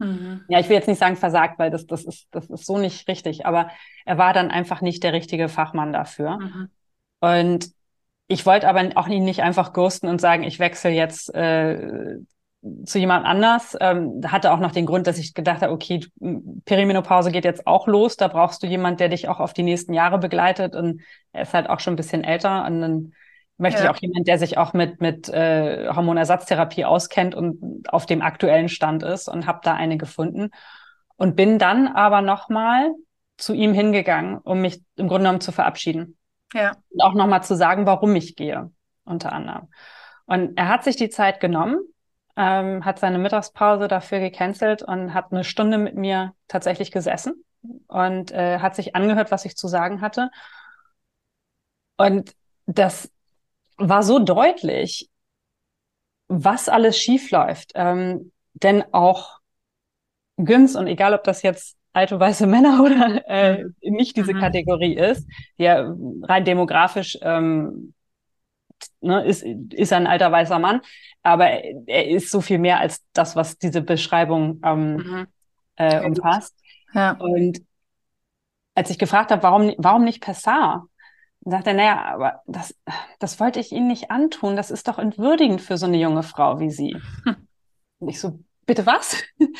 Mhm. 0.00 0.44
Ja, 0.48 0.58
ich 0.58 0.68
will 0.68 0.76
jetzt 0.76 0.88
nicht 0.88 0.98
sagen 0.98 1.16
versagt, 1.16 1.58
weil 1.58 1.70
das, 1.70 1.86
das, 1.86 2.04
ist, 2.04 2.26
das 2.32 2.48
ist 2.50 2.66
so 2.66 2.78
nicht 2.78 3.06
richtig, 3.06 3.46
aber 3.46 3.70
er 4.04 4.18
war 4.18 4.32
dann 4.32 4.50
einfach 4.50 4.80
nicht 4.80 5.04
der 5.04 5.12
richtige 5.12 5.48
Fachmann 5.48 5.92
dafür. 5.92 6.38
Mhm. 6.38 6.68
Und 7.20 7.70
ich 8.26 8.46
wollte 8.46 8.68
aber 8.68 8.90
auch 8.96 9.08
ihn 9.08 9.24
nicht 9.24 9.42
einfach 9.42 9.72
ghosten 9.72 10.08
und 10.08 10.20
sagen, 10.20 10.42
ich 10.42 10.58
wechsle 10.58 10.90
jetzt 10.90 11.34
äh, 11.34 12.16
zu 12.84 12.98
jemand 12.98 13.26
anders. 13.26 13.76
Ähm, 13.80 14.20
hatte 14.26 14.52
auch 14.52 14.58
noch 14.60 14.72
den 14.72 14.86
Grund, 14.86 15.06
dass 15.06 15.18
ich 15.18 15.34
gedacht 15.34 15.62
habe, 15.62 15.72
okay, 15.72 16.00
Perimenopause 16.64 17.30
geht 17.30 17.44
jetzt 17.44 17.66
auch 17.66 17.86
los, 17.86 18.16
da 18.16 18.28
brauchst 18.28 18.62
du 18.62 18.66
jemand, 18.66 19.00
der 19.00 19.08
dich 19.08 19.28
auch 19.28 19.40
auf 19.40 19.52
die 19.52 19.62
nächsten 19.62 19.94
Jahre 19.94 20.18
begleitet 20.18 20.74
und 20.74 21.02
er 21.32 21.42
ist 21.42 21.54
halt 21.54 21.68
auch 21.68 21.80
schon 21.80 21.94
ein 21.94 21.96
bisschen 21.96 22.24
älter 22.24 22.64
und 22.66 22.80
dann 22.80 23.12
möchte 23.60 23.82
ja. 23.82 23.90
ich 23.90 23.96
auch 23.96 24.00
jemand, 24.00 24.26
der 24.26 24.38
sich 24.38 24.58
auch 24.58 24.72
mit, 24.72 25.00
mit 25.00 25.28
äh, 25.28 25.88
Hormonersatztherapie 25.88 26.84
auskennt 26.84 27.34
und 27.34 27.84
auf 27.92 28.06
dem 28.06 28.22
aktuellen 28.22 28.68
Stand 28.68 29.02
ist 29.02 29.28
und 29.28 29.46
habe 29.46 29.60
da 29.62 29.74
eine 29.74 29.98
gefunden. 29.98 30.50
Und 31.16 31.36
bin 31.36 31.58
dann 31.58 31.86
aber 31.86 32.22
nochmal 32.22 32.90
zu 33.36 33.52
ihm 33.52 33.74
hingegangen, 33.74 34.38
um 34.38 34.62
mich 34.62 34.82
im 34.96 35.08
Grunde 35.08 35.24
genommen 35.24 35.40
zu 35.42 35.52
verabschieden. 35.52 36.16
Ja. 36.54 36.72
Und 36.88 37.02
auch 37.02 37.14
nochmal 37.14 37.42
zu 37.42 37.54
sagen, 37.54 37.86
warum 37.86 38.16
ich 38.16 38.36
gehe, 38.36 38.70
unter 39.04 39.32
anderem. 39.32 39.68
Und 40.24 40.56
er 40.56 40.68
hat 40.68 40.84
sich 40.84 40.96
die 40.96 41.10
Zeit 41.10 41.40
genommen, 41.40 41.78
ähm, 42.36 42.84
hat 42.84 42.98
seine 42.98 43.18
Mittagspause 43.18 43.88
dafür 43.88 44.20
gecancelt 44.20 44.82
und 44.82 45.12
hat 45.12 45.32
eine 45.32 45.44
Stunde 45.44 45.76
mit 45.76 45.96
mir 45.96 46.34
tatsächlich 46.48 46.90
gesessen 46.90 47.44
und 47.88 48.30
äh, 48.32 48.58
hat 48.58 48.74
sich 48.74 48.96
angehört, 48.96 49.30
was 49.30 49.44
ich 49.44 49.56
zu 49.56 49.68
sagen 49.68 50.00
hatte. 50.00 50.30
Und 51.98 52.34
das 52.64 53.10
war 53.80 54.02
so 54.02 54.18
deutlich, 54.18 55.08
was 56.28 56.68
alles 56.68 56.98
schiefläuft. 56.98 57.72
Ähm, 57.74 58.32
denn 58.54 58.84
auch 58.92 59.40
Güns, 60.36 60.76
und 60.76 60.86
egal 60.86 61.14
ob 61.14 61.24
das 61.24 61.42
jetzt 61.42 61.76
alte 61.92 62.18
weiße 62.20 62.46
Männer 62.46 62.80
oder 62.84 63.22
äh, 63.28 63.64
mhm. 63.64 63.74
nicht 63.82 64.16
diese 64.16 64.34
mhm. 64.34 64.40
Kategorie 64.40 64.94
ist, 64.94 65.26
die 65.58 65.64
ja 65.64 65.92
rein 66.22 66.44
demografisch 66.44 67.18
ähm, 67.22 67.94
ne, 69.00 69.24
ist, 69.24 69.42
ist 69.42 69.92
ein 69.92 70.06
alter 70.06 70.30
weißer 70.30 70.58
Mann, 70.58 70.80
aber 71.22 71.46
er 71.86 72.08
ist 72.08 72.30
so 72.30 72.40
viel 72.40 72.58
mehr 72.58 72.80
als 72.80 73.04
das, 73.12 73.36
was 73.36 73.58
diese 73.58 73.82
Beschreibung 73.82 74.60
ähm, 74.64 74.96
mhm. 74.96 75.26
äh, 75.76 76.04
umfasst. 76.04 76.56
Ja. 76.94 77.12
Und 77.12 77.60
als 78.74 78.90
ich 78.90 78.98
gefragt 78.98 79.30
habe, 79.30 79.42
warum, 79.42 79.74
warum 79.78 80.04
nicht 80.04 80.22
Pessar, 80.22 80.86
Dann 81.42 81.52
sagt 81.52 81.66
er, 81.66 81.74
naja, 81.74 82.04
aber 82.04 82.42
das, 82.46 82.74
das 83.18 83.40
wollte 83.40 83.60
ich 83.60 83.72
Ihnen 83.72 83.86
nicht 83.86 84.10
antun. 84.10 84.56
Das 84.56 84.70
ist 84.70 84.88
doch 84.88 84.98
entwürdigend 84.98 85.60
für 85.60 85.78
so 85.78 85.86
eine 85.86 85.98
junge 85.98 86.22
Frau 86.22 86.60
wie 86.60 86.70
Sie. 86.70 86.96
Hm. 87.24 87.36
Und 87.98 88.08
ich 88.08 88.20
so, 88.20 88.38
bitte 88.66 88.86
was? 88.86 89.16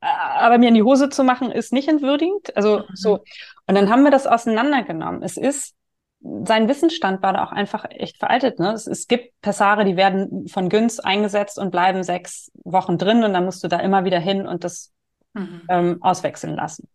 aber 0.00 0.58
mir 0.58 0.68
in 0.68 0.74
die 0.74 0.82
Hose 0.82 1.08
zu 1.08 1.24
machen, 1.24 1.50
ist 1.50 1.72
nicht 1.72 1.88
entwürdigend. 1.88 2.56
Also 2.56 2.78
mhm. 2.78 2.84
so. 2.94 3.24
Und 3.66 3.74
dann 3.74 3.90
haben 3.90 4.04
wir 4.04 4.10
das 4.10 4.26
auseinandergenommen. 4.26 5.22
Es 5.22 5.36
ist, 5.36 5.74
sein 6.20 6.68
Wissensstand 6.68 7.22
war 7.22 7.32
da 7.32 7.44
auch 7.44 7.52
einfach 7.52 7.84
echt 7.88 8.18
veraltet. 8.18 8.58
Ne? 8.58 8.72
Es, 8.72 8.86
es 8.86 9.06
gibt 9.06 9.40
Pessare, 9.40 9.84
die 9.84 9.96
werden 9.96 10.48
von 10.48 10.68
Günz 10.68 11.00
eingesetzt 11.00 11.58
und 11.58 11.70
bleiben 11.70 12.02
sechs 12.02 12.50
Wochen 12.64 12.98
drin 12.98 13.24
und 13.24 13.32
dann 13.32 13.44
musst 13.44 13.64
du 13.64 13.68
da 13.68 13.80
immer 13.80 14.04
wieder 14.04 14.18
hin 14.18 14.46
und 14.46 14.64
das 14.64 14.92
mhm. 15.34 15.62
ähm, 15.68 16.02
auswechseln 16.02 16.54
lassen. 16.54 16.88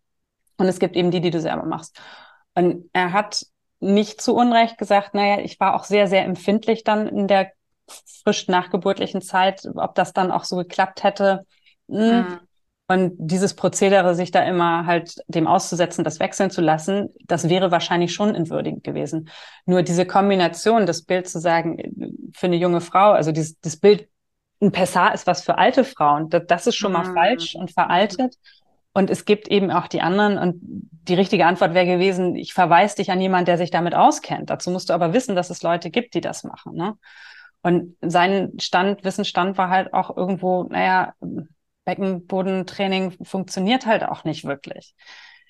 Und 0.56 0.66
es 0.66 0.78
gibt 0.78 0.96
eben 0.96 1.10
die, 1.10 1.20
die 1.20 1.30
du 1.30 1.40
selber 1.40 1.64
machst. 1.64 2.00
Und 2.54 2.88
er 2.92 3.12
hat 3.12 3.46
nicht 3.82 4.20
zu 4.20 4.34
Unrecht 4.34 4.78
gesagt, 4.78 5.12
naja, 5.14 5.42
ich 5.42 5.58
war 5.58 5.74
auch 5.74 5.84
sehr, 5.84 6.06
sehr 6.06 6.24
empfindlich 6.24 6.84
dann 6.84 7.08
in 7.08 7.26
der 7.26 7.52
frisch 8.22 8.48
nachgeburtlichen 8.48 9.20
Zeit, 9.20 9.68
ob 9.74 9.94
das 9.94 10.12
dann 10.12 10.30
auch 10.30 10.44
so 10.44 10.56
geklappt 10.56 11.02
hätte. 11.02 11.44
Hm. 11.88 12.18
Mhm. 12.18 12.40
Und 12.88 13.12
dieses 13.16 13.54
Prozedere, 13.54 14.14
sich 14.14 14.30
da 14.30 14.42
immer 14.42 14.86
halt 14.86 15.16
dem 15.26 15.46
auszusetzen, 15.46 16.04
das 16.04 16.20
wechseln 16.20 16.50
zu 16.50 16.60
lassen, 16.60 17.08
das 17.24 17.48
wäre 17.48 17.70
wahrscheinlich 17.70 18.12
schon 18.12 18.34
entwürdigend 18.34 18.84
gewesen. 18.84 19.30
Nur 19.66 19.82
diese 19.82 20.06
Kombination, 20.06 20.86
das 20.86 21.02
Bild 21.02 21.28
zu 21.28 21.40
sagen, 21.40 21.78
für 22.34 22.46
eine 22.46 22.56
junge 22.56 22.80
Frau, 22.80 23.12
also 23.12 23.32
dieses, 23.32 23.58
das 23.60 23.76
Bild, 23.76 24.08
ein 24.60 24.72
Pessar 24.72 25.14
ist 25.14 25.26
was 25.26 25.42
für 25.42 25.58
alte 25.58 25.84
Frauen, 25.84 26.28
das, 26.28 26.42
das 26.46 26.66
ist 26.68 26.76
schon 26.76 26.92
mal 26.92 27.08
mhm. 27.08 27.14
falsch 27.14 27.56
und 27.56 27.72
veraltet. 27.72 28.36
Und 28.94 29.10
es 29.10 29.24
gibt 29.24 29.48
eben 29.48 29.70
auch 29.70 29.86
die 29.86 30.02
anderen. 30.02 30.38
Und 30.38 30.60
die 30.60 31.14
richtige 31.14 31.46
Antwort 31.46 31.74
wäre 31.74 31.86
gewesen, 31.86 32.36
ich 32.36 32.52
verweise 32.52 32.96
dich 32.96 33.10
an 33.10 33.20
jemanden, 33.20 33.46
der 33.46 33.58
sich 33.58 33.70
damit 33.70 33.94
auskennt. 33.94 34.50
Dazu 34.50 34.70
musst 34.70 34.90
du 34.90 34.92
aber 34.92 35.12
wissen, 35.12 35.34
dass 35.34 35.50
es 35.50 35.62
Leute 35.62 35.90
gibt, 35.90 36.14
die 36.14 36.20
das 36.20 36.44
machen. 36.44 36.74
Ne? 36.74 36.96
Und 37.62 37.96
sein 38.02 38.52
Stand, 38.58 39.04
Wissensstand 39.04 39.56
war 39.56 39.70
halt 39.70 39.94
auch 39.94 40.14
irgendwo, 40.16 40.64
naja, 40.64 41.14
Beckenbodentraining 41.84 43.24
funktioniert 43.24 43.86
halt 43.86 44.04
auch 44.04 44.24
nicht 44.24 44.44
wirklich. 44.44 44.94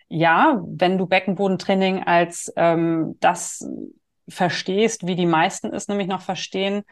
Ja, 0.09 0.61
wenn 0.65 0.99
du 0.99 1.07
Beckenbodentraining 1.07 2.05
als 2.05 2.53
ähm, 2.57 3.17
das 3.21 3.67
verstehst, 4.29 5.07
wie 5.07 5.17
die 5.17 5.27
meisten 5.27 5.73
es 5.73 5.89
nämlich 5.89 6.07
noch 6.07 6.21
verstehen, 6.21 6.83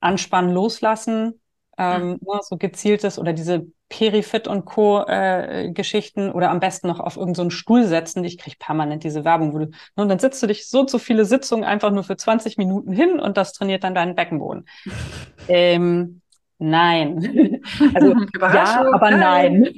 anspannen, 0.00 0.52
loslassen, 0.52 1.40
ähm, 1.78 2.08
mhm. 2.08 2.18
Ne, 2.22 2.40
so 2.42 2.56
gezieltes 2.56 3.18
oder 3.18 3.32
diese 3.32 3.66
Perifit 3.88 4.48
und 4.48 4.64
Co. 4.64 5.04
Äh, 5.06 5.70
Geschichten 5.72 6.30
oder 6.30 6.50
am 6.50 6.60
besten 6.60 6.88
noch 6.88 7.00
auf 7.00 7.16
irgendeinen 7.16 7.50
so 7.50 7.56
Stuhl 7.56 7.84
setzen. 7.84 8.24
Ich 8.24 8.38
kriege 8.38 8.56
permanent 8.58 9.04
diese 9.04 9.24
Werbung, 9.24 9.52
wo 9.54 9.58
du, 9.58 9.66
ne, 9.66 9.72
und 9.96 10.08
dann 10.08 10.18
sitzt 10.18 10.42
du 10.42 10.46
dich 10.46 10.68
so 10.68 10.84
zu 10.84 10.98
viele 10.98 11.24
Sitzungen 11.24 11.64
einfach 11.64 11.90
nur 11.90 12.04
für 12.04 12.16
20 12.16 12.56
Minuten 12.58 12.92
hin 12.92 13.20
und 13.20 13.36
das 13.36 13.52
trainiert 13.52 13.84
dann 13.84 13.94
deinen 13.94 14.14
Beckenboden. 14.14 14.66
ähm, 15.48 16.20
nein. 16.58 17.60
also 17.94 18.14
ja, 18.40 18.84
aber 18.92 19.10
nein. 19.10 19.72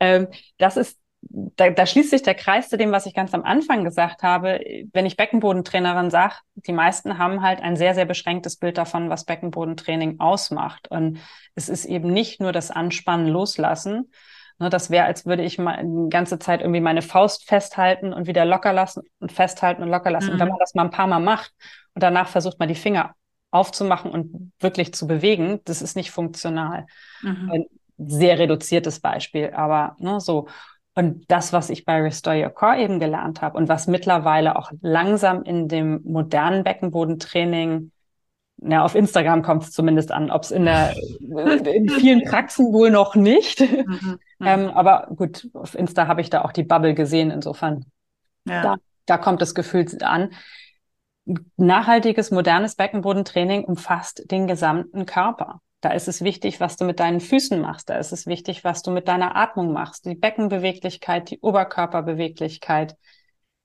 ähm, 0.00 0.28
das 0.58 0.76
ist 0.76 0.98
da, 1.30 1.70
da 1.70 1.86
schließt 1.86 2.10
sich 2.10 2.22
der 2.22 2.34
Kreis 2.34 2.68
zu 2.68 2.76
dem, 2.76 2.92
was 2.92 3.06
ich 3.06 3.14
ganz 3.14 3.34
am 3.34 3.42
Anfang 3.42 3.84
gesagt 3.84 4.22
habe. 4.22 4.60
Wenn 4.92 5.06
ich 5.06 5.16
Beckenbodentrainerin 5.16 6.10
sage, 6.10 6.34
die 6.54 6.72
meisten 6.72 7.18
haben 7.18 7.42
halt 7.42 7.60
ein 7.60 7.76
sehr, 7.76 7.94
sehr 7.94 8.04
beschränktes 8.04 8.56
Bild 8.56 8.78
davon, 8.78 9.10
was 9.10 9.24
Beckenbodentraining 9.24 10.20
ausmacht. 10.20 10.88
Und 10.88 11.18
es 11.54 11.68
ist 11.68 11.84
eben 11.84 12.12
nicht 12.12 12.40
nur 12.40 12.52
das 12.52 12.70
Anspannen, 12.70 13.28
Loslassen. 13.28 14.10
Ne, 14.58 14.70
das 14.70 14.90
wäre, 14.90 15.06
als 15.06 15.26
würde 15.26 15.42
ich 15.42 15.58
mal 15.58 15.82
die 15.82 16.10
ganze 16.10 16.38
Zeit 16.38 16.60
irgendwie 16.60 16.80
meine 16.80 17.02
Faust 17.02 17.48
festhalten 17.48 18.12
und 18.12 18.26
wieder 18.26 18.44
locker 18.44 18.72
lassen 18.72 19.02
und 19.18 19.32
festhalten 19.32 19.82
und 19.82 19.88
locker 19.88 20.10
lassen. 20.10 20.28
Mhm. 20.28 20.32
Und 20.34 20.40
wenn 20.40 20.46
mhm. 20.46 20.52
man 20.52 20.60
das 20.60 20.74
mal 20.74 20.84
ein 20.84 20.90
paar 20.90 21.08
Mal 21.08 21.20
macht 21.20 21.52
und 21.94 22.02
danach 22.02 22.28
versucht 22.28 22.58
man 22.58 22.68
die 22.68 22.74
Finger 22.74 23.14
aufzumachen 23.50 24.10
und 24.10 24.52
wirklich 24.60 24.94
zu 24.94 25.06
bewegen, 25.06 25.60
das 25.64 25.82
ist 25.82 25.96
nicht 25.96 26.10
funktional. 26.10 26.86
Mhm. 27.22 27.50
Ein 27.52 27.64
sehr 27.98 28.38
reduziertes 28.38 29.00
Beispiel, 29.00 29.52
aber 29.54 29.96
ne, 29.98 30.20
so. 30.20 30.48
Und 30.94 31.28
das, 31.28 31.52
was 31.52 31.70
ich 31.70 31.84
bei 31.84 32.00
Restore 32.00 32.40
Your 32.40 32.50
Core 32.50 32.78
eben 32.78 33.00
gelernt 33.00 33.42
habe 33.42 33.58
und 33.58 33.68
was 33.68 33.88
mittlerweile 33.88 34.56
auch 34.56 34.70
langsam 34.80 35.42
in 35.42 35.66
dem 35.66 36.00
modernen 36.04 36.62
Beckenbodentraining, 36.62 37.90
na, 38.58 38.84
auf 38.84 38.94
Instagram 38.94 39.42
kommt 39.42 39.64
es 39.64 39.72
zumindest 39.72 40.12
an, 40.12 40.30
ob 40.30 40.44
es 40.44 40.52
in, 40.52 40.64
der, 40.64 40.94
in 41.66 41.88
vielen 41.88 42.22
Praxen 42.22 42.72
wohl 42.72 42.90
noch 42.90 43.14
nicht. 43.14 43.60
Mhm, 43.86 44.18
mhm, 44.38 44.46
ähm, 44.46 44.70
aber 44.70 45.08
gut, 45.14 45.48
auf 45.52 45.74
Insta 45.74 46.06
habe 46.06 46.20
ich 46.20 46.30
da 46.30 46.42
auch 46.42 46.52
die 46.52 46.62
Bubble 46.62 46.94
gesehen, 46.94 47.30
insofern. 47.30 47.84
Ja. 48.46 48.62
Da, 48.62 48.76
da 49.06 49.18
kommt 49.18 49.42
das 49.42 49.54
Gefühl 49.54 49.86
an. 50.02 50.30
Nachhaltiges, 51.56 52.30
modernes 52.30 52.76
Beckenbodentraining 52.76 53.64
umfasst 53.64 54.30
den 54.30 54.46
gesamten 54.46 55.06
Körper. 55.06 55.60
Da 55.84 55.90
ist 55.90 56.08
es 56.08 56.24
wichtig, 56.24 56.60
was 56.60 56.78
du 56.78 56.86
mit 56.86 56.98
deinen 56.98 57.20
Füßen 57.20 57.60
machst. 57.60 57.90
Da 57.90 57.98
ist 57.98 58.10
es 58.10 58.26
wichtig, 58.26 58.64
was 58.64 58.80
du 58.80 58.90
mit 58.90 59.06
deiner 59.06 59.36
Atmung 59.36 59.74
machst. 59.74 60.06
Die 60.06 60.14
Beckenbeweglichkeit, 60.14 61.30
die 61.30 61.40
Oberkörperbeweglichkeit. 61.40 62.96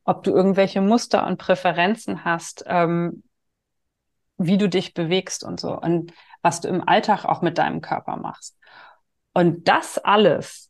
Ob 0.04 0.24
du 0.24 0.32
irgendwelche 0.32 0.82
Muster 0.82 1.26
und 1.26 1.38
Präferenzen 1.38 2.26
hast, 2.26 2.66
ähm, 2.68 3.24
wie 4.38 4.58
du 4.58 4.68
dich 4.68 4.94
bewegst 4.94 5.46
und 5.46 5.62
so. 5.62 5.80
Und 5.80 6.12
was 6.42 6.60
du 6.60 6.68
im 6.68 6.86
Alltag 6.86 7.24
auch 7.24 7.42
mit 7.42 7.58
deinem 7.58 7.80
Körper 7.80 8.18
machst. 8.18 8.58
Und 9.34 9.70
das 9.70 9.98
alles, 9.98 10.70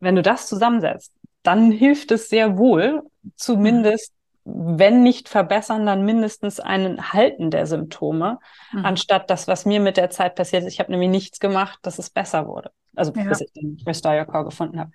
wenn 0.00 0.16
du 0.16 0.22
das 0.22 0.48
zusammensetzt, 0.48 1.12
dann 1.42 1.70
hilft 1.70 2.10
es 2.10 2.30
sehr 2.30 2.56
wohl, 2.56 3.02
zumindest 3.36 4.14
wenn 4.50 5.02
nicht 5.02 5.28
verbessern, 5.28 5.84
dann 5.84 6.04
mindestens 6.04 6.60
einen 6.60 7.12
Halten 7.12 7.50
der 7.50 7.66
Symptome, 7.66 8.38
mhm. 8.72 8.84
anstatt 8.84 9.30
das, 9.30 9.46
was 9.46 9.66
mir 9.66 9.80
mit 9.80 9.96
der 9.96 10.10
Zeit 10.10 10.34
passiert 10.34 10.64
ist. 10.64 10.72
Ich 10.72 10.80
habe 10.80 10.90
nämlich 10.90 11.10
nichts 11.10 11.38
gemacht, 11.38 11.78
dass 11.82 11.98
es 11.98 12.10
besser 12.10 12.46
wurde. 12.46 12.70
Also 12.96 13.12
ja. 13.14 13.24
bis 13.24 13.42
ich 13.42 13.52
den 13.52 13.80
Restore 13.86 14.24
Core 14.26 14.46
gefunden 14.46 14.80
habe. 14.80 14.90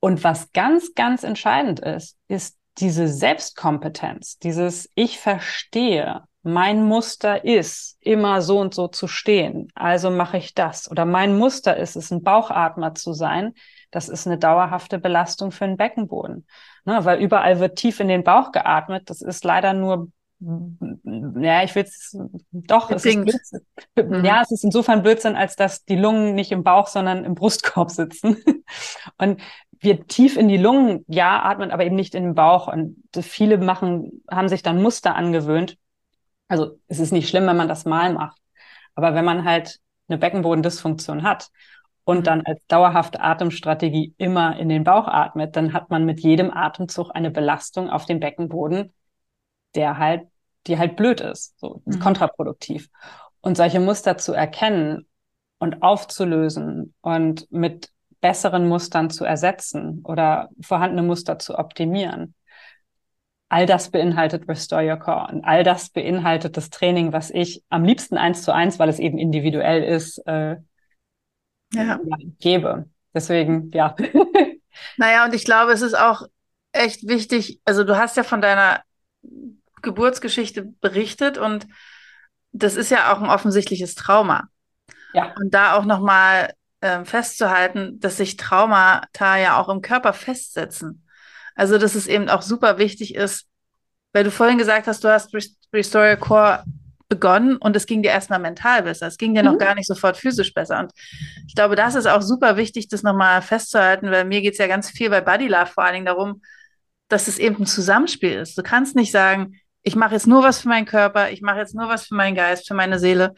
Und 0.00 0.24
was 0.24 0.52
ganz, 0.52 0.94
ganz 0.94 1.24
entscheidend 1.24 1.80
ist, 1.80 2.16
ist 2.28 2.56
diese 2.78 3.08
Selbstkompetenz, 3.08 4.38
dieses 4.38 4.88
Ich 4.94 5.18
verstehe, 5.18 6.22
mein 6.42 6.84
Muster 6.84 7.44
ist, 7.44 7.96
immer 8.00 8.42
so 8.42 8.58
und 8.58 8.74
so 8.74 8.88
zu 8.88 9.08
stehen, 9.08 9.68
also 9.74 10.10
mache 10.10 10.38
ich 10.38 10.54
das. 10.54 10.90
Oder 10.90 11.04
mein 11.04 11.36
Muster 11.36 11.76
ist 11.76 11.96
es, 11.96 12.10
ein 12.10 12.22
Bauchatmer 12.22 12.94
zu 12.94 13.12
sein, 13.12 13.54
das 13.90 14.08
ist 14.08 14.26
eine 14.26 14.38
dauerhafte 14.38 14.98
Belastung 14.98 15.50
für 15.50 15.66
den 15.66 15.76
Beckenboden. 15.76 16.46
Ne, 16.84 17.04
weil 17.04 17.20
überall 17.20 17.60
wird 17.60 17.76
tief 17.76 18.00
in 18.00 18.08
den 18.08 18.24
Bauch 18.24 18.52
geatmet. 18.52 19.10
Das 19.10 19.20
ist 19.20 19.44
leider 19.44 19.72
nur, 19.72 20.08
ja, 20.40 21.62
ich 21.64 21.74
will 21.74 21.84
es 21.84 22.16
doch, 22.50 22.90
es 22.90 23.04
ist 23.04 23.54
mhm. 23.96 24.24
ja, 24.24 24.40
es 24.42 24.50
ist 24.50 24.64
insofern 24.64 25.02
Blödsinn, 25.02 25.36
als 25.36 25.56
dass 25.56 25.84
die 25.84 25.96
Lungen 25.96 26.34
nicht 26.34 26.52
im 26.52 26.62
Bauch, 26.62 26.86
sondern 26.86 27.24
im 27.24 27.34
Brustkorb 27.34 27.90
sitzen. 27.90 28.36
Und 29.18 29.40
wir 29.80 30.06
tief 30.06 30.36
in 30.36 30.48
die 30.48 30.56
Lungen, 30.56 31.04
ja, 31.08 31.42
atmen, 31.42 31.70
aber 31.70 31.84
eben 31.84 31.96
nicht 31.96 32.14
in 32.14 32.24
den 32.24 32.34
Bauch. 32.34 32.68
Und 32.68 32.96
viele 33.20 33.58
machen, 33.58 34.22
haben 34.30 34.48
sich 34.48 34.62
dann 34.62 34.82
Muster 34.82 35.14
angewöhnt. 35.14 35.76
Also 36.48 36.78
es 36.88 36.98
ist 36.98 37.12
nicht 37.12 37.28
schlimm, 37.28 37.46
wenn 37.46 37.56
man 37.56 37.68
das 37.68 37.84
mal 37.84 38.12
macht. 38.12 38.40
Aber 38.94 39.14
wenn 39.14 39.24
man 39.24 39.44
halt 39.44 39.78
eine 40.08 40.18
Beckenbodendysfunktion 40.18 41.22
hat 41.22 41.50
und 42.04 42.26
dann 42.26 42.42
als 42.46 42.64
dauerhafte 42.66 43.20
Atemstrategie 43.20 44.14
immer 44.16 44.58
in 44.58 44.68
den 44.68 44.84
Bauch 44.84 45.06
atmet, 45.06 45.54
dann 45.54 45.72
hat 45.72 45.90
man 45.90 46.04
mit 46.04 46.20
jedem 46.20 46.50
Atemzug 46.50 47.10
eine 47.14 47.30
Belastung 47.30 47.90
auf 47.90 48.06
dem 48.06 48.18
Beckenboden, 48.18 48.92
der 49.74 49.98
halt, 49.98 50.26
die 50.66 50.78
halt 50.78 50.96
blöd 50.96 51.20
ist, 51.20 51.58
so 51.60 51.82
mhm. 51.84 52.00
kontraproduktiv. 52.00 52.88
Und 53.40 53.56
solche 53.56 53.78
Muster 53.78 54.16
zu 54.16 54.32
erkennen 54.32 55.06
und 55.58 55.82
aufzulösen 55.82 56.94
und 57.02 57.50
mit 57.52 57.90
besseren 58.20 58.68
Mustern 58.68 59.10
zu 59.10 59.24
ersetzen 59.24 60.00
oder 60.04 60.48
vorhandene 60.60 61.02
Muster 61.02 61.38
zu 61.38 61.58
optimieren. 61.58 62.34
All 63.48 63.66
das 63.66 63.90
beinhaltet 63.90 64.48
Restore 64.48 64.88
Your 64.88 64.98
Core 64.98 65.28
und 65.32 65.44
all 65.44 65.64
das 65.64 65.88
beinhaltet 65.88 66.56
das 66.56 66.70
Training, 66.70 67.12
was 67.12 67.30
ich 67.30 67.62
am 67.70 67.84
liebsten 67.84 68.18
eins 68.18 68.42
zu 68.42 68.52
eins, 68.52 68.78
weil 68.78 68.88
es 68.88 68.98
eben 68.98 69.18
individuell 69.18 69.82
ist, 69.82 70.18
äh, 70.26 70.56
ja. 71.72 72.00
gebe. 72.40 72.86
Deswegen, 73.14 73.70
ja. 73.72 73.96
Naja, 74.96 75.24
und 75.24 75.34
ich 75.34 75.44
glaube, 75.44 75.72
es 75.72 75.82
ist 75.82 75.98
auch 75.98 76.22
echt 76.72 77.08
wichtig, 77.08 77.60
also 77.64 77.82
du 77.84 77.96
hast 77.96 78.16
ja 78.16 78.22
von 78.22 78.40
deiner 78.40 78.82
Geburtsgeschichte 79.82 80.62
berichtet 80.80 81.38
und 81.38 81.66
das 82.52 82.76
ist 82.76 82.90
ja 82.90 83.12
auch 83.12 83.20
ein 83.20 83.30
offensichtliches 83.30 83.94
Trauma. 83.94 84.48
Ja. 85.14 85.34
Und 85.40 85.54
da 85.54 85.74
auch 85.76 85.84
nochmal 85.84 86.52
äh, 86.80 87.04
festzuhalten, 87.04 87.98
dass 88.00 88.16
sich 88.16 88.36
Traumata 88.36 89.36
ja 89.36 89.60
auch 89.60 89.68
im 89.68 89.80
Körper 89.80 90.12
festsetzen. 90.12 91.04
Also, 91.58 91.76
dass 91.76 91.96
es 91.96 92.06
eben 92.06 92.28
auch 92.28 92.42
super 92.42 92.78
wichtig 92.78 93.16
ist, 93.16 93.46
weil 94.12 94.22
du 94.22 94.30
vorhin 94.30 94.58
gesagt 94.58 94.86
hast, 94.86 95.02
du 95.02 95.08
hast 95.08 95.34
Restore 95.72 96.16
Core 96.16 96.62
begonnen 97.08 97.56
und 97.56 97.74
es 97.74 97.86
ging 97.86 98.00
dir 98.00 98.10
erstmal 98.10 98.38
mental 98.38 98.84
besser. 98.84 99.08
Es 99.08 99.18
ging 99.18 99.34
dir 99.34 99.42
mhm. 99.42 99.50
noch 99.50 99.58
gar 99.58 99.74
nicht 99.74 99.88
sofort 99.88 100.16
physisch 100.16 100.54
besser. 100.54 100.78
Und 100.78 100.92
ich 101.48 101.56
glaube, 101.56 101.74
das 101.74 101.96
ist 101.96 102.06
auch 102.06 102.22
super 102.22 102.56
wichtig, 102.56 102.86
das 102.86 103.02
nochmal 103.02 103.42
festzuhalten, 103.42 104.08
weil 104.12 104.24
mir 104.24 104.40
geht 104.40 104.52
es 104.52 104.58
ja 104.58 104.68
ganz 104.68 104.88
viel 104.88 105.10
bei 105.10 105.20
Body 105.20 105.48
Love 105.48 105.66
vor 105.66 105.82
allen 105.82 105.94
Dingen 105.94 106.06
darum, 106.06 106.42
dass 107.08 107.26
es 107.26 107.40
eben 107.40 107.56
ein 107.56 107.66
Zusammenspiel 107.66 108.34
ist. 108.34 108.56
Du 108.56 108.62
kannst 108.62 108.94
nicht 108.94 109.10
sagen, 109.10 109.56
ich 109.82 109.96
mache 109.96 110.14
jetzt 110.14 110.28
nur 110.28 110.44
was 110.44 110.60
für 110.60 110.68
meinen 110.68 110.86
Körper, 110.86 111.32
ich 111.32 111.42
mache 111.42 111.58
jetzt 111.58 111.74
nur 111.74 111.88
was 111.88 112.06
für 112.06 112.14
meinen 112.14 112.36
Geist, 112.36 112.68
für 112.68 112.74
meine 112.74 113.00
Seele, 113.00 113.34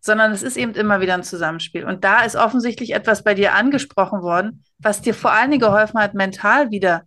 sondern 0.00 0.30
es 0.30 0.44
ist 0.44 0.56
eben 0.56 0.74
immer 0.74 1.00
wieder 1.00 1.14
ein 1.14 1.24
Zusammenspiel. 1.24 1.84
Und 1.84 2.04
da 2.04 2.22
ist 2.22 2.36
offensichtlich 2.36 2.94
etwas 2.94 3.24
bei 3.24 3.34
dir 3.34 3.54
angesprochen 3.54 4.22
worden, 4.22 4.62
was 4.78 5.02
dir 5.02 5.14
vor 5.14 5.32
allen 5.32 5.50
Dingen 5.50 5.62
geholfen 5.62 5.98
hat, 5.98 6.14
mental 6.14 6.70
wieder 6.70 7.02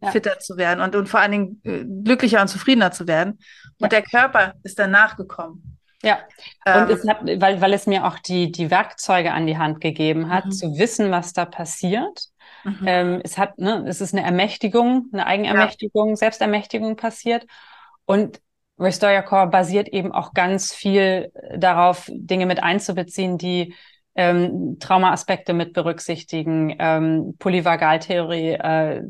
ja. 0.00 0.10
fitter 0.10 0.38
zu 0.38 0.56
werden 0.56 0.80
und, 0.80 0.94
und 0.94 1.08
vor 1.08 1.20
allen 1.20 1.32
Dingen 1.32 1.60
äh, 1.64 1.84
glücklicher 2.04 2.40
und 2.40 2.48
zufriedener 2.48 2.92
zu 2.92 3.06
werden. 3.06 3.38
Und 3.78 3.92
ja. 3.92 4.00
der 4.00 4.02
Körper 4.02 4.54
ist 4.62 4.78
danach 4.78 5.16
gekommen. 5.16 5.78
Ja, 6.02 6.18
ähm, 6.64 6.82
und 6.82 6.90
es 6.90 7.06
hat, 7.06 7.18
weil, 7.22 7.60
weil 7.60 7.72
es 7.74 7.86
mir 7.86 8.06
auch 8.06 8.18
die, 8.18 8.50
die 8.50 8.70
Werkzeuge 8.70 9.32
an 9.32 9.46
die 9.46 9.58
Hand 9.58 9.80
gegeben 9.80 10.30
hat, 10.30 10.46
mhm. 10.46 10.52
zu 10.52 10.78
wissen, 10.78 11.10
was 11.10 11.34
da 11.34 11.44
passiert. 11.44 12.28
Mhm. 12.64 12.84
Ähm, 12.86 13.20
es 13.22 13.36
hat, 13.36 13.58
ne, 13.58 13.84
es 13.86 14.00
ist 14.00 14.14
eine 14.14 14.24
Ermächtigung, 14.24 15.08
eine 15.12 15.26
Eigenermächtigung, 15.26 16.10
ja. 16.10 16.16
Selbstermächtigung 16.16 16.96
passiert. 16.96 17.46
Und 18.06 18.40
Restore 18.78 19.14
Your 19.14 19.22
Core 19.22 19.48
basiert 19.48 19.88
eben 19.88 20.10
auch 20.10 20.32
ganz 20.32 20.72
viel 20.72 21.30
darauf, 21.54 22.08
Dinge 22.10 22.46
mit 22.46 22.62
einzubeziehen, 22.62 23.36
die 23.36 23.74
ähm, 24.14 24.78
Traumaaspekte 24.80 25.52
mit 25.52 25.74
berücksichtigen, 25.74 26.76
ähm, 26.78 27.36
Polyvagaltheorie, 27.38 28.52
äh, 28.52 29.02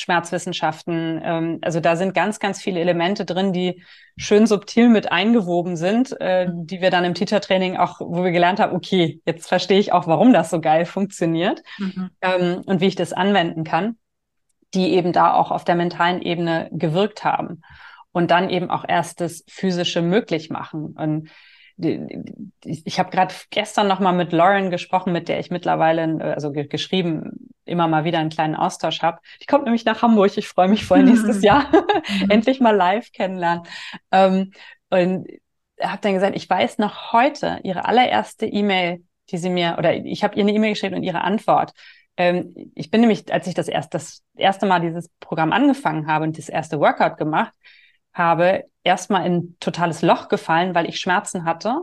Schmerzwissenschaften. 0.00 1.20
Ähm, 1.22 1.58
also 1.62 1.80
da 1.80 1.96
sind 1.96 2.14
ganz, 2.14 2.40
ganz 2.40 2.60
viele 2.60 2.80
Elemente 2.80 3.24
drin, 3.24 3.52
die 3.52 3.82
schön 4.16 4.46
subtil 4.46 4.88
mit 4.88 5.12
eingewoben 5.12 5.76
sind, 5.76 6.18
äh, 6.20 6.48
die 6.50 6.80
wir 6.80 6.90
dann 6.90 7.04
im 7.04 7.14
Teacher-Training 7.14 7.76
auch, 7.76 8.00
wo 8.00 8.24
wir 8.24 8.32
gelernt 8.32 8.60
haben, 8.60 8.74
okay, 8.74 9.20
jetzt 9.24 9.48
verstehe 9.48 9.78
ich 9.78 9.92
auch, 9.92 10.06
warum 10.06 10.32
das 10.32 10.50
so 10.50 10.60
geil 10.60 10.86
funktioniert 10.86 11.62
mhm. 11.78 12.10
ähm, 12.20 12.62
und 12.66 12.80
wie 12.80 12.86
ich 12.86 12.96
das 12.96 13.12
anwenden 13.12 13.64
kann, 13.64 13.96
die 14.74 14.92
eben 14.92 15.12
da 15.12 15.34
auch 15.34 15.50
auf 15.50 15.64
der 15.64 15.74
mentalen 15.74 16.22
Ebene 16.22 16.68
gewirkt 16.72 17.24
haben 17.24 17.62
und 18.12 18.30
dann 18.30 18.50
eben 18.50 18.70
auch 18.70 18.84
erst 18.86 19.20
das 19.20 19.44
Physische 19.48 20.02
möglich 20.02 20.50
machen. 20.50 20.94
Und 20.96 21.30
ich 22.64 22.98
habe 22.98 23.10
gerade 23.10 23.34
gestern 23.50 23.88
noch 23.88 24.00
mal 24.00 24.12
mit 24.12 24.32
Lauren 24.32 24.70
gesprochen, 24.70 25.12
mit 25.12 25.28
der 25.28 25.40
ich 25.40 25.50
mittlerweile, 25.50 26.34
also 26.34 26.52
geschrieben, 26.52 27.50
immer 27.64 27.88
mal 27.88 28.04
wieder 28.04 28.18
einen 28.18 28.30
kleinen 28.30 28.54
Austausch 28.54 29.02
habe. 29.02 29.20
Die 29.42 29.46
kommt 29.46 29.64
nämlich 29.64 29.84
nach 29.84 30.02
Hamburg. 30.02 30.36
Ich 30.36 30.48
freue 30.48 30.68
mich 30.68 30.84
voll 30.84 31.02
nächstes 31.02 31.42
Jahr 31.42 31.70
endlich 32.28 32.60
mal 32.60 32.74
live 32.74 33.12
kennenlernen. 33.12 33.64
Ähm, 34.10 34.52
und 34.90 35.26
habe 35.80 36.00
dann 36.02 36.14
gesagt, 36.14 36.36
ich 36.36 36.48
weiß 36.48 36.78
noch 36.78 37.12
heute 37.12 37.60
ihre 37.62 37.84
allererste 37.86 38.46
E-Mail, 38.46 39.02
die 39.30 39.38
sie 39.38 39.50
mir 39.50 39.76
oder 39.78 39.94
ich 39.94 40.24
habe 40.24 40.34
ihr 40.36 40.42
eine 40.42 40.52
E-Mail 40.52 40.72
geschrieben 40.72 40.96
und 40.96 41.02
ihre 41.02 41.22
Antwort. 41.22 41.72
Ähm, 42.16 42.72
ich 42.74 42.90
bin 42.90 43.00
nämlich, 43.00 43.32
als 43.32 43.46
ich 43.46 43.54
das 43.54 43.68
erst 43.68 43.94
das 43.94 44.22
erste 44.36 44.66
Mal 44.66 44.80
dieses 44.80 45.08
Programm 45.20 45.52
angefangen 45.52 46.06
habe 46.06 46.24
und 46.24 46.36
das 46.36 46.48
erste 46.48 46.80
Workout 46.80 47.16
gemacht 47.16 47.52
habe, 48.12 48.64
erstmal 48.84 49.26
in 49.26 49.34
ein 49.34 49.56
totales 49.60 50.02
Loch 50.02 50.28
gefallen, 50.28 50.74
weil 50.74 50.88
ich 50.88 50.98
Schmerzen 50.98 51.44
hatte 51.44 51.76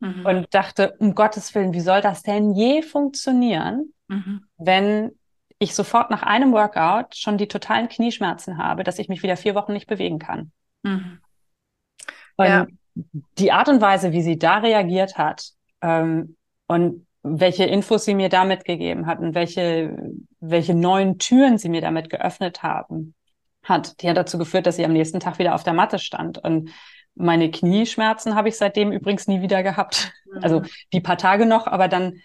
mhm. 0.00 0.26
und 0.26 0.54
dachte, 0.54 0.94
um 0.98 1.14
Gottes 1.14 1.54
Willen, 1.54 1.72
wie 1.72 1.80
soll 1.80 2.00
das 2.00 2.22
denn 2.22 2.52
je 2.52 2.82
funktionieren, 2.82 3.92
mhm. 4.08 4.46
wenn 4.56 5.12
ich 5.58 5.74
sofort 5.74 6.10
nach 6.10 6.22
einem 6.22 6.52
Workout 6.52 7.16
schon 7.16 7.38
die 7.38 7.48
totalen 7.48 7.88
Knieschmerzen 7.88 8.58
habe, 8.58 8.84
dass 8.84 8.98
ich 8.98 9.08
mich 9.08 9.22
wieder 9.22 9.36
vier 9.36 9.54
Wochen 9.54 9.72
nicht 9.72 9.86
bewegen 9.86 10.18
kann. 10.18 10.52
Mhm. 10.82 11.18
Und 12.36 12.46
ja. 12.46 12.66
die 13.38 13.52
Art 13.52 13.68
und 13.68 13.80
Weise, 13.80 14.12
wie 14.12 14.22
sie 14.22 14.38
da 14.38 14.58
reagiert 14.58 15.16
hat 15.16 15.50
ähm, 15.80 16.36
und 16.66 17.06
welche 17.22 17.64
Infos 17.64 18.04
sie 18.04 18.14
mir 18.14 18.28
damit 18.28 18.64
gegeben 18.64 19.06
hat 19.06 19.18
und 19.18 19.34
welche, 19.34 19.96
welche 20.40 20.74
neuen 20.74 21.18
Türen 21.18 21.58
sie 21.58 21.68
mir 21.68 21.80
damit 21.80 22.10
geöffnet 22.10 22.62
haben, 22.62 23.14
hat. 23.68 24.00
Die 24.00 24.08
hat 24.08 24.16
dazu 24.16 24.38
geführt, 24.38 24.66
dass 24.66 24.76
sie 24.76 24.84
am 24.84 24.92
nächsten 24.92 25.20
Tag 25.20 25.38
wieder 25.38 25.54
auf 25.54 25.64
der 25.64 25.72
Matte 25.72 25.98
stand. 25.98 26.38
Und 26.38 26.70
meine 27.14 27.50
Knieschmerzen 27.50 28.34
habe 28.34 28.48
ich 28.48 28.56
seitdem 28.56 28.92
übrigens 28.92 29.26
nie 29.26 29.42
wieder 29.42 29.62
gehabt. 29.62 30.12
Mhm. 30.26 30.42
Also 30.42 30.62
die 30.92 31.00
paar 31.00 31.18
Tage 31.18 31.46
noch, 31.46 31.66
aber 31.66 31.88
dann 31.88 32.20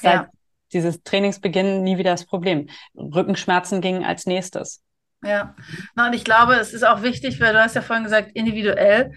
seit 0.00 0.14
ja. 0.14 0.28
dieses 0.72 1.02
Trainingsbeginn 1.02 1.82
nie 1.82 1.98
wieder 1.98 2.10
das 2.10 2.26
Problem. 2.26 2.68
Rückenschmerzen 2.96 3.80
gingen 3.80 4.04
als 4.04 4.26
nächstes. 4.26 4.82
Ja, 5.22 5.54
Na, 5.94 6.08
und 6.08 6.12
ich 6.12 6.24
glaube, 6.24 6.54
es 6.54 6.74
ist 6.74 6.82
auch 6.82 7.02
wichtig, 7.02 7.40
weil 7.40 7.54
du 7.54 7.62
hast 7.62 7.74
ja 7.74 7.80
vorhin 7.80 8.04
gesagt, 8.04 8.32
individuell 8.34 9.12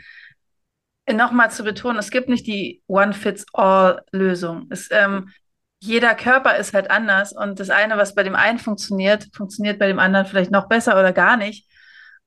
nochmal 1.11 1.51
zu 1.51 1.63
betonen, 1.63 1.99
es 1.99 2.11
gibt 2.11 2.29
nicht 2.29 2.47
die 2.47 2.81
One-Fits-All-Lösung. 2.87 4.69
Ähm, 4.91 5.29
jeder 5.79 6.15
Körper 6.15 6.57
ist 6.57 6.73
halt 6.73 6.89
anders 6.89 7.33
und 7.33 7.59
das 7.59 7.69
eine, 7.69 7.97
was 7.97 8.15
bei 8.15 8.23
dem 8.23 8.35
einen 8.35 8.59
funktioniert, 8.59 9.27
funktioniert 9.35 9.79
bei 9.79 9.87
dem 9.87 9.99
anderen 9.99 10.25
vielleicht 10.25 10.51
noch 10.51 10.67
besser 10.67 10.99
oder 10.99 11.13
gar 11.13 11.37
nicht. 11.37 11.67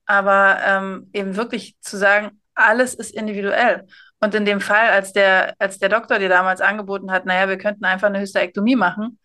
Aber 0.05 0.59
ähm, 0.65 1.09
eben 1.13 1.35
wirklich 1.35 1.75
zu 1.81 1.97
sagen, 1.97 2.41
alles 2.55 2.93
ist 2.93 3.13
individuell. 3.13 3.87
Und 4.19 4.35
in 4.35 4.45
dem 4.45 4.61
Fall, 4.61 4.89
als 4.89 5.13
der, 5.13 5.55
als 5.59 5.79
der 5.79 5.89
Doktor 5.89 6.19
dir 6.19 6.29
damals 6.29 6.61
angeboten 6.61 7.11
hat, 7.11 7.25
naja, 7.25 7.49
wir 7.49 7.57
könnten 7.57 7.85
einfach 7.85 8.07
eine 8.07 8.19
Hysterektomie 8.21 8.75
machen, 8.75 9.19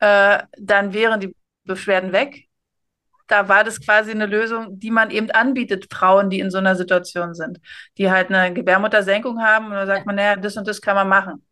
äh, 0.00 0.42
dann 0.58 0.92
wären 0.92 1.20
die 1.20 1.34
Beschwerden 1.64 2.12
weg. 2.12 2.46
Da 3.26 3.48
war 3.48 3.64
das 3.64 3.80
quasi 3.84 4.10
eine 4.10 4.26
Lösung, 4.26 4.78
die 4.78 4.90
man 4.90 5.10
eben 5.10 5.30
anbietet, 5.30 5.86
Frauen, 5.92 6.30
die 6.30 6.40
in 6.40 6.50
so 6.50 6.58
einer 6.58 6.76
Situation 6.76 7.34
sind, 7.34 7.58
die 7.98 8.10
halt 8.10 8.30
eine 8.30 8.54
Gebärmuttersenkung 8.54 9.42
haben. 9.42 9.66
Und 9.66 9.72
da 9.72 9.86
sagt 9.86 10.06
man, 10.06 10.16
naja, 10.16 10.36
das 10.36 10.56
und 10.56 10.66
das 10.66 10.80
kann 10.80 10.94
man 10.94 11.08
machen. 11.08 11.47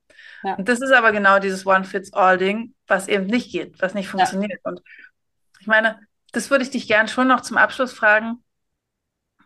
Ja. 0.46 0.54
Und 0.54 0.68
das 0.68 0.80
ist 0.80 0.92
aber 0.92 1.10
genau 1.10 1.40
dieses 1.40 1.66
One-Fits-All-Ding, 1.66 2.72
was 2.86 3.08
eben 3.08 3.26
nicht 3.26 3.50
geht, 3.50 3.82
was 3.82 3.94
nicht 3.94 4.08
funktioniert. 4.08 4.60
Ja. 4.64 4.70
Und 4.70 4.80
ich 5.58 5.66
meine, 5.66 5.98
das 6.30 6.50
würde 6.50 6.62
ich 6.62 6.70
dich 6.70 6.86
gern 6.86 7.08
schon 7.08 7.26
noch 7.26 7.40
zum 7.40 7.56
Abschluss 7.56 7.92
fragen. 7.92 8.44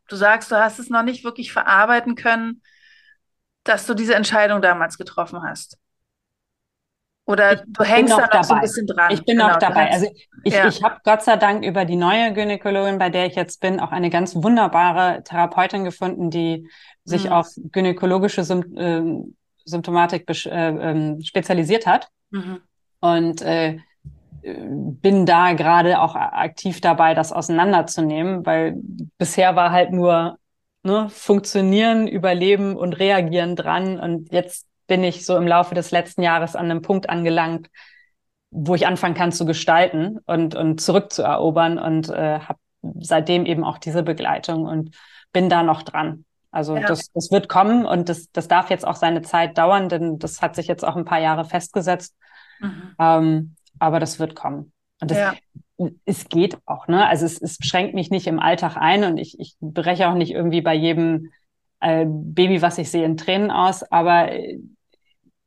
Du 0.08 0.16
sagst, 0.16 0.50
du 0.50 0.56
hast 0.56 0.78
es 0.78 0.90
noch 0.90 1.02
nicht 1.02 1.24
wirklich 1.24 1.52
verarbeiten 1.52 2.16
können, 2.16 2.62
dass 3.64 3.86
du 3.86 3.94
diese 3.94 4.14
Entscheidung 4.14 4.60
damals 4.60 4.98
getroffen 4.98 5.42
hast. 5.42 5.78
Oder 7.24 7.52
ich 7.52 7.60
du 7.68 7.84
hängst 7.84 8.12
da 8.12 8.18
noch 8.18 8.28
dabei. 8.28 8.42
so 8.42 8.54
ein 8.54 8.60
bisschen 8.60 8.86
dran. 8.86 9.12
Ich 9.12 9.24
bin 9.24 9.36
genau, 9.36 9.50
noch 9.50 9.58
dabei. 9.58 9.90
Also 9.90 10.06
ich, 10.42 10.52
ja. 10.52 10.66
ich 10.66 10.82
habe 10.82 10.96
Gott 11.04 11.22
sei 11.22 11.36
Dank 11.36 11.64
über 11.64 11.86
die 11.86 11.96
neue 11.96 12.34
Gynäkologin, 12.34 12.98
bei 12.98 13.08
der 13.08 13.26
ich 13.26 13.36
jetzt 13.36 13.60
bin, 13.60 13.80
auch 13.80 13.92
eine 13.92 14.10
ganz 14.10 14.34
wunderbare 14.34 15.22
Therapeutin 15.24 15.84
gefunden, 15.84 16.28
die 16.28 16.68
sich 17.04 17.24
mhm. 17.24 17.32
auf 17.32 17.48
gynäkologische 17.56 18.40
ähm, 18.40 19.36
Symptomatik 19.64 20.28
äh, 20.28 20.50
ähm, 20.50 21.20
spezialisiert 21.22 21.86
hat. 21.86 22.08
Mhm. 22.30 22.60
Und 23.00 23.42
äh, 23.42 23.78
bin 24.42 25.26
da 25.26 25.52
gerade 25.52 26.00
auch 26.00 26.14
aktiv 26.14 26.80
dabei, 26.80 27.14
das 27.14 27.32
auseinanderzunehmen, 27.32 28.46
weil 28.46 28.74
bisher 29.18 29.54
war 29.56 29.70
halt 29.70 29.92
nur 29.92 30.38
ne, 30.82 31.08
funktionieren, 31.10 32.08
überleben 32.08 32.76
und 32.76 32.94
reagieren 32.94 33.56
dran. 33.56 34.00
Und 34.00 34.32
jetzt 34.32 34.66
bin 34.86 35.04
ich 35.04 35.26
so 35.26 35.36
im 35.36 35.46
Laufe 35.46 35.74
des 35.74 35.90
letzten 35.90 36.22
Jahres 36.22 36.56
an 36.56 36.70
einem 36.70 36.82
Punkt 36.82 37.10
angelangt, 37.10 37.68
wo 38.50 38.74
ich 38.74 38.86
anfangen 38.86 39.14
kann 39.14 39.30
zu 39.30 39.44
gestalten 39.44 40.18
und, 40.26 40.54
und 40.54 40.80
zurückzuerobern 40.80 41.78
und 41.78 42.08
äh, 42.08 42.40
habe 42.40 42.58
seitdem 42.98 43.46
eben 43.46 43.62
auch 43.62 43.78
diese 43.78 44.02
Begleitung 44.02 44.64
und 44.64 44.96
bin 45.32 45.48
da 45.48 45.62
noch 45.62 45.82
dran. 45.82 46.24
Also 46.50 46.76
ja. 46.76 46.86
das, 46.86 47.12
das 47.12 47.30
wird 47.30 47.48
kommen 47.48 47.86
und 47.86 48.08
das, 48.08 48.30
das 48.32 48.48
darf 48.48 48.70
jetzt 48.70 48.86
auch 48.86 48.96
seine 48.96 49.22
Zeit 49.22 49.56
dauern, 49.56 49.88
denn 49.88 50.18
das 50.18 50.42
hat 50.42 50.56
sich 50.56 50.66
jetzt 50.66 50.84
auch 50.84 50.96
ein 50.96 51.04
paar 51.04 51.20
Jahre 51.20 51.44
festgesetzt. 51.44 52.16
Mhm. 52.60 52.94
Ähm, 52.98 53.54
aber 53.78 54.00
das 54.00 54.18
wird 54.18 54.34
kommen. 54.34 54.72
Und 55.00 55.10
das, 55.10 55.18
ja. 55.18 55.34
es 56.04 56.28
geht 56.28 56.58
auch, 56.66 56.88
ne? 56.88 57.06
Also 57.06 57.24
es, 57.24 57.40
es 57.40 57.56
beschränkt 57.56 57.94
mich 57.94 58.10
nicht 58.10 58.26
im 58.26 58.40
Alltag 58.40 58.76
ein 58.76 59.04
und 59.04 59.16
ich, 59.16 59.38
ich 59.38 59.56
breche 59.60 60.08
auch 60.08 60.14
nicht 60.14 60.32
irgendwie 60.32 60.60
bei 60.60 60.74
jedem 60.74 61.30
äh, 61.80 62.04
Baby, 62.06 62.62
was 62.62 62.78
ich 62.78 62.90
sehe, 62.90 63.04
in 63.04 63.16
Tränen 63.16 63.50
aus. 63.50 63.82
Aber 63.84 64.32
äh, 64.32 64.58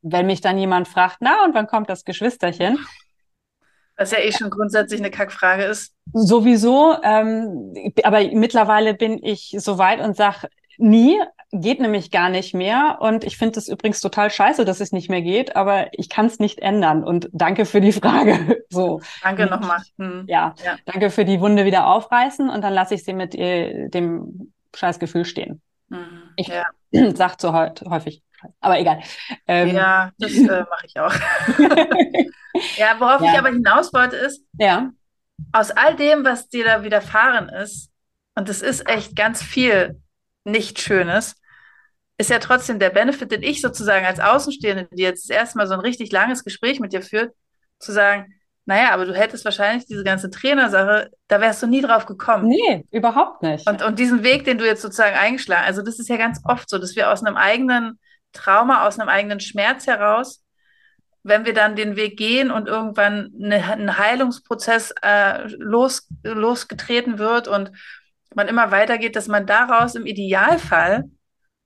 wenn 0.02 0.26
mich 0.26 0.42
dann 0.42 0.58
jemand 0.58 0.88
fragt, 0.88 1.18
na, 1.20 1.46
und 1.46 1.54
wann 1.54 1.68
kommt 1.68 1.90
das 1.90 2.06
Geschwisterchen? 2.06 2.80
Was 3.96 4.12
ja 4.12 4.20
eh 4.20 4.32
schon 4.32 4.50
grundsätzlich 4.50 5.00
eine 5.00 5.12
Kackfrage 5.12 5.66
ist. 5.66 5.94
Sowieso, 6.14 6.96
ähm, 7.04 7.74
aber 8.04 8.24
mittlerweile 8.32 8.96
bin 8.96 9.24
ich 9.24 9.56
so 9.60 9.78
weit 9.78 10.02
und 10.02 10.16
sage, 10.16 10.48
Nie, 10.78 11.20
geht 11.52 11.80
nämlich 11.80 12.12
gar 12.12 12.30
nicht 12.30 12.54
mehr. 12.54 12.98
Und 13.00 13.24
ich 13.24 13.38
finde 13.38 13.60
es 13.60 13.68
übrigens 13.68 14.02
total 14.02 14.30
scheiße, 14.30 14.66
dass 14.66 14.80
es 14.80 14.92
nicht 14.92 15.10
mehr 15.10 15.22
geht, 15.22 15.56
aber 15.56 15.88
ich 15.94 16.10
kann 16.10 16.26
es 16.26 16.40
nicht 16.40 16.60
ändern. 16.60 17.04
Und 17.04 17.30
danke 17.32 17.66
für 17.66 17.82
die 17.82 17.92
Frage. 17.94 18.64
So. 18.70 19.02
Danke 19.22 19.46
nochmal. 19.46 19.80
Hm. 19.98 20.26
Ja, 20.28 20.56
ja, 20.64 20.78
danke 20.86 21.10
für 21.10 21.26
die 21.26 21.40
Wunde 21.40 21.66
wieder 21.66 21.88
aufreißen 21.88 22.50
und 22.50 22.62
dann 22.62 22.74
lasse 22.74 22.96
ich 22.96 23.04
sie 23.04 23.14
mit 23.14 23.36
äh, 23.36 23.90
dem 23.90 24.54
Scheißgefühl 24.76 25.26
stehen. 25.26 25.62
Mhm. 25.90 26.34
Ich 26.36 26.48
ja. 26.48 26.66
sag 27.16 27.40
so 27.40 27.54
häufig, 27.54 28.24
aber 28.60 28.80
egal. 28.80 29.02
Ähm, 29.48 29.76
ja, 29.76 30.12
das 30.18 30.34
äh, 30.34 30.66
mache 30.70 30.86
ich 30.86 31.00
auch. 31.00 31.14
ja, 32.78 32.96
worauf 33.00 33.22
ja. 33.22 33.32
ich 33.32 33.38
aber 33.38 33.50
hinaus 33.50 33.94
wollte, 33.94 34.16
ist, 34.16 34.44
ja. 34.58 34.90
aus 35.52 35.72
all 35.72 35.96
dem, 35.96 36.26
was 36.26 36.50
dir 36.50 36.66
da 36.66 36.84
widerfahren 36.84 37.50
ist, 37.50 37.90
und 38.36 38.50
das 38.50 38.62
ist 38.62 38.90
echt 38.90 39.16
ganz 39.16 39.44
viel, 39.44 40.02
nicht 40.44 40.80
Schönes, 40.80 41.36
ist 42.18 42.30
ja 42.30 42.40
trotzdem 42.40 42.80
der 42.80 42.90
Benefit, 42.90 43.32
den 43.32 43.44
ich 43.44 43.62
sozusagen 43.62 44.06
als 44.06 44.20
Außenstehende, 44.20 44.88
die 44.92 45.02
jetzt 45.02 45.30
erstmal 45.30 45.68
so 45.68 45.74
ein 45.74 45.80
richtig 45.80 46.12
langes 46.12 46.44
Gespräch 46.44 46.80
mit 46.80 46.94
dir 46.94 47.02
führt, 47.02 47.34
zu 47.80 47.92
sagen, 47.92 48.34
naja, 48.66 48.92
aber 48.92 49.06
du 49.06 49.14
hättest 49.14 49.44
wahrscheinlich 49.44 49.86
diese 49.88 50.04
ganze 50.04 50.30
Trainersache, 50.30 51.12
da 51.28 51.42
wärst 51.42 51.62
du 51.62 51.68
nie 51.68 51.82
drauf 51.82 52.06
gekommen. 52.06 52.48
Nee, 52.48 52.86
überhaupt 52.92 53.44
nicht. 53.44 53.68
Und, 53.68 53.82
und 53.82 54.00
diesen 54.00 54.24
Weg, 54.24 54.46
den 54.46 54.58
du 54.58 54.66
jetzt 54.66 54.82
sozusagen 54.82 55.18
eingeschlagen, 55.18 55.66
also 55.66 55.82
das 55.82 56.00
ist 56.00 56.08
ja 56.08 56.16
ganz 56.18 56.40
oft 56.46 56.70
so, 56.70 56.78
dass 56.78 56.96
wir 56.96 57.12
aus 57.12 57.24
einem 57.24 57.36
eigenen 57.36 58.00
Trauma, 58.32 58.88
aus 58.88 59.00
einem 59.00 59.10
eigenen 59.10 59.42
Schmerz 59.42 59.86
heraus, 59.86 60.44
wenn 61.24 61.46
wir 61.46 61.54
dann 61.54 61.76
den 61.76 61.96
Weg 61.96 62.18
gehen 62.18 62.52
und 62.52 62.68
irgendwann 62.68 63.34
eine, 63.42 63.64
ein 63.64 63.98
Heilungsprozess 63.98 64.94
äh, 65.02 65.48
los, 65.58 66.08
losgetreten 66.24 67.18
wird 67.18 67.48
und 67.48 67.72
man 68.36 68.48
immer 68.48 68.72
weitergeht, 68.72 69.16
dass 69.16 69.28
man 69.28 69.46
daraus 69.46 69.96
im 69.96 70.06
Idealfall 70.06 71.06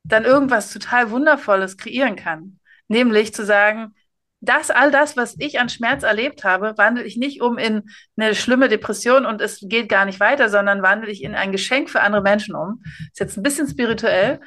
dann 0.04 0.26
irgendwas 0.26 0.72
total 0.72 1.12
Wundervolles 1.12 1.78
kreieren 1.78 2.16
kann. 2.16 2.60
Nämlich 2.88 3.34
zu 3.34 3.46
sagen, 3.46 3.94
das, 4.40 4.70
all 4.70 4.92
das, 4.92 5.18
was 5.18 5.36
ich 5.40 5.60
an 5.60 5.70
Schmerz 5.70 6.04
erlebt 6.04 6.44
habe, 6.44 6.78
wandle 6.78 7.04
ich 7.04 7.18
nicht 7.18 7.42
um 7.42 7.58
in 7.58 7.84
eine 8.18 8.36
schlimme 8.36 8.70
Depression 8.70 9.26
und 9.26 9.42
es 9.42 9.60
geht 9.64 9.90
gar 9.90 10.06
nicht 10.06 10.20
weiter, 10.20 10.50
sondern 10.50 10.84
wandle 10.84 11.10
ich 11.10 11.24
in 11.24 11.34
ein 11.34 11.52
Geschenk 11.52 11.90
für 11.90 12.02
andere 12.02 12.22
Menschen 12.22 12.56
um. 12.56 12.84
Ist 13.12 13.20
jetzt 13.20 13.38
ein 13.38 13.44
bisschen 13.44 13.68
spirituell, 13.68 14.40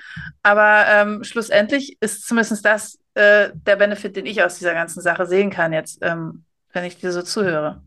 aber 0.43 0.85
ähm, 0.89 1.25
schlussendlich 1.25 1.97
ist 2.01 2.27
zumindest 2.27 2.65
das 2.65 3.01
äh, 3.15 3.51
der 3.53 3.77
Benefit, 3.77 4.15
den 4.15 4.27
ich 4.27 4.43
aus 4.43 4.59
dieser 4.59 4.75
ganzen 4.75 5.01
Sache 5.03 5.27
sehen 5.27 5.51
kann 5.51 5.73
jetzt, 5.73 5.99
ähm, 6.03 6.45
wenn 6.73 6.85
ich 6.85 6.99
dir 6.99 7.11
so 7.11 7.23
zuhöre. 7.23 7.83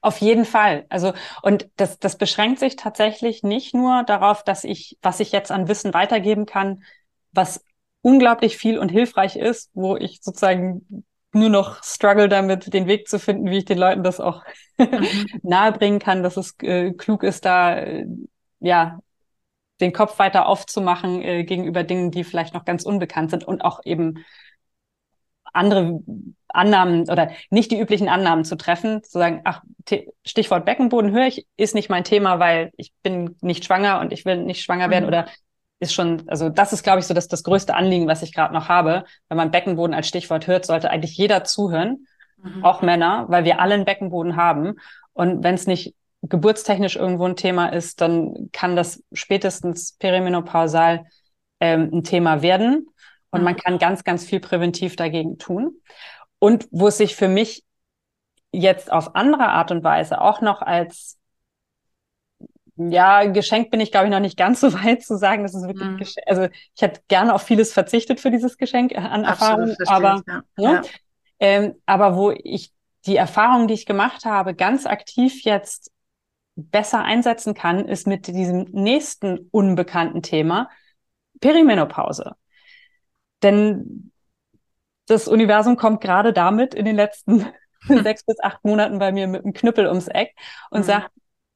Auf 0.00 0.18
jeden 0.18 0.44
Fall. 0.44 0.86
Also, 0.88 1.12
und 1.42 1.68
das, 1.76 1.98
das 1.98 2.16
beschränkt 2.16 2.60
sich 2.60 2.76
tatsächlich 2.76 3.42
nicht 3.42 3.74
nur 3.74 4.04
darauf, 4.04 4.44
dass 4.44 4.64
ich, 4.64 4.96
was 5.02 5.20
ich 5.20 5.32
jetzt 5.32 5.50
an 5.50 5.68
Wissen 5.68 5.92
weitergeben 5.92 6.46
kann, 6.46 6.84
was 7.32 7.64
unglaublich 8.02 8.56
viel 8.56 8.78
und 8.78 8.90
hilfreich 8.90 9.36
ist, 9.36 9.70
wo 9.74 9.96
ich 9.96 10.20
sozusagen 10.22 11.04
nur 11.32 11.48
noch 11.48 11.82
struggle 11.82 12.28
damit, 12.28 12.72
den 12.72 12.86
Weg 12.86 13.08
zu 13.08 13.18
finden, 13.18 13.50
wie 13.50 13.58
ich 13.58 13.64
den 13.64 13.78
Leuten 13.78 14.02
das 14.02 14.20
auch 14.20 14.44
mhm. 14.78 15.26
nahebringen 15.42 15.98
kann, 15.98 16.22
dass 16.22 16.36
es 16.36 16.54
äh, 16.62 16.92
klug 16.92 17.22
ist, 17.22 17.44
da 17.44 17.76
äh, 17.76 18.06
ja 18.60 19.00
den 19.80 19.92
Kopf 19.92 20.18
weiter 20.18 20.46
aufzumachen 20.46 21.22
äh, 21.22 21.44
gegenüber 21.44 21.84
Dingen, 21.84 22.10
die 22.10 22.24
vielleicht 22.24 22.54
noch 22.54 22.64
ganz 22.64 22.84
unbekannt 22.84 23.30
sind 23.30 23.44
und 23.44 23.62
auch 23.62 23.80
eben 23.84 24.24
andere 25.52 26.00
Annahmen 26.48 27.08
oder 27.10 27.30
nicht 27.50 27.70
die 27.70 27.78
üblichen 27.78 28.08
Annahmen 28.08 28.44
zu 28.44 28.56
treffen, 28.56 29.02
zu 29.02 29.18
sagen, 29.18 29.42
ach, 29.44 29.62
Stichwort 30.24 30.64
Beckenboden 30.64 31.12
höre 31.12 31.26
ich, 31.26 31.46
ist 31.56 31.74
nicht 31.74 31.90
mein 31.90 32.04
Thema, 32.04 32.38
weil 32.38 32.72
ich 32.76 32.92
bin 33.02 33.36
nicht 33.40 33.64
schwanger 33.64 34.00
und 34.00 34.12
ich 34.12 34.24
will 34.24 34.38
nicht 34.44 34.62
schwanger 34.62 34.90
werden 34.90 35.04
mhm. 35.04 35.08
oder 35.08 35.26
ist 35.80 35.94
schon, 35.94 36.24
also 36.28 36.48
das 36.48 36.72
ist, 36.72 36.82
glaube 36.82 36.98
ich, 36.98 37.06
so 37.06 37.14
das, 37.14 37.28
das 37.28 37.44
größte 37.44 37.74
Anliegen, 37.74 38.08
was 38.08 38.22
ich 38.22 38.34
gerade 38.34 38.52
noch 38.52 38.68
habe. 38.68 39.04
Wenn 39.28 39.36
man 39.36 39.50
Beckenboden 39.50 39.94
als 39.94 40.08
Stichwort 40.08 40.46
hört, 40.46 40.66
sollte 40.66 40.90
eigentlich 40.90 41.16
jeder 41.16 41.44
zuhören, 41.44 42.06
mhm. 42.42 42.64
auch 42.64 42.82
Männer, 42.82 43.26
weil 43.28 43.44
wir 43.44 43.60
alle 43.60 43.74
einen 43.74 43.84
Beckenboden 43.84 44.36
haben. 44.36 44.74
Und 45.12 45.44
wenn 45.44 45.54
es 45.54 45.66
nicht 45.66 45.94
geburtstechnisch 46.22 46.96
irgendwo 46.96 47.26
ein 47.26 47.36
Thema 47.36 47.68
ist, 47.68 48.00
dann 48.00 48.50
kann 48.52 48.74
das 48.74 49.04
spätestens 49.12 49.92
perimenopausal 49.98 51.04
ähm, 51.60 51.90
ein 51.92 52.02
Thema 52.02 52.42
werden. 52.42 52.88
Und 53.30 53.40
mhm. 53.40 53.44
man 53.44 53.56
kann 53.56 53.78
ganz, 53.78 54.04
ganz 54.04 54.24
viel 54.24 54.40
präventiv 54.40 54.96
dagegen 54.96 55.38
tun. 55.38 55.80
Und 56.38 56.68
wo 56.70 56.88
es 56.88 56.98
sich 56.98 57.16
für 57.16 57.28
mich 57.28 57.64
jetzt 58.52 58.90
auf 58.90 59.14
andere 59.14 59.48
Art 59.48 59.70
und 59.70 59.84
Weise 59.84 60.20
auch 60.20 60.40
noch 60.40 60.62
als 60.62 61.18
ja, 62.78 63.24
geschenkt 63.24 63.72
bin 63.72 63.80
ich, 63.80 63.90
glaube 63.90 64.06
ich, 64.06 64.12
noch 64.12 64.20
nicht 64.20 64.36
ganz 64.38 64.60
so 64.60 64.72
weit 64.72 65.02
zu 65.02 65.18
sagen, 65.18 65.42
dass 65.42 65.54
es 65.54 65.66
wirklich 65.66 66.16
mhm. 66.16 66.22
Also 66.26 66.48
ich 66.74 66.82
hätte 66.82 67.00
gerne 67.08 67.34
auf 67.34 67.42
vieles 67.42 67.72
verzichtet 67.72 68.20
für 68.20 68.30
dieses 68.30 68.56
Geschenk 68.56 68.96
an 68.96 69.24
Erfahrung, 69.24 69.74
aber, 69.86 70.22
ja. 70.26 70.42
Ne? 70.56 70.82
Ja. 70.82 70.82
Ähm, 71.40 71.74
aber 71.86 72.16
wo 72.16 72.30
ich 72.30 72.72
die 73.06 73.16
Erfahrung, 73.16 73.68
die 73.68 73.74
ich 73.74 73.86
gemacht 73.86 74.24
habe, 74.24 74.54
ganz 74.54 74.86
aktiv 74.86 75.42
jetzt 75.42 75.92
besser 76.56 77.04
einsetzen 77.04 77.54
kann, 77.54 77.86
ist 77.86 78.06
mit 78.06 78.26
diesem 78.26 78.64
nächsten 78.72 79.48
unbekannten 79.50 80.22
Thema 80.22 80.68
Perimenopause. 81.40 82.34
Denn 83.42 84.10
das 85.06 85.28
Universum 85.28 85.76
kommt 85.76 86.00
gerade 86.00 86.32
damit 86.32 86.74
in 86.74 86.84
den 86.84 86.96
letzten 86.96 87.46
sechs 88.02 88.24
bis 88.24 88.40
acht 88.40 88.64
Monaten 88.64 88.98
bei 88.98 89.12
mir 89.12 89.26
mit 89.26 89.44
einem 89.44 89.54
Knüppel 89.54 89.86
ums 89.86 90.08
Eck 90.08 90.34
und 90.70 90.80
mhm. 90.80 90.84
sagt, 90.84 91.10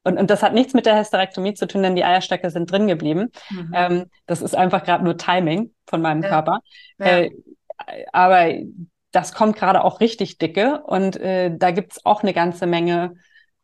und, 0.04 0.18
und 0.18 0.30
das 0.30 0.42
hat 0.42 0.52
nichts 0.52 0.74
mit 0.74 0.86
der 0.86 0.98
Hysterektomie 0.98 1.54
zu 1.54 1.66
tun, 1.66 1.82
denn 1.82 1.94
die 1.94 2.04
Eierstöcke 2.04 2.50
sind 2.50 2.70
drin 2.70 2.88
geblieben. 2.88 3.30
Mhm. 3.50 3.72
Ähm, 3.74 4.10
das 4.26 4.42
ist 4.42 4.56
einfach 4.56 4.82
gerade 4.84 5.04
nur 5.04 5.16
Timing 5.16 5.72
von 5.86 6.02
meinem 6.02 6.22
ja. 6.22 6.28
Körper. 6.28 6.60
Ja. 6.98 7.06
Äh, 7.06 7.30
aber 8.12 8.52
das 9.12 9.32
kommt 9.32 9.56
gerade 9.56 9.84
auch 9.84 10.00
richtig 10.00 10.38
dicke 10.38 10.82
und 10.86 11.16
äh, 11.16 11.56
da 11.56 11.70
gibt's 11.70 12.04
auch 12.04 12.22
eine 12.22 12.32
ganze 12.32 12.66
Menge 12.66 13.14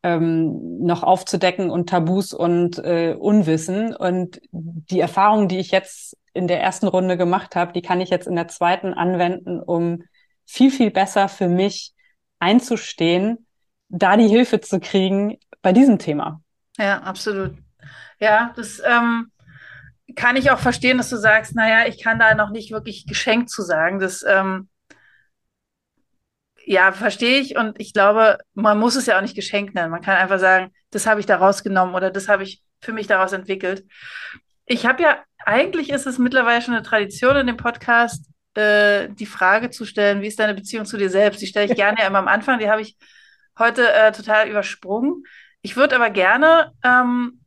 ähm, 0.02 0.78
noch 0.84 1.02
aufzudecken 1.02 1.70
und 1.70 1.88
Tabus 1.88 2.32
und 2.32 2.78
äh, 2.78 3.16
Unwissen. 3.18 3.94
Und 3.94 4.40
die 4.52 5.00
Erfahrungen, 5.00 5.48
die 5.48 5.58
ich 5.58 5.70
jetzt 5.70 6.16
in 6.34 6.48
der 6.48 6.62
ersten 6.62 6.86
Runde 6.86 7.16
gemacht 7.16 7.56
habe, 7.56 7.72
die 7.72 7.82
kann 7.82 8.00
ich 8.00 8.10
jetzt 8.10 8.26
in 8.26 8.36
der 8.36 8.48
zweiten 8.48 8.94
anwenden, 8.94 9.60
um 9.60 10.02
viel, 10.46 10.70
viel 10.70 10.90
besser 10.90 11.28
für 11.28 11.48
mich 11.48 11.94
einzustehen, 12.38 13.46
da 13.88 14.16
die 14.16 14.28
Hilfe 14.28 14.60
zu 14.60 14.80
kriegen, 14.80 15.38
bei 15.62 15.72
diesem 15.72 15.98
Thema. 15.98 16.40
Ja, 16.78 17.02
absolut. 17.02 17.56
Ja, 18.20 18.52
das 18.56 18.80
ähm, 18.84 19.30
kann 20.14 20.36
ich 20.36 20.50
auch 20.50 20.58
verstehen, 20.58 20.98
dass 20.98 21.10
du 21.10 21.16
sagst, 21.16 21.54
naja, 21.54 21.86
ich 21.86 22.02
kann 22.02 22.18
da 22.18 22.34
noch 22.34 22.50
nicht 22.50 22.70
wirklich 22.70 23.06
geschenkt 23.06 23.50
zu 23.50 23.62
sagen. 23.62 23.98
Das 23.98 24.24
ähm, 24.26 24.68
ja, 26.64 26.92
verstehe 26.92 27.40
ich 27.40 27.56
und 27.56 27.80
ich 27.80 27.94
glaube, 27.94 28.38
man 28.52 28.78
muss 28.78 28.94
es 28.94 29.06
ja 29.06 29.16
auch 29.16 29.22
nicht 29.22 29.34
geschenkt 29.34 29.74
nennen. 29.74 29.90
Man 29.90 30.02
kann 30.02 30.16
einfach 30.16 30.38
sagen, 30.38 30.72
das 30.90 31.06
habe 31.06 31.20
ich 31.20 31.26
da 31.26 31.36
rausgenommen 31.36 31.94
oder 31.94 32.10
das 32.10 32.28
habe 32.28 32.42
ich 32.42 32.62
für 32.82 32.92
mich 32.92 33.06
daraus 33.06 33.32
entwickelt. 33.32 33.86
Ich 34.66 34.86
habe 34.86 35.02
ja, 35.02 35.22
eigentlich 35.48 35.88
ist 35.88 36.06
es 36.06 36.18
mittlerweile 36.18 36.60
schon 36.60 36.74
eine 36.74 36.82
Tradition 36.82 37.34
in 37.36 37.46
dem 37.46 37.56
Podcast, 37.56 38.30
äh, 38.54 39.08
die 39.08 39.24
Frage 39.24 39.70
zu 39.70 39.86
stellen, 39.86 40.20
wie 40.20 40.26
ist 40.26 40.38
deine 40.38 40.52
Beziehung 40.52 40.84
zu 40.84 40.98
dir 40.98 41.08
selbst? 41.08 41.40
Die 41.40 41.46
stelle 41.46 41.70
ich 41.70 41.74
gerne 41.74 41.98
ja 42.00 42.06
immer 42.08 42.18
am 42.18 42.28
Anfang, 42.28 42.58
die 42.58 42.68
habe 42.68 42.82
ich 42.82 42.98
heute 43.58 43.90
äh, 43.90 44.12
total 44.12 44.48
übersprungen. 44.50 45.24
Ich 45.62 45.74
würde 45.74 45.96
aber 45.96 46.10
gerne 46.10 46.72
ähm, 46.84 47.40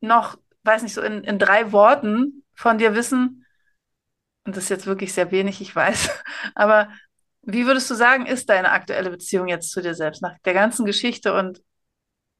noch, 0.00 0.38
weiß 0.64 0.82
nicht, 0.82 0.94
so 0.94 1.00
in, 1.00 1.22
in 1.22 1.38
drei 1.38 1.70
Worten 1.70 2.42
von 2.54 2.78
dir 2.78 2.96
wissen, 2.96 3.46
und 4.44 4.56
das 4.56 4.64
ist 4.64 4.70
jetzt 4.70 4.86
wirklich 4.86 5.12
sehr 5.12 5.30
wenig, 5.30 5.60
ich 5.60 5.74
weiß, 5.74 6.10
aber 6.56 6.90
wie 7.42 7.66
würdest 7.66 7.88
du 7.90 7.94
sagen, 7.94 8.26
ist 8.26 8.48
deine 8.48 8.72
aktuelle 8.72 9.10
Beziehung 9.10 9.46
jetzt 9.46 9.70
zu 9.70 9.80
dir 9.80 9.94
selbst 9.94 10.20
nach 10.20 10.36
der 10.44 10.54
ganzen 10.54 10.84
Geschichte 10.84 11.32
und 11.32 11.62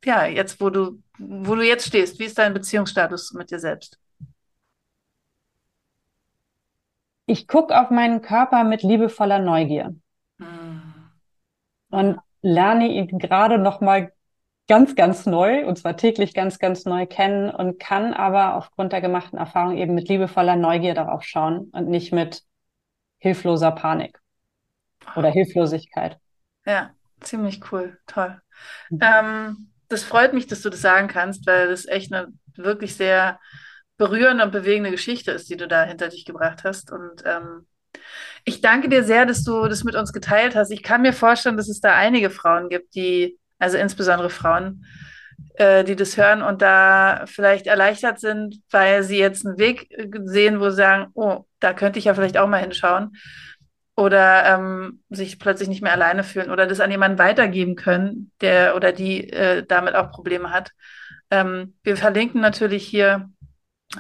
ja, 0.05 0.27
jetzt, 0.27 0.61
wo 0.61 0.71
du, 0.71 1.01
wo 1.19 1.55
du 1.55 1.63
jetzt 1.63 1.87
stehst, 1.87 2.19
wie 2.19 2.25
ist 2.25 2.39
dein 2.39 2.55
Beziehungsstatus 2.55 3.33
mit 3.35 3.53
dir 3.53 3.61
selbst? 3.61 4.01
Ich 7.29 7.47
gucke 7.47 7.79
auf 7.79 7.91
meinen 7.91 8.23
Körper 8.23 8.65
mit 8.65 8.83
liebevoller 8.83 9.39
Neugier 9.39 9.95
hm. 10.39 10.95
und 11.91 12.19
lerne 12.41 12.89
ihn 12.89 13.19
gerade 13.19 13.59
noch 13.59 13.83
mal 13.83 14.13
ganz, 14.67 14.97
ganz 14.97 15.27
neu, 15.27 15.67
und 15.67 15.77
zwar 15.77 15.99
täglich 15.99 16.33
ganz, 16.33 16.59
ganz 16.59 16.87
neu 16.87 17.05
kennen 17.05 17.51
und 17.51 17.79
kann 17.79 18.15
aber 18.15 18.55
aufgrund 18.55 18.95
der 18.95 19.03
gemachten 19.03 19.39
Erfahrung 19.39 19.77
eben 19.77 19.95
mit 19.95 20.09
liebevoller 20.09 20.57
Neugier 20.57 20.95
darauf 20.95 21.23
schauen 21.23 21.69
und 21.73 21.89
nicht 21.89 22.15
mit 22.15 22.45
hilfloser 23.19 23.73
Panik 23.73 24.19
oder 25.15 25.29
Hilflosigkeit. 25.29 26.19
Ja, 26.65 26.95
ziemlich 27.21 27.61
cool, 27.71 27.99
toll. 28.07 28.41
Mhm. 28.89 29.01
Ähm, 29.03 29.71
das 29.89 30.03
freut 30.03 30.33
mich, 30.33 30.47
dass 30.47 30.63
du 30.63 30.71
das 30.71 30.81
sagen 30.81 31.09
kannst, 31.09 31.47
weil 31.47 31.69
das 31.69 31.85
echt 31.85 32.11
eine 32.11 32.29
wirklich 32.57 32.97
sehr 32.97 33.39
berührende 33.99 34.45
und 34.45 34.53
bewegende 34.53 34.91
Geschichte 34.91 35.33
ist, 35.33 35.51
die 35.51 35.57
du 35.57 35.69
da 35.69 35.83
hinter 35.83 36.09
dich 36.09 36.25
gebracht 36.25 36.65
hast. 36.65 36.91
Und 36.91 37.25
ähm, 37.27 37.67
ich 38.45 38.61
danke 38.61 38.89
dir 38.89 39.05
sehr, 39.05 39.27
dass 39.27 39.45
du 39.45 39.67
das 39.69 39.85
mit 39.85 39.95
uns 39.95 40.13
geteilt 40.13 40.55
hast. 40.55 40.71
Ich 40.71 40.83
kann 40.83 41.03
mir 41.03 41.13
vorstellen, 41.13 41.57
dass 41.57 41.69
es 41.69 41.81
da 41.81 41.95
einige 41.95 42.31
Frauen 42.31 42.71
gibt, 42.71 42.95
die 42.95 43.39
also 43.59 43.77
insbesondere 43.77 44.31
Frauen, 44.31 44.87
äh, 45.55 45.85
die 45.85 45.97
das 45.97 46.17
hören 46.17 46.43
und 46.43 46.63
da 46.63 47.25
vielleicht 47.27 47.67
erleichtert 47.67 48.21
sind, 48.21 48.61
weil 48.71 49.03
sie 49.03 49.19
jetzt 49.19 49.45
einen 49.45 49.59
Weg 49.59 49.89
sehen, 50.25 50.61
wo 50.61 50.71
sie 50.71 50.77
sagen, 50.77 51.09
oh, 51.15 51.45
da 51.59 51.73
könnte 51.73 51.99
ich 51.99 52.07
ja 52.07 52.15
vielleicht 52.15 52.39
auch 52.39 52.49
mal 52.49 52.61
hinschauen. 52.61 53.17
Oder 53.97 54.45
ähm, 54.55 55.03
sich 55.11 55.41
plötzlich 55.41 55.69
nicht 55.69 55.83
mehr 55.83 55.93
alleine 55.93 56.23
fühlen 56.23 56.53
oder 56.53 56.69
das 56.69 56.79
an 56.79 56.93
jemanden 56.93 57.19
weitergeben 57.19 57.75
können, 57.75 58.31
der 58.41 58.77
oder 58.77 58.93
die 58.93 59.29
äh, 59.31 59.65
damit 59.67 59.97
auch 59.97 60.13
Probleme 60.13 60.53
hat. 60.53 60.71
Ähm, 61.33 61.75
wir 61.83 61.97
verlinken 61.97 62.41
natürlich 62.41 62.87
hier 62.87 63.29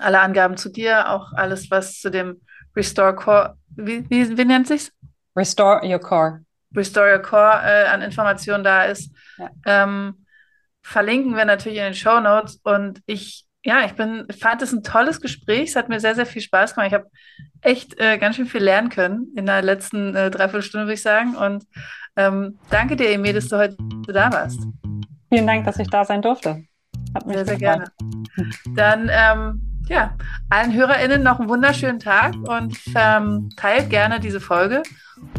alle 0.00 0.20
Angaben 0.20 0.56
zu 0.56 0.68
dir, 0.70 1.10
auch 1.10 1.32
alles, 1.32 1.70
was 1.70 2.00
zu 2.00 2.10
dem 2.10 2.40
Restore 2.76 3.14
Core, 3.14 3.56
wie, 3.70 4.08
wie, 4.10 4.36
wie 4.36 4.44
nennt 4.44 4.66
sich's? 4.66 4.92
Restore 5.36 5.80
Your 5.84 5.98
Core. 5.98 6.44
Restore 6.74 7.12
Your 7.12 7.22
Core 7.22 7.60
äh, 7.64 7.86
an 7.86 8.02
Informationen 8.02 8.64
da 8.64 8.84
ist. 8.84 9.12
Ja. 9.38 9.50
Ähm, 9.66 10.24
verlinken 10.82 11.36
wir 11.36 11.44
natürlich 11.44 11.78
in 11.78 11.84
den 11.84 11.94
Show 11.94 12.20
Notes 12.20 12.60
und 12.62 13.00
ich 13.06 13.46
Ja, 13.64 13.84
ich 13.84 13.92
bin, 13.94 14.26
fand 14.38 14.62
es 14.62 14.72
ein 14.72 14.82
tolles 14.82 15.20
Gespräch. 15.20 15.70
Es 15.70 15.76
hat 15.76 15.88
mir 15.88 16.00
sehr, 16.00 16.14
sehr 16.14 16.26
viel 16.26 16.42
Spaß 16.42 16.74
gemacht. 16.74 16.88
Ich 16.88 16.94
habe 16.94 17.10
echt 17.60 17.98
äh, 17.98 18.16
ganz 18.18 18.36
schön 18.36 18.46
viel 18.46 18.62
lernen 18.62 18.88
können 18.88 19.32
in 19.36 19.46
der 19.46 19.62
letzten 19.62 20.14
äh, 20.14 20.30
Dreiviertelstunde, 20.30 20.86
würde 20.86 20.94
ich 20.94 21.02
sagen. 21.02 21.36
Und 21.36 21.64
ähm, 22.16 22.58
danke 22.70 22.96
dir, 22.96 23.10
Emi, 23.10 23.32
dass 23.32 23.48
du 23.48 23.58
heute 23.58 23.76
da 24.06 24.32
warst. 24.32 24.60
Vielen 25.30 25.46
Dank, 25.46 25.66
dass 25.66 25.78
ich 25.78 25.88
da 25.88 26.04
sein 26.04 26.22
durfte. 26.22 26.64
Hat 27.14 27.26
mich 27.26 27.36
sehr, 27.36 27.46
sehr 27.46 27.58
gerne. 27.58 27.84
Dann, 28.76 29.10
ähm, 29.12 29.67
ja, 29.88 30.14
allen 30.50 30.72
HörerInnen 30.72 31.22
noch 31.22 31.40
einen 31.40 31.48
wunderschönen 31.48 31.98
Tag 31.98 32.34
und 32.34 32.78
ähm, 32.94 33.50
teilt 33.56 33.90
gerne 33.90 34.20
diese 34.20 34.40
Folge 34.40 34.82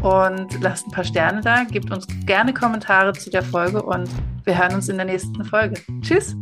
und 0.02 0.60
lasst 0.60 0.86
ein 0.86 0.90
paar 0.90 1.04
Sterne 1.04 1.40
da, 1.40 1.64
gebt 1.64 1.90
uns 1.90 2.06
gerne 2.26 2.52
Kommentare 2.52 3.12
zu 3.12 3.30
der 3.30 3.42
Folge 3.42 3.82
und 3.82 4.08
wir 4.44 4.58
hören 4.58 4.74
uns 4.74 4.88
in 4.88 4.96
der 4.96 5.06
nächsten 5.06 5.44
Folge. 5.44 5.80
Tschüss! 6.02 6.36